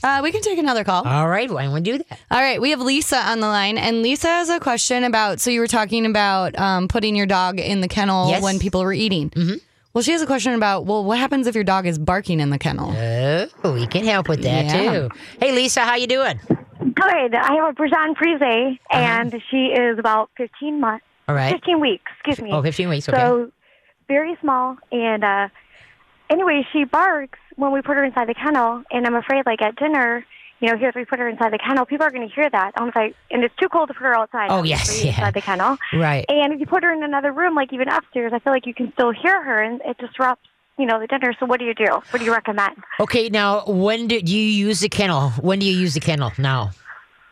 uh, 0.04 0.20
we 0.22 0.32
can 0.34 0.42
take 0.42 0.58
another 0.58 0.84
call. 0.84 1.08
All 1.08 1.30
right, 1.30 1.50
why 1.50 1.64
don't 1.64 1.74
we 1.74 1.80
do 1.80 2.00
that? 2.00 2.20
All 2.30 2.42
right, 2.42 2.60
we 2.60 2.72
have 2.72 2.82
Lisa 2.82 3.16
on 3.18 3.40
the 3.40 3.48
line, 3.48 3.78
and 3.78 4.02
Lisa 4.02 4.28
has 4.28 4.50
a 4.50 4.60
question 4.60 5.06
about. 5.06 5.40
So 5.40 5.52
you 5.52 5.62
were 5.62 5.68
talking 5.68 6.06
about 6.06 6.58
um, 6.60 6.90
putting 6.90 7.16
your 7.16 7.28
dog 7.28 7.60
in 7.62 7.80
the 7.80 7.88
kennel 7.88 8.30
Yes. 8.30 8.42
when 8.44 8.60
people 8.60 8.82
were 8.82 8.92
eating. 8.92 9.30
Mm-hmm. 9.30 9.56
Well, 9.94 10.02
she 10.02 10.12
has 10.12 10.22
a 10.22 10.26
question 10.26 10.54
about. 10.54 10.86
Well, 10.86 11.06
what 11.06 11.18
happens 11.18 11.48
if 11.48 11.56
your 11.56 11.64
dog 11.64 11.86
is 11.88 11.98
barking 11.98 12.40
in 12.42 12.50
the 12.50 12.60
kennel? 12.60 12.92
Oh, 13.64 13.74
we 13.74 13.88
can 13.88 14.04
help 14.04 14.28
with 14.28 14.42
that 14.44 14.66
Yeah. 14.66 14.92
too. 15.08 15.10
Hey, 15.40 15.52
Lisa, 15.54 15.82
how 15.82 15.96
you 15.96 16.08
doing? 16.08 16.40
Good. 16.94 17.36
I 17.36 17.54
have 17.56 17.76
a 17.78 17.82
Bichon 17.82 18.16
Frise, 18.18 18.42
Uh-huh. 18.90 18.98
and 18.98 19.42
she 19.52 19.68
is 19.68 20.00
about 20.00 20.30
15 20.38 20.80
months, 20.80 21.06
All 21.28 21.36
right. 21.36 21.52
15 21.52 21.80
weeks, 21.80 22.12
excuse 22.18 22.42
me. 22.42 22.52
Oh, 22.52 22.62
15 22.62 22.90
weeks, 22.90 23.10
okay. 23.10 23.18
So 23.18 23.52
very 24.08 24.36
small, 24.42 24.78
and 24.92 25.24
uh, 25.24 25.48
anyway, 26.30 26.66
she 26.74 26.84
barks 26.86 27.40
when 27.56 27.72
we 27.72 27.82
put 27.82 27.96
her 27.98 28.04
inside 28.04 28.28
the 28.28 28.34
kennel, 28.34 28.84
and 28.92 29.06
I'm 29.06 29.16
afraid, 29.16 29.46
like 29.46 29.62
at 29.62 29.76
dinner, 29.76 30.26
you 30.62 30.70
know, 30.70 30.78
here 30.78 30.90
if 30.90 30.96
we 30.96 31.06
put 31.06 31.20
her 31.20 31.28
inside 31.30 31.54
the 31.54 31.60
kennel, 31.60 31.86
people 31.86 32.06
are 32.06 32.12
going 32.12 32.28
to 32.28 32.34
hear 32.34 32.50
that. 32.50 32.72
I'm 32.76 32.92
like, 32.96 33.16
and 33.32 33.44
it's 33.44 33.56
too 33.56 33.70
cold 33.70 33.88
to 33.90 33.94
put 33.94 34.04
her 34.04 34.16
outside. 34.18 34.48
Oh, 34.50 34.64
yes, 34.64 35.04
yeah. 35.04 35.12
inside 35.12 35.34
the 35.34 35.42
kennel. 35.42 35.78
Right. 35.94 36.26
And 36.28 36.52
if 36.54 36.60
you 36.60 36.66
put 36.66 36.84
her 36.84 36.92
in 36.92 37.04
another 37.04 37.32
room, 37.32 37.56
like 37.56 37.72
even 37.72 37.88
upstairs, 37.88 38.34
I 38.34 38.40
feel 38.40 38.52
like 38.54 38.66
you 38.66 38.74
can 38.74 38.92
still 38.94 39.12
hear 39.12 39.42
her, 39.42 39.62
and 39.62 39.80
it 39.86 39.98
disrupts, 40.00 40.48
you 40.80 40.86
know, 40.86 41.00
the 41.00 41.08
dinner. 41.08 41.34
So 41.40 41.46
what 41.46 41.60
do 41.60 41.66
you 41.66 41.74
do? 41.76 41.86
What 41.92 42.20
do 42.20 42.24
you 42.26 42.32
recommend? 42.34 42.78
Okay, 43.00 43.30
now, 43.30 43.66
when 43.68 44.08
do, 44.08 44.22
do 44.22 44.36
you 44.36 44.68
use 44.68 44.80
the 44.80 44.90
kennel? 44.90 45.30
When 45.42 45.60
do 45.60 45.66
you 45.66 45.78
use 45.78 45.94
the 45.94 46.00
kennel? 46.00 46.32
Now. 46.38 46.72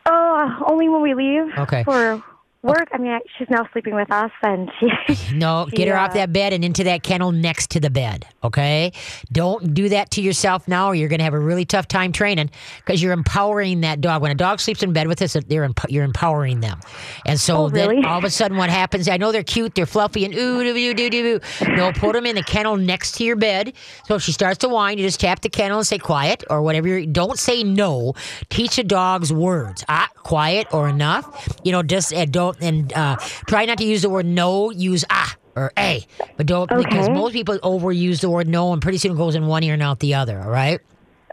Oh, 0.06 0.66
only 0.68 0.90
when 0.90 1.02
we 1.02 1.14
leave 1.14 1.52
Okay. 1.58 1.84
for 1.84 2.22
work. 2.64 2.88
I 2.92 2.98
mean, 2.98 3.18
she's 3.38 3.50
now 3.50 3.68
sleeping 3.74 3.96
with 3.96 4.12
us, 4.12 4.32
and 4.44 4.70
she. 4.80 4.88
No, 5.38 5.68
get 5.72 5.88
her 5.88 5.98
off 5.98 6.14
that 6.14 6.32
bed 6.34 6.54
and 6.54 6.64
into 6.64 6.84
that 6.86 7.04
kennel 7.04 7.32
next 7.32 7.72
to 7.72 7.80
the 7.80 7.90
bed. 7.90 8.26
Okay, 8.44 8.94
don't 9.32 9.74
do 9.74 9.90
that 9.90 10.12
to 10.12 10.22
yourself 10.22 10.68
now, 10.68 10.88
or 10.88 10.96
you're 10.96 11.10
going 11.10 11.20
to 11.20 11.24
have 11.26 11.34
a 11.34 11.40
really 11.40 11.66
tough 11.66 11.88
time 11.88 12.12
training 12.12 12.50
because 12.78 13.02
you're 13.04 13.12
empowering 13.14 13.82
that 13.82 14.02
dog. 14.02 14.22
When 14.22 14.32
a 14.32 14.36
dog 14.36 14.60
sleeps 14.60 14.84
in 14.84 14.94
bed 14.94 15.08
with 15.08 15.22
us, 15.22 15.36
they're 15.48 15.64
emp- 15.66 15.90
you're 15.90 16.04
empowering 16.06 16.62
them, 16.62 16.80
and 17.26 17.40
so 17.40 17.66
Oh, 17.66 17.70
then 17.70 18.06
all 18.06 18.18
of 18.18 18.24
a 18.24 18.30
sudden, 18.30 18.58
what 18.58 18.70
happens? 18.70 19.08
I 19.10 19.18
know 19.18 19.32
they're 19.32 19.44
cute, 19.44 19.76
they're 19.76 19.86
fluffy, 19.86 20.26
and 20.26 20.34
ooh 20.34 20.64
doo 20.64 20.74
doo 20.74 20.94
doo 20.94 21.10
doo. 21.10 21.40
doo. 21.40 21.76
No, 21.76 21.92
put 21.92 22.14
them 22.14 22.26
in 22.26 22.36
the 22.36 22.44
kennel 22.44 22.78
next 22.78 23.14
to 23.14 23.24
your 23.24 23.36
bed. 23.36 23.74
So 24.06 24.16
if 24.16 24.24
she 24.24 24.32
starts 24.32 24.60
to 24.60 24.70
whine, 24.70 24.98
you 24.98 25.06
just 25.06 25.20
tap 25.20 25.42
the 25.42 25.50
kennel 25.50 25.78
and 25.80 25.88
say 25.88 25.98
quiet 25.98 26.44
or 26.50 26.62
whatever. 26.62 27.06
Don't 27.06 27.38
say 27.38 27.64
no. 27.64 28.14
Teach 28.50 28.78
the 28.78 28.84
dogs 28.84 29.32
words. 29.34 29.84
Ah, 29.90 30.10
quiet 30.18 30.68
or 30.72 30.88
enough. 30.90 31.48
You 31.64 31.72
know, 31.72 31.84
just 31.84 32.14
uh, 32.14 32.26
don't 32.54 32.64
and 32.64 32.94
uh, 32.94 33.18
try 33.48 33.66
not 33.66 33.78
to 33.80 33.86
use 33.86 34.02
the 34.02 34.10
word 34.10 34.26
no. 34.26 34.72
Use 34.72 35.06
ah 35.10 35.36
or 35.56 35.72
a, 35.78 36.06
but 36.36 36.46
don't 36.46 36.70
because 36.70 37.10
most 37.10 37.34
people 37.34 37.58
overuse 37.60 38.22
the 38.22 38.30
word 38.30 38.48
no, 38.48 38.74
and 38.74 38.82
pretty 38.82 38.98
soon 38.98 39.14
it 39.14 39.18
goes 39.18 39.36
in 39.36 39.48
one 39.48 39.64
ear 39.64 39.74
and 39.74 39.84
out 39.84 40.00
the 40.00 40.14
other. 40.14 40.40
All 40.40 40.50
right. 40.50 40.80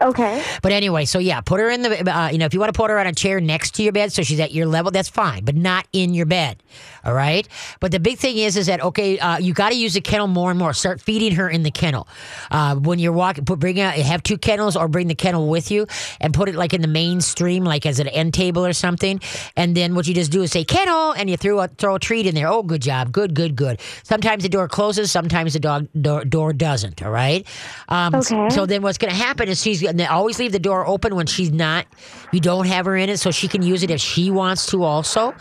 Okay. 0.01 0.43
But 0.61 0.71
anyway, 0.73 1.05
so 1.05 1.19
yeah, 1.19 1.39
put 1.41 1.59
her 1.59 1.69
in 1.69 1.81
the, 1.81 2.13
uh, 2.13 2.29
you 2.29 2.37
know, 2.37 2.45
if 2.45 2.53
you 2.53 2.59
want 2.59 2.73
to 2.73 2.77
put 2.77 2.89
her 2.89 2.99
on 2.99 3.07
a 3.07 3.13
chair 3.13 3.39
next 3.39 3.75
to 3.75 3.83
your 3.83 3.93
bed 3.93 4.11
so 4.11 4.23
she's 4.23 4.39
at 4.39 4.51
your 4.51 4.65
level, 4.65 4.91
that's 4.91 5.07
fine, 5.09 5.45
but 5.45 5.55
not 5.55 5.87
in 5.93 6.13
your 6.13 6.25
bed. 6.25 6.61
All 7.05 7.13
right. 7.13 7.47
But 7.79 7.91
the 7.91 7.99
big 7.99 8.17
thing 8.17 8.37
is, 8.37 8.57
is 8.57 8.65
that, 8.65 8.81
okay, 8.81 9.17
uh, 9.19 9.37
you 9.37 9.53
got 9.53 9.69
to 9.69 9.75
use 9.75 9.93
the 9.93 10.01
kennel 10.01 10.27
more 10.27 10.49
and 10.49 10.59
more. 10.59 10.73
Start 10.73 10.99
feeding 10.99 11.35
her 11.35 11.49
in 11.49 11.63
the 11.63 11.71
kennel. 11.71 12.07
Uh, 12.51 12.75
when 12.75 12.99
you're 12.99 13.13
walking, 13.13 13.45
put, 13.45 13.59
bring 13.59 13.79
out, 13.79 13.93
have 13.93 14.23
two 14.23 14.37
kennels 14.37 14.75
or 14.75 14.87
bring 14.87 15.07
the 15.07 15.15
kennel 15.15 15.47
with 15.47 15.71
you 15.71 15.87
and 16.19 16.33
put 16.33 16.49
it 16.49 16.55
like 16.55 16.73
in 16.73 16.81
the 16.81 16.87
mainstream, 16.87 17.63
like 17.63 17.85
as 17.85 17.99
an 17.99 18.07
end 18.09 18.33
table 18.33 18.65
or 18.65 18.73
something. 18.73 19.21
And 19.55 19.77
then 19.77 19.95
what 19.95 20.07
you 20.07 20.13
just 20.13 20.31
do 20.31 20.41
is 20.41 20.51
say 20.51 20.65
kennel 20.65 21.13
and 21.13 21.29
you 21.29 21.37
throw 21.37 21.59
a, 21.61 21.67
throw 21.69 21.95
a 21.95 21.99
treat 21.99 22.25
in 22.25 22.35
there. 22.35 22.47
Oh, 22.47 22.63
good 22.63 22.81
job. 22.81 23.11
Good, 23.11 23.33
good, 23.33 23.55
good. 23.55 23.79
Sometimes 24.03 24.43
the 24.43 24.49
door 24.49 24.67
closes, 24.67 25.11
sometimes 25.11 25.53
the 25.53 25.59
dog 25.59 25.87
door, 25.99 26.25
door 26.25 26.51
doesn't. 26.53 27.01
All 27.01 27.11
right. 27.11 27.47
Um, 27.87 28.15
Okay. 28.15 28.49
So 28.49 28.65
then 28.65 28.81
what's 28.81 28.97
going 28.97 29.11
to 29.11 29.17
happen 29.17 29.47
is 29.49 29.61
she's 29.61 29.84
going 29.85 29.97
to 29.97 30.11
always 30.11 30.39
leave 30.39 30.51
the 30.51 30.59
door 30.59 30.85
open 30.85 31.15
when 31.15 31.25
she's 31.25 31.51
not, 31.51 31.85
you 32.31 32.39
don't 32.39 32.65
have 32.67 32.85
her 32.85 32.95
in 32.95 33.09
it, 33.09 33.17
so 33.17 33.31
she 33.31 33.47
can 33.47 33.61
use 33.61 33.83
it 33.83 33.91
if 33.91 34.01
she 34.01 34.29
wants 34.29 34.65
to 34.67 34.83
also. 34.83 35.33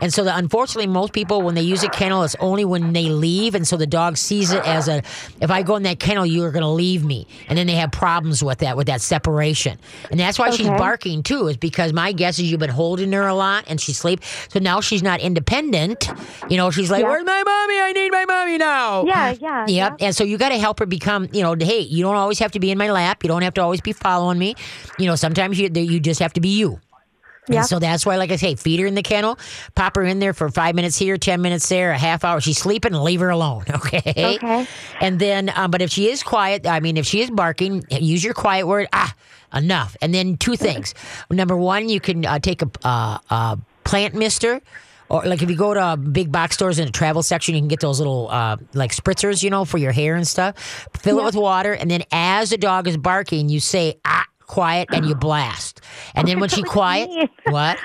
And 0.00 0.12
so, 0.12 0.24
the, 0.24 0.36
unfortunately, 0.36 0.86
most 0.86 1.12
people, 1.12 1.42
when 1.42 1.54
they 1.54 1.62
use 1.62 1.82
a 1.82 1.88
kennel, 1.88 2.22
it's 2.22 2.36
only 2.40 2.64
when 2.64 2.92
they 2.92 3.04
leave. 3.08 3.54
And 3.54 3.66
so 3.66 3.76
the 3.76 3.86
dog 3.86 4.16
sees 4.16 4.52
it 4.52 4.64
as 4.66 4.88
a, 4.88 5.02
if 5.40 5.50
I 5.50 5.62
go 5.62 5.76
in 5.76 5.82
that 5.84 5.98
kennel, 5.98 6.24
you 6.26 6.44
are 6.44 6.50
going 6.50 6.62
to 6.62 6.68
leave 6.68 7.04
me. 7.04 7.26
And 7.48 7.58
then 7.58 7.66
they 7.66 7.74
have 7.74 7.90
problems 7.92 8.42
with 8.42 8.58
that, 8.58 8.76
with 8.76 8.86
that 8.86 9.00
separation. 9.00 9.78
And 10.10 10.18
that's 10.20 10.38
why 10.38 10.50
she's 10.50 10.68
barking 10.68 11.22
too, 11.22 11.48
is 11.48 11.56
because 11.56 11.92
my 11.92 12.12
guess 12.12 12.38
is 12.38 12.50
you've 12.50 12.60
been 12.60 12.70
holding 12.70 13.12
her 13.12 13.26
a 13.26 13.34
lot 13.34 13.64
and 13.66 13.80
she 13.80 13.92
sleeps. 13.92 14.26
So 14.50 14.58
now 14.58 14.80
she's 14.80 15.02
not 15.02 15.20
independent. 15.20 16.08
You 16.48 16.56
know, 16.56 16.70
she's 16.70 16.90
like, 16.90 17.02
Yeah. 17.02 17.08
where's 17.10 17.24
my 17.24 17.42
mommy? 17.44 17.80
I 17.80 17.92
need 17.92 18.10
my 18.10 18.24
mommy 18.24 18.58
now. 18.58 19.04
Yeah, 19.04 19.34
yeah. 19.40 19.66
Yep. 19.78 19.96
And 20.00 20.14
so 20.16 20.24
you 20.24 20.38
got 20.38 20.48
to 20.50 20.58
help 20.58 20.78
her 20.80 20.86
become, 20.86 21.28
you 21.32 21.42
know, 21.42 21.54
hey, 21.58 21.80
you 21.80 22.02
don't 22.02 22.16
always 22.16 22.38
have 22.38 22.52
to 22.52 22.60
be 22.60 22.70
in 22.70 22.78
my 22.78 22.90
lap. 22.90 23.22
You 23.22 23.28
don't 23.28 23.42
have 23.42 23.54
to 23.54 23.62
always 23.62 23.80
be 23.80 23.92
following 23.92 24.38
me. 24.38 24.54
You 24.98 25.06
know, 25.06 25.14
sometimes 25.16 25.58
you 25.58 25.68
you 25.74 26.00
just 26.00 26.20
have 26.20 26.32
to 26.34 26.40
be 26.40 26.48
you. 26.48 26.80
Yep. 27.48 27.58
And 27.58 27.66
so 27.66 27.78
that's 27.78 28.04
why, 28.04 28.16
like 28.16 28.30
I 28.30 28.36
say, 28.36 28.54
feed 28.54 28.80
her 28.80 28.86
in 28.86 28.94
the 28.94 29.02
kennel, 29.02 29.38
pop 29.74 29.96
her 29.96 30.04
in 30.04 30.18
there 30.18 30.32
for 30.34 30.48
five 30.48 30.74
minutes 30.74 30.96
here, 30.98 31.16
10 31.16 31.40
minutes 31.40 31.68
there, 31.68 31.90
a 31.90 31.98
half 31.98 32.24
hour. 32.24 32.40
She's 32.40 32.58
sleeping, 32.58 32.92
leave 32.92 33.20
her 33.20 33.30
alone. 33.30 33.64
Okay. 33.78 34.36
Okay. 34.36 34.66
And 35.00 35.18
then, 35.20 35.50
um, 35.54 35.70
but 35.70 35.80
if 35.80 35.90
she 35.90 36.10
is 36.10 36.22
quiet, 36.22 36.66
I 36.66 36.80
mean, 36.80 36.96
if 36.96 37.06
she 37.06 37.20
is 37.20 37.30
barking, 37.30 37.84
use 37.90 38.24
your 38.24 38.34
quiet 38.34 38.66
word, 38.66 38.88
ah, 38.92 39.14
enough. 39.54 39.96
And 40.02 40.12
then 40.12 40.36
two 40.36 40.56
things. 40.56 40.94
Number 41.30 41.56
one, 41.56 41.88
you 41.88 42.00
can 42.00 42.26
uh, 42.26 42.38
take 42.40 42.60
a, 42.62 42.70
uh, 42.84 43.18
a 43.30 43.58
plant 43.84 44.14
mister. 44.14 44.60
Or 45.08 45.22
like 45.24 45.42
if 45.42 45.48
you 45.48 45.56
go 45.56 45.72
to 45.72 45.96
big 45.96 46.30
box 46.30 46.56
stores 46.56 46.78
in 46.78 46.86
the 46.86 46.92
travel 46.92 47.22
section, 47.22 47.54
you 47.54 47.60
can 47.60 47.68
get 47.68 47.80
those 47.80 47.98
little 47.98 48.28
uh, 48.30 48.56
like 48.74 48.92
spritzers, 48.94 49.42
you 49.42 49.48
know, 49.50 49.64
for 49.64 49.78
your 49.78 49.92
hair 49.92 50.16
and 50.16 50.26
stuff. 50.26 50.86
Fill 50.98 51.20
it 51.20 51.24
with 51.24 51.34
water, 51.36 51.72
and 51.72 51.90
then 51.90 52.02
as 52.12 52.50
the 52.50 52.58
dog 52.58 52.86
is 52.86 52.98
barking, 52.98 53.48
you 53.48 53.58
say 53.60 53.94
ah, 54.04 54.26
quiet, 54.48 54.88
and 54.92 55.06
you 55.06 55.14
blast. 55.28 55.80
And 56.16 56.26
then 56.26 56.40
when 56.40 56.48
she 56.48 56.62
quiet, 56.64 57.08
mean. 57.08 57.28
what? 57.46 57.78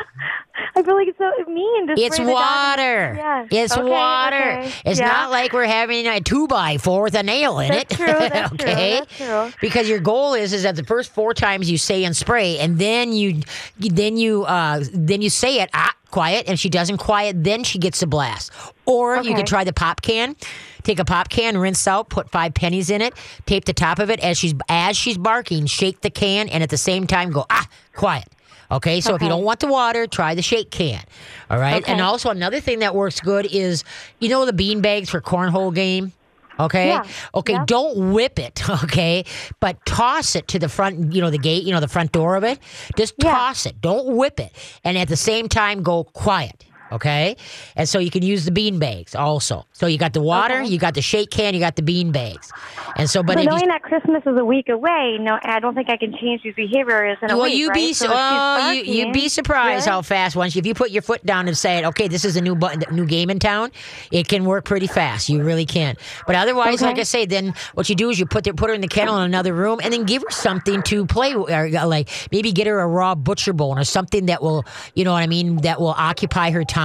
I 0.75 0.81
feel 0.81 0.95
like 0.95 1.07
it's 1.07 1.17
so 1.19 1.31
mean 1.51 1.89
It's 1.91 2.15
spray 2.17 2.25
the 2.25 2.31
dog. 2.31 2.41
water. 2.41 3.13
Yeah. 3.17 3.47
It's 3.51 3.77
Okay, 3.77 3.89
water. 3.89 4.59
okay. 4.61 4.71
It's 4.85 4.99
Yeah. 4.99 5.07
not 5.07 5.29
like 5.31 5.53
we're 5.53 5.65
having 5.65 6.07
a 6.07 6.19
two 6.19 6.47
by 6.47 6.77
four 6.79 7.03
with 7.03 7.13
a 7.15 7.21
nail 7.23 7.59
in 7.59 7.69
That's 7.69 7.93
it. 7.93 7.97
true, 7.97 8.05
that's 8.29 8.49
true, 8.49 8.57
that's 8.65 9.17
true. 9.17 9.51
Because 9.61 9.87
your 9.87 9.99
goal 9.99 10.33
is 10.33 10.51
is 10.53 10.63
that 10.63 10.75
the 10.75 10.83
first 10.83 11.11
four 11.11 11.33
times 11.35 11.69
you 11.69 11.77
say 11.77 12.03
and 12.03 12.15
spray, 12.15 12.57
and 12.57 12.79
then 12.79 13.13
you 13.13 13.41
then 13.79 14.17
you 14.17 14.43
uh 14.45 14.83
then 14.93 15.21
you 15.21 15.29
say 15.29 15.59
it 15.61 15.69
ah 15.73 15.93
quiet, 16.13 16.47
and 16.47 16.59
she 16.59 16.69
doesn't 16.69 16.97
quiet, 16.97 17.43
then 17.43 17.63
she 17.63 17.79
gets 17.79 18.01
a 18.03 18.07
blast. 18.07 18.51
Or 18.85 19.15
you 19.15 19.21
Okay. 19.21 19.33
can 19.33 19.45
try 19.45 19.63
the 19.63 19.73
pop 19.73 20.01
can. 20.01 20.35
Take 20.83 20.99
a 20.99 21.05
pop 21.05 21.29
can, 21.29 21.57
rinse 21.57 21.87
out, 21.87 22.09
put 22.09 22.29
five 22.29 22.53
pennies 22.53 22.89
in 22.89 23.01
it, 23.01 23.13
tape 23.45 23.65
the 23.65 23.73
top 23.73 23.97
of 23.99 24.09
it 24.09 24.19
as 24.19 24.37
she's 24.37 24.53
as 24.69 24.95
she's 24.95 25.17
barking, 25.17 25.65
shake 25.65 26.01
the 26.01 26.09
can, 26.09 26.49
and 26.49 26.61
at 26.61 26.69
the 26.69 26.77
same 26.77 27.07
time 27.07 27.31
go 27.31 27.45
ah 27.49 27.67
quiet. 27.95 28.27
Okay, 28.71 29.01
so 29.01 29.13
if 29.15 29.21
you 29.21 29.29
don't 29.29 29.43
want 29.43 29.59
the 29.59 29.67
water, 29.67 30.07
try 30.07 30.33
the 30.35 30.41
shake 30.41 30.71
can. 30.71 31.01
All 31.49 31.59
right, 31.59 31.83
and 31.87 32.01
also 32.01 32.29
another 32.29 32.59
thing 32.59 32.79
that 32.79 32.93
works 32.95 33.19
good 33.19 33.45
is 33.45 33.83
you 34.19 34.29
know 34.29 34.45
the 34.45 34.53
bean 34.53 34.81
bags 34.81 35.09
for 35.09 35.21
cornhole 35.21 35.73
game. 35.73 36.11
Okay. 36.59 36.89
Yeah. 36.89 37.03
Okay. 37.35 37.53
Yep. 37.53 37.67
Don't 37.67 38.13
whip 38.13 38.39
it. 38.39 38.61
Okay. 38.83 39.25
But 39.59 39.83
toss 39.85 40.35
it 40.35 40.47
to 40.49 40.59
the 40.59 40.69
front, 40.69 41.13
you 41.13 41.21
know, 41.21 41.29
the 41.29 41.37
gate, 41.37 41.63
you 41.63 41.71
know, 41.71 41.79
the 41.79 41.87
front 41.87 42.11
door 42.11 42.35
of 42.35 42.43
it. 42.43 42.59
Just 42.97 43.15
Yeah. 43.17 43.31
toss 43.33 43.65
it. 43.65 43.81
Don't 43.81 44.15
whip 44.17 44.39
it. 44.39 44.51
And 44.83 44.97
at 44.97 45.07
the 45.07 45.15
same 45.15 45.47
time, 45.47 45.83
go 45.83 46.03
quiet. 46.03 46.65
Okay. 46.93 47.35
And 47.75 47.87
so 47.89 47.99
you 47.99 48.11
can 48.11 48.23
use 48.23 48.45
the 48.45 48.51
bean 48.51 48.79
bags 48.79 49.15
also. 49.15 49.65
So 49.73 49.87
you 49.87 49.97
got 49.97 50.13
the 50.13 50.21
water, 50.21 50.59
Okay. 50.61 50.69
you 50.69 50.77
got 50.79 50.93
the 50.93 51.01
shake 51.01 51.31
can, 51.31 51.53
you 51.53 51.59
got 51.59 51.75
the 51.75 51.81
bean 51.81 52.11
bags. 52.11 52.51
And 52.95 53.09
so, 53.09 53.23
but 53.23 53.35
But 53.35 53.39
if 53.39 53.43
you, 53.45 53.49
knowing 53.51 53.67
that 53.69 53.81
Christmas 53.83 54.21
is 54.25 54.37
a 54.37 54.45
week 54.45 54.69
away, 54.69 55.17
no, 55.19 55.39
I 55.43 55.59
don't 55.59 55.73
think 55.75 55.89
I 55.89 55.97
can 55.97 56.13
change 56.21 56.43
these 56.43 56.53
behaviors 56.55 57.17
in 57.21 57.31
a 57.31 57.35
well, 57.37 57.45
week. 57.45 57.55
you 57.57 57.67
right? 57.69 57.75
be 57.75 57.93
So 57.93 58.05
su- 58.05 58.11
if 58.11 58.17
she's 58.17 58.19
oh, 58.19 58.71
you 58.71 59.05
you'd 59.05 59.13
be 59.13 59.27
surprised 59.29 59.85
good. 59.85 59.91
how 59.91 60.01
fast 60.03 60.35
once 60.35 60.55
you, 60.55 60.59
if 60.59 60.65
you 60.67 60.73
put 60.75 60.91
your 60.91 61.01
foot 61.01 61.25
down 61.25 61.47
and 61.47 61.57
say, 61.57 61.83
"Okay, 61.85 62.07
this 62.07 62.23
is 62.25 62.35
a 62.37 62.41
new 62.41 62.55
button, 62.55 62.83
new 62.95 63.05
game 63.05 63.29
in 63.29 63.39
town," 63.39 63.71
it 64.11 64.27
can 64.27 64.45
work 64.45 64.65
pretty 64.65 64.87
fast. 64.87 65.29
You 65.29 65.41
really 65.43 65.65
can. 65.65 65.95
But 66.27 66.35
otherwise, 66.35 66.75
Okay. 66.75 66.85
like 66.85 66.99
I 66.99 67.03
say, 67.03 67.25
then 67.25 67.53
what 67.73 67.89
you 67.89 67.95
do 67.95 68.09
is 68.11 68.19
you 68.19 68.25
put 68.27 68.43
the, 68.43 68.53
put 68.53 68.69
her 68.69 68.75
in 68.75 68.81
the 68.81 68.87
kennel 68.87 69.17
in 69.17 69.23
another 69.23 69.53
room 69.53 69.79
and 69.83 69.91
then 69.91 70.03
give 70.03 70.21
her 70.21 70.29
something 70.31 70.83
to 70.83 71.05
play 71.07 71.35
with, 71.35 71.49
or 71.49 71.65
uh, 71.75 71.87
like 71.87 72.09
maybe 72.31 72.51
get 72.51 72.67
her 72.67 72.79
a 72.79 72.87
raw 72.87 73.15
butcher 73.15 73.53
bone 73.53 73.79
or 73.79 73.83
something 73.83 74.27
that 74.27 74.43
will, 74.43 74.63
you 74.93 75.03
know 75.03 75.13
what 75.13 75.23
I 75.23 75.27
mean, 75.27 75.57
that 75.63 75.79
will 75.81 75.95
occupy 75.97 76.51
her 76.51 76.63
time 76.63 76.82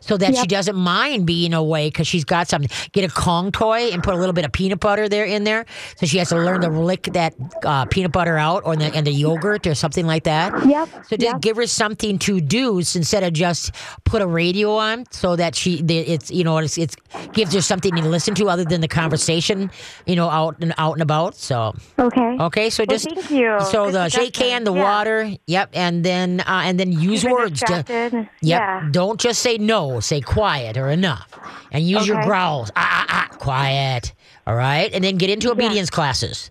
so 0.00 0.16
that 0.16 0.36
she 0.36 0.46
doesn't 0.46 0.76
mind 0.76 1.26
being 1.26 1.54
away 1.54 1.88
because 1.88 2.06
she's 2.06 2.24
got 2.24 2.48
something. 2.48 2.70
Get 2.92 3.04
a 3.04 3.12
Kong 3.12 3.52
toy 3.52 3.90
and 3.92 4.02
put 4.02 4.14
a 4.14 4.16
little 4.16 4.32
bit 4.32 4.44
of 4.44 4.52
peanut 4.52 4.80
butter 4.80 5.08
there 5.08 5.24
in 5.24 5.44
there, 5.44 5.66
so 5.96 6.06
she 6.06 6.18
has 6.18 6.28
to 6.30 6.36
learn 6.36 6.60
to 6.62 6.68
lick 6.68 7.04
that 7.12 7.34
uh, 7.64 7.84
peanut 7.86 8.12
butter 8.12 8.36
out 8.36 8.62
or 8.64 8.76
the 8.76 8.86
and 8.94 9.06
the 9.06 9.12
yogurt 9.12 9.66
or 9.66 9.74
something 9.74 10.06
like 10.06 10.24
that. 10.24 10.52
Yep. 10.66 10.88
So 11.08 11.16
just 11.16 11.20
yep. 11.20 11.40
give 11.40 11.56
her 11.56 11.66
something 11.66 12.18
to 12.20 12.40
do 12.40 12.78
instead 12.78 13.22
of 13.22 13.32
just 13.32 13.72
put 14.04 14.22
a 14.22 14.26
radio 14.26 14.74
on, 14.76 15.04
so 15.10 15.36
that 15.36 15.54
she 15.54 15.78
it's 15.88 16.30
you 16.30 16.44
know 16.44 16.58
it's, 16.58 16.78
it's 16.78 16.96
gives 17.32 17.54
her 17.54 17.60
something 17.60 17.94
to 17.94 18.02
listen 18.08 18.34
to 18.36 18.48
other 18.48 18.64
than 18.64 18.80
the 18.80 18.88
conversation, 18.88 19.70
you 20.06 20.16
know, 20.16 20.28
out 20.28 20.56
and 20.60 20.74
out 20.78 20.94
and 20.94 21.02
about. 21.02 21.34
So 21.34 21.74
Okay. 21.98 22.36
okay, 22.40 22.70
so 22.70 22.84
Well, 22.86 22.96
just 22.96 23.08
thank 23.10 23.30
you. 23.30 23.56
so 23.70 23.84
Good 23.86 23.94
the 23.94 24.08
shake 24.08 24.34
can, 24.34 24.64
the 24.64 24.72
Yeah. 24.74 24.82
water, 24.82 25.30
yep, 25.46 25.70
and 25.74 26.04
then 26.04 26.40
uh, 26.40 26.62
and 26.66 26.78
then 26.80 26.90
use 26.92 27.24
words. 27.24 27.60
To. 27.60 27.84
Yep. 27.88 28.28
Yeah. 28.42 28.88
Don't 28.90 29.20
just 29.20 29.29
say 29.38 29.58
no. 29.58 30.00
Say 30.00 30.20
quiet 30.20 30.76
or 30.76 30.88
enough, 30.88 31.38
and 31.72 31.86
use 31.86 32.06
your 32.06 32.22
growls. 32.22 32.70
Ah, 32.76 33.06
ah, 33.08 33.28
ah. 33.32 33.36
Quiet. 33.36 34.12
All 34.46 34.54
right, 34.56 34.92
and 34.92 35.04
then 35.04 35.16
get 35.16 35.30
into 35.30 35.50
obedience 35.50 35.90
classes. 35.90 36.50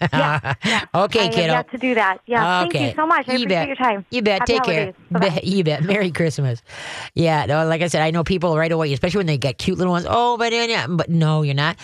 Yeah. 0.00 0.54
yeah. 0.64 0.84
Okay, 0.94 1.26
I 1.26 1.28
kiddo. 1.28 1.52
got 1.52 1.70
to 1.70 1.78
do 1.78 1.94
that. 1.94 2.18
Yeah. 2.26 2.62
okay. 2.62 2.78
Thank 2.78 2.96
you 2.96 3.02
so 3.02 3.06
much. 3.06 3.28
I 3.28 3.32
you 3.32 3.44
appreciate 3.44 3.48
bet. 3.48 3.68
your 3.68 3.76
time. 3.76 4.06
You 4.10 4.22
bet. 4.22 4.40
Happy 4.40 4.52
Take 4.54 4.62
holidays. 4.62 4.94
care. 5.10 5.20
Bye-bye. 5.20 5.40
You 5.44 5.64
bet. 5.64 5.82
Merry 5.84 6.10
Christmas. 6.10 6.62
Yeah. 7.14 7.44
No, 7.46 7.66
like 7.66 7.82
I 7.82 7.88
said, 7.88 8.02
I 8.02 8.10
know 8.10 8.24
people 8.24 8.56
right 8.56 8.72
away, 8.72 8.92
especially 8.92 9.18
when 9.18 9.26
they 9.26 9.38
get 9.38 9.58
cute 9.58 9.76
little 9.78 9.92
ones. 9.92 10.06
Oh, 10.08 10.36
but 10.38 10.52
yeah, 10.52 10.86
but 10.88 11.10
no, 11.10 11.42
you're 11.42 11.54
not. 11.54 11.76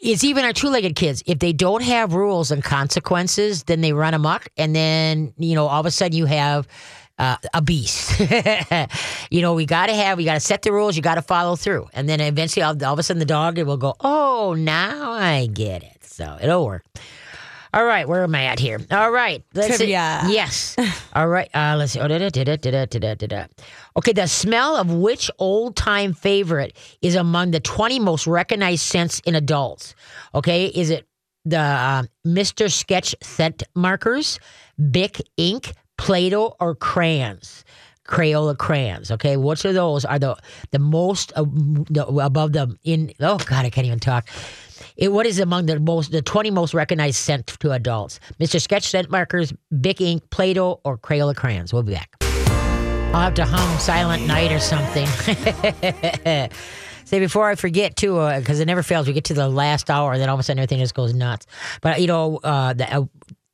It's 0.00 0.22
even 0.24 0.44
our 0.44 0.52
two-legged 0.52 0.94
kids. 0.94 1.22
If 1.26 1.38
they 1.38 1.52
don't 1.52 1.82
have 1.82 2.12
rules 2.12 2.50
and 2.50 2.62
consequences, 2.62 3.64
then 3.64 3.80
they 3.80 3.92
run 3.92 4.14
amok, 4.14 4.46
and 4.56 4.76
then 4.76 5.32
you 5.38 5.54
know 5.54 5.66
all 5.66 5.80
of 5.80 5.86
a 5.86 5.90
sudden 5.90 6.16
you 6.16 6.26
have 6.26 6.68
uh, 7.18 7.36
a 7.54 7.62
beast. 7.62 8.20
you 9.30 9.42
know, 9.42 9.54
we 9.54 9.66
got 9.66 9.86
to 9.86 9.94
have, 9.94 10.18
we 10.18 10.24
got 10.24 10.34
to 10.34 10.40
set 10.40 10.62
the 10.62 10.72
rules, 10.72 10.96
you 10.96 11.02
got 11.02 11.14
to 11.16 11.22
follow 11.22 11.56
through. 11.56 11.88
And 11.92 12.08
then 12.08 12.20
eventually, 12.20 12.62
all, 12.62 12.76
all, 12.84 12.92
of 12.92 12.98
a 12.98 13.02
sudden, 13.02 13.18
the 13.18 13.24
dog 13.24 13.58
it 13.58 13.66
will 13.66 13.76
go, 13.76 13.94
oh, 14.00 14.54
now 14.58 15.12
I 15.12 15.46
get 15.46 15.82
it. 15.82 16.04
So 16.04 16.38
it'll 16.40 16.64
work. 16.64 16.84
All 17.74 17.84
right, 17.84 18.08
where 18.08 18.22
am 18.22 18.34
I 18.34 18.44
at 18.44 18.58
here? 18.58 18.80
All 18.90 19.10
right, 19.10 19.44
let's 19.52 19.76
Trivia. 19.76 20.22
see. 20.24 20.32
Yes. 20.32 20.76
All 21.14 21.28
right, 21.28 21.50
uh, 21.54 21.76
let's 21.76 21.92
see. 21.92 22.00
Okay, 22.00 22.12
the 24.12 24.26
smell 24.26 24.76
of 24.76 24.90
which 24.90 25.30
old 25.38 25.76
time 25.76 26.14
favorite 26.14 26.74
is 27.02 27.16
among 27.16 27.50
the 27.50 27.60
20 27.60 27.98
most 27.98 28.26
recognized 28.26 28.82
scents 28.82 29.20
in 29.26 29.34
adults? 29.34 29.94
Okay, 30.34 30.66
is 30.66 30.88
it 30.88 31.06
the 31.44 31.58
uh, 31.58 32.04
Mr. 32.26 32.72
Sketch 32.72 33.14
scent 33.22 33.62
markers, 33.74 34.40
Bic 34.90 35.20
ink, 35.36 35.72
Play 35.96 36.30
Doh, 36.30 36.54
or 36.60 36.74
crayons? 36.74 37.64
Crayola 38.06 38.56
crayons. 38.56 39.10
Okay, 39.10 39.36
which 39.36 39.64
of 39.64 39.74
those 39.74 40.04
are 40.04 40.18
the 40.18 40.36
the 40.70 40.78
most 40.78 41.32
uh, 41.36 41.44
the, 41.44 42.06
above 42.06 42.52
the 42.52 42.76
in? 42.84 43.12
Oh 43.20 43.38
God, 43.38 43.64
I 43.64 43.70
can't 43.70 43.86
even 43.86 43.98
talk. 43.98 44.28
It, 44.96 45.12
what 45.12 45.26
is 45.26 45.38
among 45.38 45.66
the 45.66 45.80
most 45.80 46.12
the 46.12 46.22
twenty 46.22 46.50
most 46.50 46.72
recognized 46.72 47.16
scent 47.16 47.46
to 47.46 47.72
adults? 47.72 48.20
Mr. 48.38 48.60
Sketch 48.60 48.88
scent 48.88 49.10
markers, 49.10 49.52
Bic 49.80 50.00
ink, 50.00 50.30
Play-Doh, 50.30 50.80
or 50.84 50.98
Crayola 50.98 51.34
crayons. 51.34 51.72
We'll 51.72 51.82
be 51.82 51.94
back. 51.94 52.14
I'll 52.20 53.22
have 53.22 53.34
to 53.34 53.44
hum 53.44 53.78
Silent 53.78 54.26
Night 54.26 54.52
or 54.52 54.60
something. 54.60 55.06
Say 57.06 57.20
before 57.20 57.48
I 57.48 57.54
forget 57.54 57.94
too, 57.96 58.16
because 58.36 58.58
it 58.58 58.66
never 58.66 58.82
fails. 58.82 59.06
We 59.06 59.12
get 59.12 59.24
to 59.26 59.34
the 59.34 59.48
last 59.48 59.90
hour, 59.90 60.12
and 60.12 60.20
then 60.20 60.28
all 60.28 60.34
of 60.34 60.40
a 60.40 60.42
sudden 60.42 60.58
everything 60.58 60.80
just 60.80 60.94
goes 60.94 61.14
nuts. 61.14 61.46
But 61.80 62.00
you 62.00 62.08
know, 62.08 62.40
uh, 62.42 62.72
the, 62.72 62.92
uh, 62.92 63.04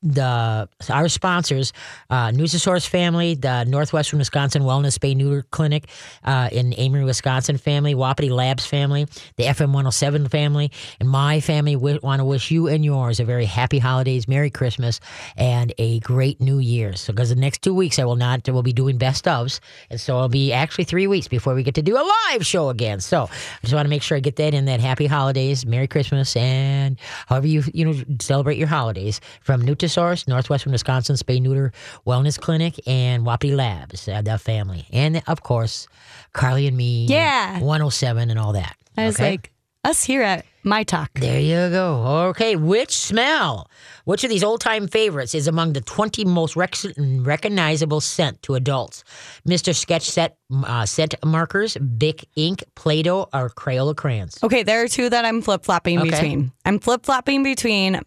the 0.02 0.68
our 0.90 1.08
sponsors, 1.08 1.72
uh, 2.10 2.28
Nutrisource 2.28 2.86
family, 2.86 3.34
the 3.34 3.64
Northwestern 3.64 4.18
Wisconsin 4.18 4.62
Wellness 4.62 4.98
Spay 4.98 5.16
Neuter 5.16 5.42
Clinic 5.50 5.88
uh, 6.24 6.48
in 6.50 6.72
Amery, 6.72 7.04
Wisconsin 7.04 7.56
family, 7.56 7.94
Wapiti 7.94 8.30
Labs 8.30 8.66
family, 8.66 9.06
the 9.36 9.44
FM 9.44 9.68
107 9.68 10.28
family, 10.28 10.70
and 11.00 11.08
my 11.08 11.40
family 11.40 11.74
w- 11.74 12.00
want 12.02 12.20
to 12.20 12.24
wish 12.24 12.50
you 12.50 12.66
and 12.68 12.84
yours 12.84 13.20
a 13.20 13.24
very 13.24 13.44
happy 13.44 13.78
holidays, 13.78 14.26
Merry 14.26 14.50
Christmas, 14.50 15.00
and 15.36 15.72
a 15.78 16.00
great 16.00 16.40
New 16.40 16.58
Year. 16.58 16.94
So, 16.94 17.12
because 17.12 17.28
the 17.28 17.36
next 17.36 17.62
two 17.62 17.74
weeks 17.74 17.98
I 17.98 18.05
will 18.05 18.16
not, 18.16 18.48
we'll 18.48 18.62
be 18.62 18.72
doing 18.72 18.98
best 18.98 19.24
ofs, 19.26 19.61
and 19.90 20.00
so 20.00 20.16
it'll 20.16 20.28
be 20.28 20.53
actually 20.53 20.84
three 20.84 21.07
weeks 21.07 21.28
before 21.28 21.55
we 21.55 21.62
get 21.62 21.74
to 21.76 21.82
do 21.82 21.96
a 21.96 22.05
live 22.30 22.44
show 22.44 22.68
again. 22.70 23.00
So, 23.00 23.24
I 23.24 23.61
just 23.62 23.74
want 23.74 23.84
to 23.84 23.90
make 23.90 24.03
sure 24.03 24.16
I 24.16 24.20
get 24.20 24.36
that 24.36 24.55
in. 24.55 24.64
That 24.64 24.80
happy 24.80 25.07
holidays, 25.07 25.64
Merry 25.64 25.86
Christmas, 25.86 26.36
and 26.36 26.98
however 27.26 27.46
you 27.46 27.62
you 27.72 27.84
know 27.84 27.94
celebrate 28.20 28.59
your 28.59 28.68
holidays 28.68 29.20
from 29.42 29.62
Nutrisource, 29.97 30.28
Northwestern 30.28 30.72
Wisconsin 30.72 31.16
Spay 31.16 31.40
Neuter 31.40 31.72
Wellness 32.07 32.38
Clinic, 32.38 32.80
and 32.86 33.24
Wapiti 33.26 33.55
Labs, 33.55 34.09
uh, 34.09 34.22
the 34.22 34.38
family, 34.38 34.86
and 34.93 35.22
of 35.26 35.43
course 35.43 35.86
Carly 36.32 36.66
and 36.66 36.76
me, 36.76 37.07
Yeah. 37.07 37.59
107 37.61 38.30
and 38.30 38.38
all 38.38 38.53
that. 38.53 38.76
I 38.97 39.07
was 39.07 39.16
Okay? 39.16 39.32
like, 39.32 39.53
us 39.84 40.05
here 40.05 40.22
at 40.22 40.45
My 40.62 40.84
Talk. 40.84 41.11
There 41.14 41.40
you 41.40 41.68
go. 41.70 42.28
Okay, 42.30 42.55
which 42.55 42.97
smell, 42.97 43.68
which 44.05 44.22
of 44.22 44.30
these 44.30 44.45
old 44.45 44.61
time 44.61 44.86
favorites 44.86 45.34
is 45.34 45.49
among 45.49 45.72
the 45.72 45.80
20 45.80 46.24
most 46.24 46.55
rec- 46.55 46.76
recognizable 46.97 48.01
scent 48.01 48.40
to 48.43 48.55
adults? 48.55 49.03
Mr. 49.49 49.74
Sketch 49.74 50.09
Set 50.09 50.36
uh, 50.64 50.86
Scent 50.86 51.14
Markers, 51.24 51.76
Bic 51.78 52.28
Ink, 52.36 52.62
Play 52.76 53.03
Doh, 53.03 53.28
or 53.34 53.51
Crayola 53.51 53.97
Crayons? 53.97 54.38
Okay, 54.45 54.62
there 54.62 54.82
are 54.84 54.88
two 54.88 55.11
that 55.11 55.24
I'm 55.24 55.43
flip 55.43 55.64
flopping 55.64 55.99
Okay. 55.99 56.11
between. 56.11 56.53
I'm 56.64 56.78
flip 56.78 57.05
flopping 57.05 57.43
between 57.43 58.01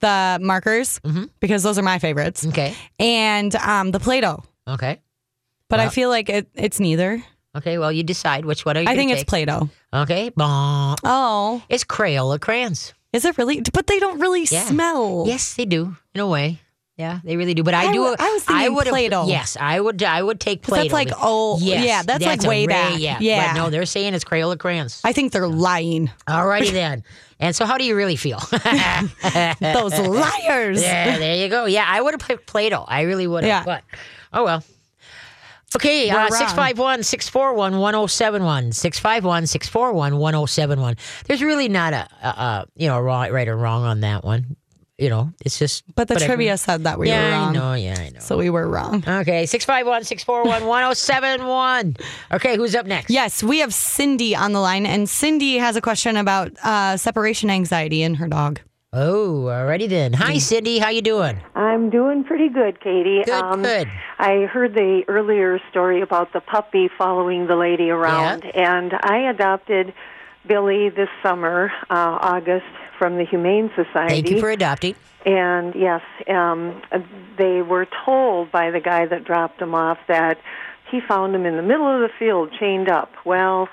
the 0.00 0.38
markers 0.40 1.00
Mm-hmm. 1.04 1.24
because 1.40 1.62
those 1.62 1.78
are 1.78 1.82
my 1.82 1.98
favorites, 1.98 2.46
Okay, 2.46 2.74
and 2.98 3.54
um, 3.56 3.90
the 3.90 4.00
Play 4.00 4.20
Doh. 4.20 4.42
okay. 4.66 5.00
But 5.68 5.80
I 5.80 5.88
feel 5.90 6.08
like 6.08 6.30
it, 6.30 6.48
it's 6.54 6.80
neither. 6.80 7.22
Okay, 7.56 7.76
well, 7.78 7.92
you 7.92 8.02
decide 8.02 8.44
which 8.46 8.64
one 8.64 8.76
are 8.76 8.80
you 8.80 8.88
I 8.88 8.96
think 8.96 9.10
it's. 9.10 9.24
Play 9.24 9.44
Doh. 9.44 9.68
Okay, 9.92 10.30
bon. 10.34 10.96
Oh, 11.04 11.62
It's 11.68 11.84
Crayola 11.84 12.40
Crayons. 12.40 12.94
is 13.12 13.24
it 13.24 13.36
really? 13.36 13.60
But 13.72 13.86
they 13.86 13.98
don't 13.98 14.18
really 14.20 14.44
Yeah. 14.50 14.64
smell. 14.64 15.24
Yes, 15.26 15.54
they 15.54 15.64
do, 15.66 15.96
in 16.14 16.20
a 16.20 16.26
way. 16.26 16.60
Yeah, 16.98 17.20
they 17.22 17.36
really 17.36 17.54
do. 17.54 17.62
But 17.62 17.74
I, 17.74 17.86
I 17.86 17.92
do. 17.92 18.00
wa- 18.02 18.16
I 18.18 18.32
was 18.32 18.42
thinking 18.42 18.74
would've- 18.74 18.90
Play-Doh. 18.90 19.26
Yes, 19.28 19.56
I 19.58 19.78
would. 19.80 20.02
I 20.02 20.20
would 20.20 20.40
take 20.40 20.62
'Cause 20.64 20.74
that's 20.74 20.88
Play-Doh. 20.88 21.10
like, 21.12 21.18
oh, 21.22 21.56
yes, 21.60 21.84
yeah, 21.86 22.02
that's 22.02 22.24
like 22.26 22.42
way 22.42 22.62
ray- 22.62 22.66
back. 22.66 22.98
Yeah, 22.98 23.18
Yeah. 23.20 23.52
But 23.54 23.60
no, 23.60 23.70
they're 23.70 23.86
saying 23.86 24.14
it's 24.14 24.24
Crayola 24.24 24.58
crayons. 24.58 25.00
I 25.04 25.12
think 25.12 25.30
they're 25.32 25.46
lying. 25.46 26.10
Alrighty 26.26 26.72
then. 26.72 27.04
And 27.38 27.54
so, 27.54 27.66
how 27.66 27.78
do 27.78 27.84
you 27.84 27.94
really 27.94 28.16
feel? 28.16 28.40
Those 29.60 29.98
liars. 29.98 30.82
Yeah, 30.82 31.18
there 31.18 31.36
you 31.36 31.48
go. 31.48 31.66
Yeah, 31.66 31.84
I 31.86 32.00
would 32.00 32.14
have 32.14 32.20
picked 32.26 32.46
Play-Doh. 32.46 32.84
I 32.88 33.02
really 33.02 33.26
would 33.28 33.44
have. 33.44 33.48
Yeah. 33.48 33.64
But 33.64 33.84
oh 34.32 34.42
well. 34.44 34.64
Okay, 35.76 36.08
uh, 36.10 36.28
651 36.30 37.02
641 37.04 37.78
1071. 37.78 38.72
651 38.72 39.46
641 39.46 40.16
1071. 40.18 40.96
There's 41.26 41.42
really 41.42 41.68
not 41.68 41.92
a, 41.92 42.08
a, 42.22 42.26
a 42.28 42.66
you 42.74 42.88
know, 42.88 42.98
right, 42.98 43.30
right 43.32 43.46
or 43.46 43.56
wrong 43.56 43.84
on 43.84 44.00
that 44.00 44.24
one. 44.24 44.56
You 44.98 45.08
know, 45.08 45.32
it's 45.44 45.60
just. 45.60 45.84
But 45.94 46.08
the 46.08 46.14
whatever. 46.14 46.34
trivia 46.34 46.58
said 46.58 46.82
that 46.82 46.98
we 46.98 47.08
yeah, 47.08 47.24
were 47.24 47.30
wrong. 47.30 47.48
I 47.48 47.52
know. 47.52 47.74
Yeah, 47.74 47.96
I 47.98 48.10
know. 48.10 48.20
So 48.20 48.36
we 48.36 48.50
were 48.50 48.66
wrong. 48.68 49.04
Okay, 49.06 49.46
651 49.46 50.02
641 50.02 50.66
1071. 50.66 51.96
Okay, 52.32 52.56
who's 52.56 52.74
up 52.74 52.84
next? 52.84 53.08
Yes, 53.08 53.40
we 53.40 53.60
have 53.60 53.72
Cindy 53.72 54.34
on 54.34 54.52
the 54.52 54.60
line, 54.60 54.86
and 54.86 55.08
Cindy 55.08 55.58
has 55.58 55.76
a 55.76 55.80
question 55.80 56.16
about 56.16 56.52
uh, 56.64 56.96
separation 56.96 57.48
anxiety 57.48 58.02
in 58.02 58.14
her 58.14 58.26
dog. 58.26 58.60
Oh, 58.92 59.44
alrighty 59.44 59.88
then. 59.88 60.14
Hi, 60.14 60.38
Cindy. 60.38 60.78
How 60.78 60.88
you 60.88 61.02
doing? 61.02 61.38
I'm 61.54 61.90
doing 61.90 62.24
pretty 62.24 62.48
good, 62.48 62.80
Katie. 62.80 63.22
Good, 63.24 63.62
good. 63.62 63.88
I 64.18 64.46
heard 64.50 64.74
the 64.74 65.02
earlier 65.06 65.60
story 65.70 66.00
about 66.00 66.32
the 66.32 66.40
puppy 66.40 66.88
following 66.98 67.46
the 67.46 67.54
lady 67.54 67.90
around, 67.90 68.44
and 68.46 68.94
I 68.94 69.30
adopted 69.30 69.94
Billy 70.46 70.88
this 70.88 71.10
summer, 71.22 71.70
uh, 71.90 72.18
August, 72.20 72.64
from 72.98 73.16
the 73.16 73.24
Humane 73.24 73.70
Society. 73.76 74.14
Thank 74.14 74.30
you 74.30 74.40
for 74.40 74.50
adopting. 74.50 74.94
And 75.24 75.74
yes, 75.74 76.02
um, 76.28 76.80
they 77.36 77.62
were 77.62 77.86
told 78.04 78.50
by 78.50 78.70
the 78.70 78.80
guy 78.80 79.06
that 79.06 79.24
dropped 79.24 79.60
him 79.60 79.74
off 79.74 79.98
that 80.08 80.38
he 80.90 81.00
found 81.00 81.34
him 81.34 81.44
in 81.44 81.56
the 81.56 81.62
middle 81.62 81.86
of 81.86 82.00
the 82.00 82.10
field, 82.18 82.52
chained 82.58 82.88
up. 82.88 83.12
Well, 83.24 83.68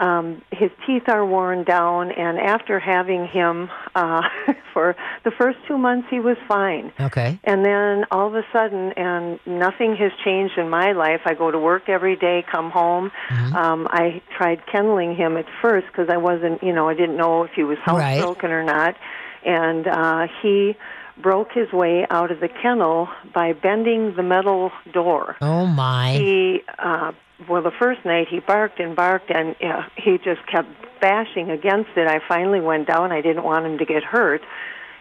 um, 0.00 0.42
his 0.50 0.70
teeth 0.86 1.02
are 1.08 1.24
worn 1.26 1.62
down, 1.64 2.10
and 2.10 2.38
after 2.38 2.80
having 2.80 3.26
him 3.28 3.68
uh, 3.94 4.22
for 4.72 4.96
the 5.24 5.30
first 5.30 5.58
two 5.68 5.76
months, 5.76 6.08
he 6.10 6.20
was 6.20 6.38
fine. 6.48 6.90
Okay. 6.98 7.38
And 7.44 7.64
then 7.64 8.06
all 8.10 8.28
of 8.28 8.34
a 8.34 8.42
sudden, 8.52 8.92
and 8.96 9.38
nothing 9.46 9.94
has 9.96 10.10
changed 10.24 10.56
in 10.56 10.70
my 10.70 10.92
life. 10.92 11.20
I 11.26 11.34
go 11.34 11.50
to 11.50 11.58
work 11.58 11.88
every 11.88 12.16
day, 12.16 12.44
come 12.50 12.70
home. 12.70 13.12
Mm-hmm. 13.28 13.54
Um, 13.54 13.88
I 13.90 14.22
tried 14.38 14.62
kenneling 14.72 15.14
him 15.14 15.36
at 15.36 15.46
first 15.60 15.86
because 15.88 16.08
I 16.08 16.16
wasn't, 16.16 16.62
you 16.62 16.72
know, 16.72 16.88
I 16.88 16.94
didn't 16.94 17.16
know 17.16 17.44
if 17.44 17.50
he 17.54 17.62
was 17.62 17.76
Right. 17.86 18.22
housebroken 18.22 18.50
or 18.50 18.62
not. 18.64 18.96
And 19.44 19.86
uh, 19.86 20.26
he 20.42 20.76
broke 21.20 21.52
his 21.52 21.70
way 21.72 22.06
out 22.08 22.30
of 22.30 22.40
the 22.40 22.48
kennel 22.48 23.08
by 23.34 23.52
bending 23.52 24.14
the 24.16 24.22
metal 24.22 24.70
door. 24.92 25.36
Oh, 25.42 25.66
my. 25.66 26.12
He, 26.12 26.60
uh, 26.78 27.12
well, 27.48 27.62
the 27.62 27.72
first 27.78 28.04
night 28.04 28.28
he 28.28 28.40
barked 28.40 28.80
and 28.80 28.94
barked, 28.94 29.30
and 29.30 29.56
uh, 29.62 29.82
he 29.96 30.18
just 30.18 30.46
kept 30.46 30.68
bashing 31.00 31.50
against 31.50 31.90
it. 31.96 32.06
I 32.06 32.20
finally 32.28 32.60
went 32.60 32.86
down. 32.86 33.12
I 33.12 33.20
didn't 33.20 33.44
want 33.44 33.66
him 33.66 33.78
to 33.78 33.84
get 33.84 34.02
hurt, 34.04 34.42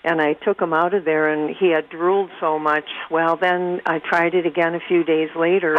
and 0.04 0.22
I 0.22 0.34
took 0.34 0.62
him 0.62 0.74
out 0.74 0.94
of 0.94 1.06
there. 1.06 1.30
And 1.32 1.56
he 1.56 1.72
had 1.72 1.90
drooled 1.90 2.32
so 2.40 2.58
much. 2.60 2.86
Well, 3.12 3.36
then 3.36 3.82
I 3.86 4.00
tried 4.00 4.34
it 4.34 4.46
again 4.46 4.76
a 4.76 4.80
few 4.88 5.04
days 5.04 5.30
later, 5.36 5.78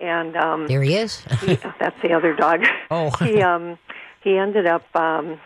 and 0.00 0.36
um, 0.36 0.66
There 0.66 0.82
he 0.82 0.96
is. 0.96 1.24
he, 1.40 1.54
that's 1.80 2.00
the 2.02 2.12
other 2.12 2.34
dog. 2.34 2.60
Oh. 2.90 3.10
he 3.24 3.40
um, 3.42 3.78
he 4.22 4.36
ended 4.36 4.66
up 4.66 4.84
um, 4.94 5.40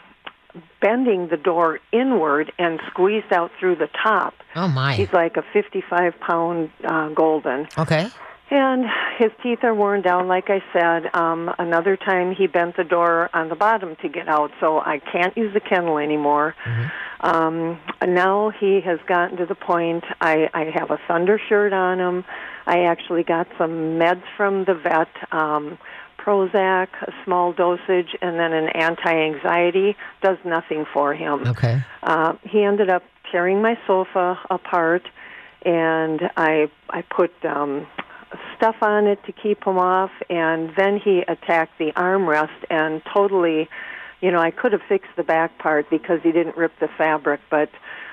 bending 0.80 1.28
the 1.28 1.36
door 1.36 1.78
inward 1.92 2.52
and 2.58 2.80
squeezed 2.90 3.32
out 3.32 3.50
through 3.58 3.76
the 3.76 3.88
top. 4.02 4.34
oh, 4.56 4.68
my. 4.68 4.94
He's 4.94 5.12
like 5.12 5.36
a 5.36 5.42
55 5.52 6.18
pound 6.20 6.70
uh, 6.84 7.08
golden. 7.10 7.68
Okay. 7.76 8.08
And 8.50 8.86
his 9.18 9.30
teeth 9.42 9.58
are 9.62 9.74
worn 9.74 10.00
down, 10.00 10.26
like 10.26 10.48
I 10.48 10.62
said. 10.72 11.14
Um, 11.14 11.50
another 11.58 11.98
time 11.98 12.34
he 12.34 12.46
bent 12.46 12.76
the 12.76 12.84
door 12.84 13.28
on 13.34 13.50
the 13.50 13.54
bottom 13.54 13.94
to 14.00 14.08
get 14.08 14.26
out, 14.26 14.52
so 14.58 14.78
I 14.78 15.00
can't 15.00 15.36
use 15.36 15.52
the 15.52 15.60
kennel 15.60 15.98
anymore. 15.98 16.54
Um, 17.20 17.78
now 18.06 18.50
he 18.58 18.80
has 18.80 19.00
gotten 19.06 19.36
to 19.38 19.46
the 19.46 19.54
point 19.54 20.04
I, 20.20 20.48
I 20.54 20.64
have 20.74 20.90
a 20.90 20.98
thunder 21.06 21.38
shirt 21.48 21.72
on 21.74 21.98
him. 21.98 22.24
I 22.66 22.84
actually 22.84 23.22
got 23.22 23.48
some 23.58 23.98
meds 23.98 24.22
from 24.36 24.64
the 24.64 24.74
vet, 24.74 25.08
um, 25.32 25.78
Prozac, 26.18 26.88
a 27.02 27.12
small 27.24 27.52
dosage, 27.52 28.16
and 28.22 28.38
then 28.38 28.52
an 28.52 28.68
anti-anxiety. 28.70 29.96
Does 30.22 30.38
nothing 30.44 30.86
for 30.92 31.14
him. 31.14 31.46
Okay. 31.46 31.82
Uh, 32.02 32.34
he 32.44 32.62
ended 32.62 32.88
up 32.88 33.02
tearing 33.30 33.60
my 33.60 33.78
sofa 33.86 34.38
apart, 34.48 35.02
and 35.64 36.30
I 36.36 36.70
I 36.90 37.02
put 37.02 37.32
um, 37.44 37.86
stuff 38.56 38.76
on 38.82 39.06
it 39.06 39.22
to 39.24 39.32
keep 39.32 39.64
him 39.64 39.78
off, 39.78 40.10
and 40.28 40.72
then 40.76 40.98
he 40.98 41.22
attacked 41.26 41.78
the 41.78 41.92
armrest 41.92 42.64
and 42.70 43.02
totally, 43.12 43.68
you 44.20 44.30
know, 44.30 44.40
I 44.40 44.50
could 44.50 44.72
have 44.72 44.82
fixed 44.88 45.10
the 45.16 45.22
back 45.22 45.58
part 45.58 45.88
because 45.90 46.20
he 46.22 46.32
didn't 46.32 46.56
rip 46.56 46.72
the 46.80 46.88
fabric, 46.98 47.40
but 47.50 47.70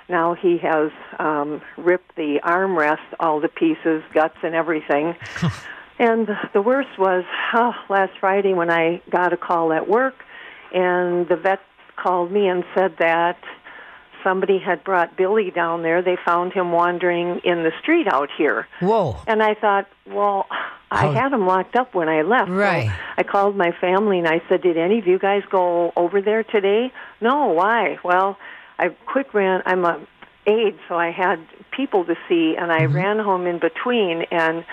now 0.08 0.34
he 0.36 0.58
has 0.60 0.92
um, 1.20 1.62
ripped 1.78 2.16
the 2.16 2.40
armrest 2.44 3.06
all 3.20 3.42
to 3.42 3.50
pieces, 3.50 4.04
guts 4.14 4.38
and 4.44 4.56
everything. 4.56 5.16
And 5.98 6.28
the 6.54 6.62
worst 6.62 6.98
was 7.00 7.24
oh, 7.54 7.74
last 7.90 8.14
Friday 8.20 8.54
when 8.54 8.70
I 8.70 9.02
got 9.10 9.32
a 9.32 9.38
call 9.38 9.72
at 9.72 9.88
work, 9.88 10.16
and 10.74 11.28
the 11.28 11.38
vet 11.38 11.62
called 11.96 12.32
me 12.32 12.48
and 12.48 12.66
said 12.76 12.98
that 13.00 13.38
somebody 14.26 14.60
had 14.60 14.84
brought 14.84 15.16
Billy 15.16 15.52
down 15.52 15.84
there. 15.84 16.02
They 16.02 16.18
found 16.26 16.52
him 16.52 16.74
wandering 16.74 17.40
in 17.46 17.64
the 17.64 17.72
street 17.82 18.08
out 18.12 18.30
here. 18.38 18.68
Whoa. 18.82 19.16
And 19.28 19.42
I 19.42 19.54
thought, 19.54 19.88
well, 20.06 20.48
I 20.92 21.08
Oh. 21.08 21.12
had 21.14 21.32
him 21.32 21.48
locked 21.48 21.76
up 21.78 21.94
when 21.94 22.10
I 22.10 22.24
left. 22.24 22.50
So 22.50 22.56
Right. 22.56 22.92
I 23.18 23.24
called 23.24 23.56
my 23.56 23.72
family 23.72 24.20
and 24.20 24.28
I 24.28 24.42
said, 24.50 24.62
did 24.62 24.78
any 24.78 25.00
of 25.00 25.08
you 25.08 25.20
guys 25.20 25.44
go 25.50 25.94
over 25.96 26.22
there 26.22 26.44
today? 26.44 26.92
No, 27.22 27.48
why? 27.48 28.00
Well, 28.04 28.38
I 28.78 28.90
quick 29.06 29.34
ran. 29.34 29.62
I'm 29.66 29.86
a 29.86 30.00
aide, 30.48 30.78
so 30.88 30.96
I 30.96 31.12
had 31.12 31.40
people 31.72 32.06
to 32.06 32.16
see, 32.28 32.56
and 32.56 32.72
I 32.72 32.82
mm-hmm. 32.82 32.96
ran 32.96 33.20
home 33.20 33.48
in 33.48 33.60
between, 33.60 34.24
and 34.32 34.64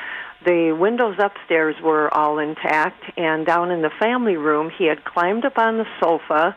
the 0.44 0.72
windows 0.72 1.16
upstairs 1.18 1.76
were 1.82 2.12
all 2.12 2.38
intact, 2.38 3.02
and 3.16 3.46
down 3.46 3.70
in 3.70 3.80
the 3.82 3.90
family 3.98 4.36
room, 4.36 4.70
he 4.76 4.84
had 4.84 5.04
climbed 5.04 5.44
up 5.44 5.56
on 5.56 5.78
the 5.78 5.86
sofa. 6.00 6.56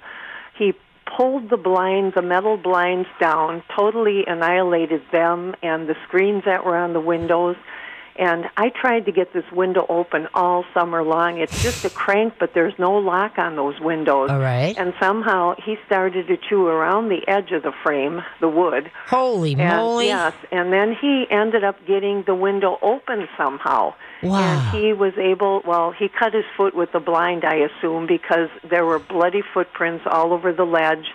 He 0.58 0.74
pulled 1.06 1.50
the 1.50 1.58
blinds, 1.58 2.16
the 2.16 2.22
metal 2.22 2.58
blinds 2.58 3.08
down, 3.20 3.64
totally 3.76 4.26
annihilated 4.28 5.02
them 5.12 5.56
and 5.62 5.88
the 5.88 5.96
screens 6.08 6.44
that 6.46 6.66
were 6.66 6.76
on 6.76 6.94
the 6.94 7.00
windows. 7.00 7.56
And 8.18 8.46
I 8.56 8.70
tried 8.70 9.06
to 9.08 9.12
get 9.12 9.34
this 9.34 9.44
window 9.52 9.86
open 9.90 10.30
all 10.34 10.64
summer 10.74 11.04
long. 11.04 11.38
It's 11.40 11.62
just 11.62 11.84
a 11.84 11.90
crank, 11.90 12.36
but 12.40 12.54
there's 12.54 12.74
no 12.80 12.94
lock 12.94 13.38
on 13.38 13.58
those 13.58 13.78
windows. 13.82 14.30
All 14.30 14.40
right. 14.40 14.74
And 14.78 14.94
somehow 15.02 15.56
he 15.66 15.76
started 15.86 16.28
to 16.28 16.38
chew 16.38 16.68
around 16.68 17.10
the 17.10 17.28
edge 17.28 17.52
of 17.52 17.64
the 17.64 17.74
frame, 17.84 18.24
the 18.40 18.48
wood. 18.48 18.90
Holy 19.08 19.52
And, 19.56 19.78
moly! 19.78 20.08
Yes, 20.08 20.34
and 20.50 20.72
then 20.72 20.96
he 21.00 21.26
ended 21.30 21.66
up 21.66 21.86
getting 21.86 22.24
the 22.24 22.36
window 22.36 22.78
open 22.82 23.28
somehow. 23.38 23.94
Wow. 24.24 24.40
And 24.40 24.78
he 24.78 24.94
was 24.94 25.14
able, 25.18 25.62
well, 25.66 25.92
he 25.92 26.08
cut 26.08 26.34
his 26.34 26.46
foot 26.56 26.74
with 26.74 26.94
the 26.94 27.02
blind, 27.02 27.44
I 27.44 27.68
assume, 27.68 28.08
because 28.08 28.50
there 28.64 28.86
were 28.86 29.00
bloody 29.00 29.44
footprints 29.54 30.06
all 30.10 30.32
over 30.32 30.54
the 30.54 30.64
ledge, 30.66 31.06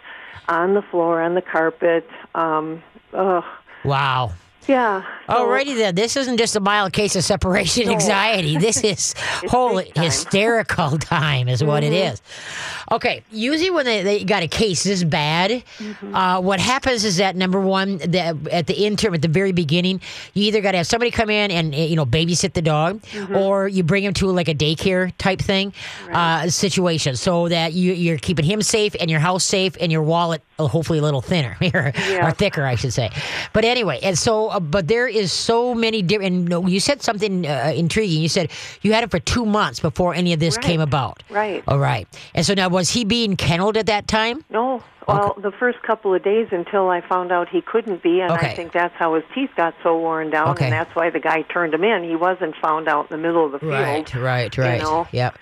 on 0.48 0.74
the 0.74 0.82
floor, 0.82 1.22
on 1.22 1.34
the 1.34 1.42
carpet. 1.42 2.07
Um, 2.34 2.82
ugh. 3.14 3.44
Wow. 3.84 4.32
Yeah. 4.70 5.02
so- 5.26 5.32
Alrighty 5.46 5.76
then. 5.76 5.94
This 5.94 6.16
isn't 6.16 6.36
just 6.38 6.54
a 6.56 6.60
mild 6.60 6.92
case 6.92 7.16
of 7.16 7.24
separation 7.24 7.88
anxiety. 7.88 8.56
This 8.58 8.82
is 8.84 9.14
big 9.42 9.50
time. 9.94 10.04
hysterical 10.04 10.98
time, 10.98 11.48
is 11.48 11.62
what 11.62 11.82
it 11.84 11.92
is. 11.92 12.22
Okay. 12.92 13.22
Usually 13.30 13.70
when 13.70 13.84
they, 13.84 14.02
they 14.02 14.24
got 14.24 14.42
a 14.42 14.48
case 14.48 14.82
this 14.84 15.04
bad, 15.04 15.62
uh, 16.12 16.40
what 16.40 16.60
happens 16.60 17.04
is 17.04 17.16
that 17.18 17.36
number 17.36 17.60
one, 17.60 17.98
the, 17.98 18.36
at 18.50 18.66
the 18.66 18.74
interim, 18.84 19.14
at 19.14 19.22
the 19.22 19.28
very 19.28 19.52
beginning, 19.52 20.00
you 20.34 20.44
either 20.44 20.60
got 20.60 20.72
to 20.72 20.78
have 20.78 20.86
somebody 20.86 21.10
come 21.10 21.30
in 21.30 21.50
and 21.50 21.74
uh, 21.74 21.78
you 21.78 21.96
know 21.96 22.06
babysit 22.06 22.52
the 22.52 22.62
dog, 22.62 23.00
or 23.34 23.68
you 23.68 23.82
bring 23.82 24.04
him 24.04 24.14
to 24.14 24.26
like 24.26 24.48
a 24.48 24.54
daycare 24.54 25.12
type 25.18 25.40
thing 25.40 25.72
uh, 26.12 26.48
situation, 26.48 27.16
so 27.16 27.48
that 27.48 27.72
you, 27.72 27.92
you're 27.92 28.18
keeping 28.18 28.44
him 28.44 28.62
safe 28.62 28.94
and 29.00 29.10
your 29.10 29.20
house 29.20 29.44
safe 29.44 29.76
and 29.80 29.90
your 29.92 30.02
wallet 30.02 30.42
hopefully 30.68 30.98
a 30.98 31.02
little 31.02 31.20
thinner 31.20 31.56
or, 31.74 31.92
or 32.22 32.30
thicker, 32.32 32.64
I 32.64 32.74
should 32.74 32.92
say. 32.92 33.11
But 33.52 33.64
anyway, 33.64 34.00
and 34.02 34.16
so, 34.18 34.48
uh, 34.48 34.61
but 34.61 34.88
there 34.88 35.08
is 35.08 35.32
so 35.32 35.74
many 35.74 36.02
different. 36.02 36.34
And 36.34 36.48
no, 36.48 36.66
you 36.66 36.80
said 36.80 37.02
something 37.02 37.46
uh, 37.46 37.72
intriguing. 37.74 38.20
You 38.22 38.28
said 38.28 38.50
you 38.82 38.92
had 38.92 39.04
it 39.04 39.11
for 39.11 39.18
two 39.18 39.46
months 39.46 39.80
before 39.80 40.14
any 40.14 40.32
of 40.32 40.40
this 40.40 40.56
Right. 40.56 40.64
came 40.66 40.80
about. 40.80 41.22
Right. 41.30 41.62
All 41.68 41.78
right. 41.78 42.06
And 42.34 42.44
so 42.44 42.54
now, 42.54 42.68
was 42.68 42.90
he 42.90 43.04
being 43.04 43.36
kennelled 43.36 43.76
at 43.76 43.86
that 43.86 44.06
time? 44.08 44.44
No. 44.50 44.82
Well, 45.08 45.36
the 45.42 45.50
first 45.50 45.82
couple 45.82 46.14
of 46.14 46.22
days 46.22 46.48
until 46.52 46.88
I 46.88 47.00
found 47.00 47.32
out 47.32 47.48
he 47.48 47.62
couldn't 47.62 48.00
be, 48.00 48.20
and 48.20 48.30
Okay. 48.30 48.50
I 48.50 48.54
think 48.54 48.70
that's 48.72 48.94
how 48.94 49.14
his 49.14 49.24
teeth 49.34 49.50
got 49.56 49.74
so 49.82 49.98
worn 49.98 50.30
down, 50.30 50.50
Okay. 50.50 50.66
and 50.66 50.72
that's 50.72 50.94
why 50.94 51.11
the 51.11 51.18
guy 51.18 51.42
turned 51.42 51.74
him 51.74 51.82
in. 51.82 52.04
He 52.04 52.14
wasn't 52.14 52.54
found 52.62 52.86
out 52.86 53.11
in 53.11 53.16
the 53.16 53.22
middle 53.26 53.44
of 53.44 53.50
the 53.50 53.58
field. 53.58 53.72
Right, 53.72 54.14
right, 54.14 54.56
right. 54.58 54.76
You 54.76 54.82
know? 54.84 55.08
Yep. 55.11 55.36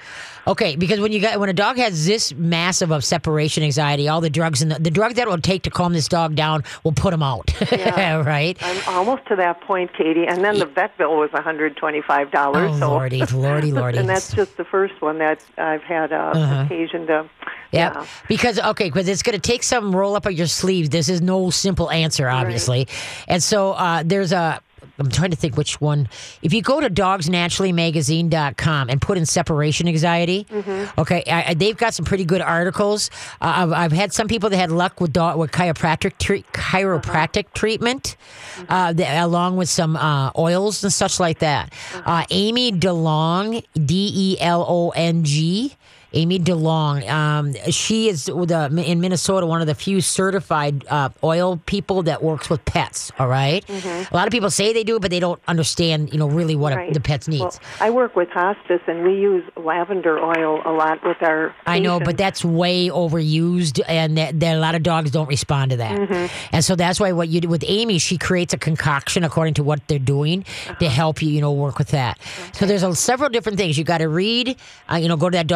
Okay, 0.48 0.76
because 0.76 0.98
when 0.98 1.12
you 1.12 1.20
got 1.20 1.38
when 1.38 1.50
a 1.50 1.52
dog 1.52 1.76
has 1.76 2.06
this 2.06 2.32
massive 2.34 2.90
of 2.90 3.04
separation 3.04 3.62
anxiety, 3.62 4.08
all 4.08 4.22
the 4.22 4.30
drugs 4.30 4.62
and 4.62 4.70
the, 4.72 4.78
the 4.80 4.90
drug 4.90 5.14
that 5.16 5.26
it 5.26 5.30
will 5.30 5.38
take 5.40 5.62
to 5.64 5.70
calm 5.70 5.92
this 5.92 6.08
dog 6.08 6.34
down 6.34 6.64
will 6.84 6.92
put 6.92 7.12
him 7.12 7.22
out. 7.22 7.50
Yeah. 7.70 8.22
right. 8.24 8.56
I'm 8.62 8.80
almost 8.88 9.26
to 9.28 9.36
that 9.36 9.60
point, 9.60 9.92
Katie. 9.92 10.26
And 10.26 10.42
then 10.42 10.58
the 10.58 10.64
vet 10.66 10.96
bill 10.96 11.16
was 11.18 11.30
$125. 11.30 12.28
Oh, 12.34 12.78
so 12.78 12.90
lordy, 12.90 13.22
lordy, 13.26 13.72
lordy. 13.80 13.98
and 13.98 14.08
that's 14.08 14.32
just 14.34 14.56
the 14.56 14.64
first 14.64 15.00
one 15.02 15.18
that 15.18 15.40
I've 15.58 15.82
had 15.82 16.12
uh, 16.12 16.32
Uh-huh. 16.34 16.64
occasion 16.64 17.06
to. 17.08 17.28
Yep. 17.72 17.94
Yeah. 17.94 18.06
Because 18.26 18.58
okay, 18.58 18.88
because 18.88 19.06
it's 19.06 19.22
going 19.22 19.38
to 19.38 19.40
take 19.52 19.62
some 19.62 19.94
roll 19.94 20.16
up 20.16 20.24
of 20.26 20.32
your 20.32 20.46
sleeves. 20.46 20.88
This 20.88 21.08
is 21.10 21.20
no 21.20 21.50
simple 21.50 21.90
answer, 21.90 22.26
obviously. 22.28 22.88
And 23.28 23.42
so 23.42 23.72
uh, 23.72 24.02
there's 24.04 24.32
a. 24.32 24.60
I'm 24.98 25.10
trying 25.10 25.30
to 25.30 25.36
think 25.36 25.56
which 25.56 25.80
one. 25.80 26.08
If 26.42 26.52
you 26.52 26.62
go 26.62 26.80
to 26.80 26.90
dogsnaturallymagazine.com 26.90 28.90
and 28.90 29.00
put 29.00 29.18
in 29.18 29.26
separation 29.26 29.88
anxiety, 29.88 30.46
Mm-hmm. 30.50 31.00
okay, 31.00 31.22
I, 31.30 31.54
they've 31.54 31.76
got 31.76 31.94
some 31.94 32.04
pretty 32.04 32.24
good 32.24 32.40
articles. 32.40 33.10
Uh, 33.40 33.52
I've, 33.56 33.72
I've 33.72 33.92
had 33.92 34.12
some 34.12 34.26
people 34.28 34.50
that 34.50 34.56
had 34.56 34.70
luck 34.72 35.00
with 35.00 35.12
dog 35.12 35.38
with 35.38 35.50
chiropractic 35.52 36.18
tre- 36.18 36.42
chiropractic 36.52 37.44
Uh-huh. 37.46 37.54
treatment, 37.54 38.16
uh, 38.68 38.92
that, 38.92 39.24
along 39.24 39.56
with 39.56 39.68
some 39.68 39.96
uh, 39.96 40.30
oils 40.36 40.82
and 40.82 40.92
such 40.92 41.20
like 41.20 41.38
that. 41.40 41.72
Uh-huh. 41.94 42.10
Uh, 42.10 42.24
Amy 42.30 42.72
DeLong, 42.72 43.64
D 43.74 44.10
E 44.14 44.36
L 44.40 44.64
O 44.68 44.90
N 44.90 45.24
G. 45.24 45.76
Amy 46.12 46.38
DeLong. 46.38 47.08
Um, 47.08 47.54
she 47.70 48.08
is 48.08 48.24
the, 48.26 48.84
in 48.86 49.00
Minnesota 49.00 49.46
one 49.46 49.60
of 49.60 49.66
the 49.66 49.74
few 49.74 50.00
certified 50.00 50.84
uh, 50.88 51.10
oil 51.22 51.60
people 51.66 52.02
that 52.04 52.22
works 52.22 52.48
with 52.48 52.64
pets. 52.64 53.12
All 53.18 53.28
right? 53.28 53.68
A 53.68 54.08
lot 54.12 54.26
of 54.26 54.32
people 54.32 54.50
say 54.50 54.72
they 54.72 54.84
do, 54.84 54.98
but 54.98 55.10
they 55.10 55.20
don't 55.20 55.40
understand, 55.46 56.12
you 56.12 56.18
know, 56.18 56.28
really 56.28 56.56
what 56.56 56.72
a, 56.72 56.78
Mm-hmm. 56.78 56.92
The 56.92 57.00
pets 57.00 57.26
needs. 57.28 57.42
Well, 57.42 57.60
I 57.80 57.90
work 57.90 58.14
with 58.14 58.28
hospice, 58.30 58.80
and 58.86 59.02
we 59.02 59.14
use 59.14 59.42
lavender 59.56 60.18
oil 60.18 60.62
a 60.64 60.70
lot 60.72 61.04
with 61.04 61.20
our. 61.22 61.54
I 61.66 61.80
know, 61.80 61.98
but 61.98 62.16
that's 62.16 62.44
way 62.44 62.88
overused, 62.88 63.80
and 63.88 64.16
that, 64.16 64.38
that 64.40 64.56
a 64.56 64.60
lot 64.60 64.74
of 64.76 64.82
dogs 64.84 65.10
don't 65.10 65.28
respond 65.28 65.72
to 65.72 65.76
that. 65.78 65.98
Mm-hmm. 65.98 66.54
And 66.54 66.64
so 66.64 66.76
that's 66.76 67.00
why 67.00 67.10
what 67.12 67.28
you 67.28 67.40
do 67.40 67.48
with 67.48 67.64
Amy, 67.66 67.98
she 67.98 68.16
creates 68.16 68.54
a 68.54 68.58
concoction 68.58 69.24
according 69.24 69.54
to 69.54 69.62
what 69.64 69.86
they're 69.88 69.98
doing 69.98 70.44
Uh-huh. 70.68 70.74
to 70.76 70.88
help 70.88 71.20
you, 71.20 71.30
you 71.30 71.40
know, 71.40 71.52
work 71.52 71.78
with 71.78 71.88
that. 71.88 72.18
So 72.52 72.64
there's 72.64 72.82
a, 72.84 72.94
several 72.94 73.28
different 73.28 73.58
things 73.58 73.76
you 73.76 73.84
got 73.84 73.98
to 73.98 74.08
read. 74.08 74.56
Uh, 74.90 74.96
you 74.96 75.08
know, 75.08 75.16
go 75.16 75.28
to 75.28 75.36
that 75.36 75.46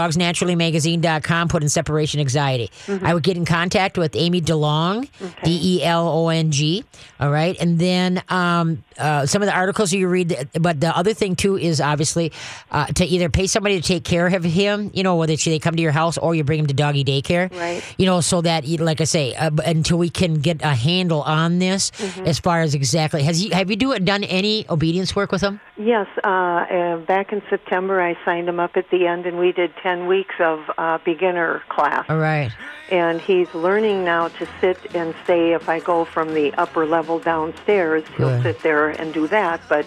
dogsnaturallymagazine.com, 0.46 1.48
put 1.48 1.62
in 1.62 1.68
separation 1.68 2.20
anxiety. 2.20 2.70
Mm-hmm. 2.86 3.06
I 3.06 3.14
would 3.14 3.22
get 3.22 3.36
in 3.36 3.44
contact 3.44 3.98
with 3.98 4.14
Amy 4.16 4.40
DeLong, 4.40 5.08
D 5.44 5.78
E 5.78 5.84
L 5.84 6.08
O 6.08 6.28
N 6.28 6.50
G. 6.50 6.84
All 7.20 7.30
right, 7.30 7.56
and 7.60 7.78
then 7.78 8.22
um, 8.28 8.82
uh, 8.98 9.26
some 9.26 9.42
of 9.42 9.46
the 9.46 9.54
articles 9.54 9.92
you 9.92 10.08
read. 10.08 10.48
But 10.60 10.80
the 10.80 10.96
other 10.96 11.14
thing 11.14 11.36
too 11.36 11.56
is 11.56 11.80
obviously 11.80 12.32
uh, 12.70 12.86
to 12.86 13.04
either 13.04 13.28
pay 13.28 13.46
somebody 13.46 13.80
to 13.80 13.86
take 13.86 14.04
care 14.04 14.26
of 14.26 14.44
him. 14.44 14.90
You 14.94 15.02
know, 15.02 15.16
whether 15.16 15.32
it's 15.32 15.44
they 15.44 15.58
come 15.58 15.76
to 15.76 15.82
your 15.82 15.92
house 15.92 16.18
or 16.18 16.34
you 16.34 16.44
bring 16.44 16.58
him 16.60 16.66
to 16.66 16.74
doggy 16.74 17.04
daycare. 17.04 17.50
Right. 17.52 17.82
You 17.98 18.06
know, 18.06 18.20
so 18.20 18.40
that 18.42 18.66
like 18.80 19.00
I 19.00 19.04
say, 19.04 19.34
uh, 19.34 19.50
until 19.64 19.98
we 19.98 20.10
can 20.10 20.34
get 20.34 20.62
a 20.62 20.74
handle 20.74 21.22
on 21.22 21.58
this, 21.58 21.90
Mm-hmm. 21.92 22.26
as 22.26 22.38
far 22.38 22.60
as 22.62 22.74
exactly 22.74 23.22
has 23.22 23.44
you 23.44 23.52
have 23.54 23.70
you 23.70 23.76
do 23.76 23.96
done 23.98 24.24
any 24.24 24.64
obedience 24.68 25.14
work 25.14 25.30
with 25.30 25.40
him? 25.42 25.60
Yes, 25.84 26.06
uh, 26.22 26.28
uh, 26.28 26.96
back 26.98 27.32
in 27.32 27.42
September, 27.50 28.00
I 28.00 28.16
signed 28.24 28.48
him 28.48 28.60
up 28.60 28.76
at 28.76 28.88
the 28.90 29.08
end, 29.08 29.26
and 29.26 29.36
we 29.36 29.50
did 29.50 29.74
10 29.82 30.06
weeks 30.06 30.34
of 30.38 30.70
uh, 30.78 30.98
beginner 31.04 31.62
class. 31.68 32.04
All 32.08 32.18
right. 32.18 32.52
And 32.90 33.20
he's 33.20 33.52
learning 33.52 34.04
now 34.04 34.28
to 34.28 34.48
sit 34.60 34.78
and 34.94 35.12
stay. 35.24 35.54
If 35.54 35.68
I 35.68 35.80
go 35.80 36.04
from 36.04 36.34
the 36.34 36.54
upper 36.54 36.86
level 36.86 37.18
downstairs, 37.18 38.04
he'll 38.16 38.42
sit 38.42 38.60
there 38.60 38.90
and 38.90 39.12
do 39.12 39.26
that. 39.28 39.60
But 39.68 39.86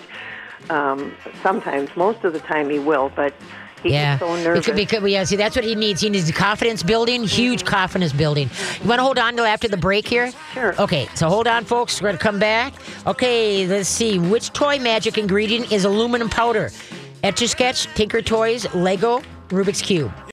um, 0.69 1.15
sometimes, 1.41 1.95
most 1.95 2.25
of 2.25 2.33
the 2.33 2.39
time, 2.39 2.69
he 2.69 2.79
will. 2.79 3.09
But 3.15 3.33
he 3.85 3.93
Yeah, 3.93 4.17
so 4.17 4.35
nervous. 4.35 4.65
Because, 4.65 4.75
because 4.75 5.11
yeah, 5.11 5.23
see, 5.23 5.35
that's 5.35 5.55
what 5.55 5.65
he 5.65 5.75
needs. 5.75 6.01
He 6.01 6.09
needs 6.09 6.29
confidence 6.31 6.83
building, 6.83 7.23
huge 7.23 7.65
confidence 7.65 8.13
building. 8.13 8.49
You 8.81 8.89
want 8.89 8.99
to 8.99 9.03
hold 9.03 9.19
on 9.19 9.35
till 9.35 9.45
after 9.45 9.67
the 9.67 9.77
break 9.77 10.07
here? 10.07 10.31
Sure. 10.53 10.79
Okay, 10.81 11.07
so 11.15 11.29
hold 11.29 11.47
on, 11.47 11.65
folks. 11.65 12.01
We're 12.01 12.09
gonna 12.09 12.17
come 12.17 12.39
back. 12.39 12.73
Okay, 13.05 13.67
let's 13.67 13.89
see. 13.89 14.19
Which 14.19 14.51
toy 14.53 14.79
magic 14.79 15.17
ingredient 15.17 15.71
is 15.71 15.85
aluminum 15.85 16.29
powder? 16.29 16.71
Etch 17.23 17.41
a 17.41 17.47
Sketch, 17.47 17.85
Tinker 17.95 18.21
Toys, 18.21 18.71
Lego, 18.73 19.21
Rubik's 19.49 19.81
Cube. 19.81 20.11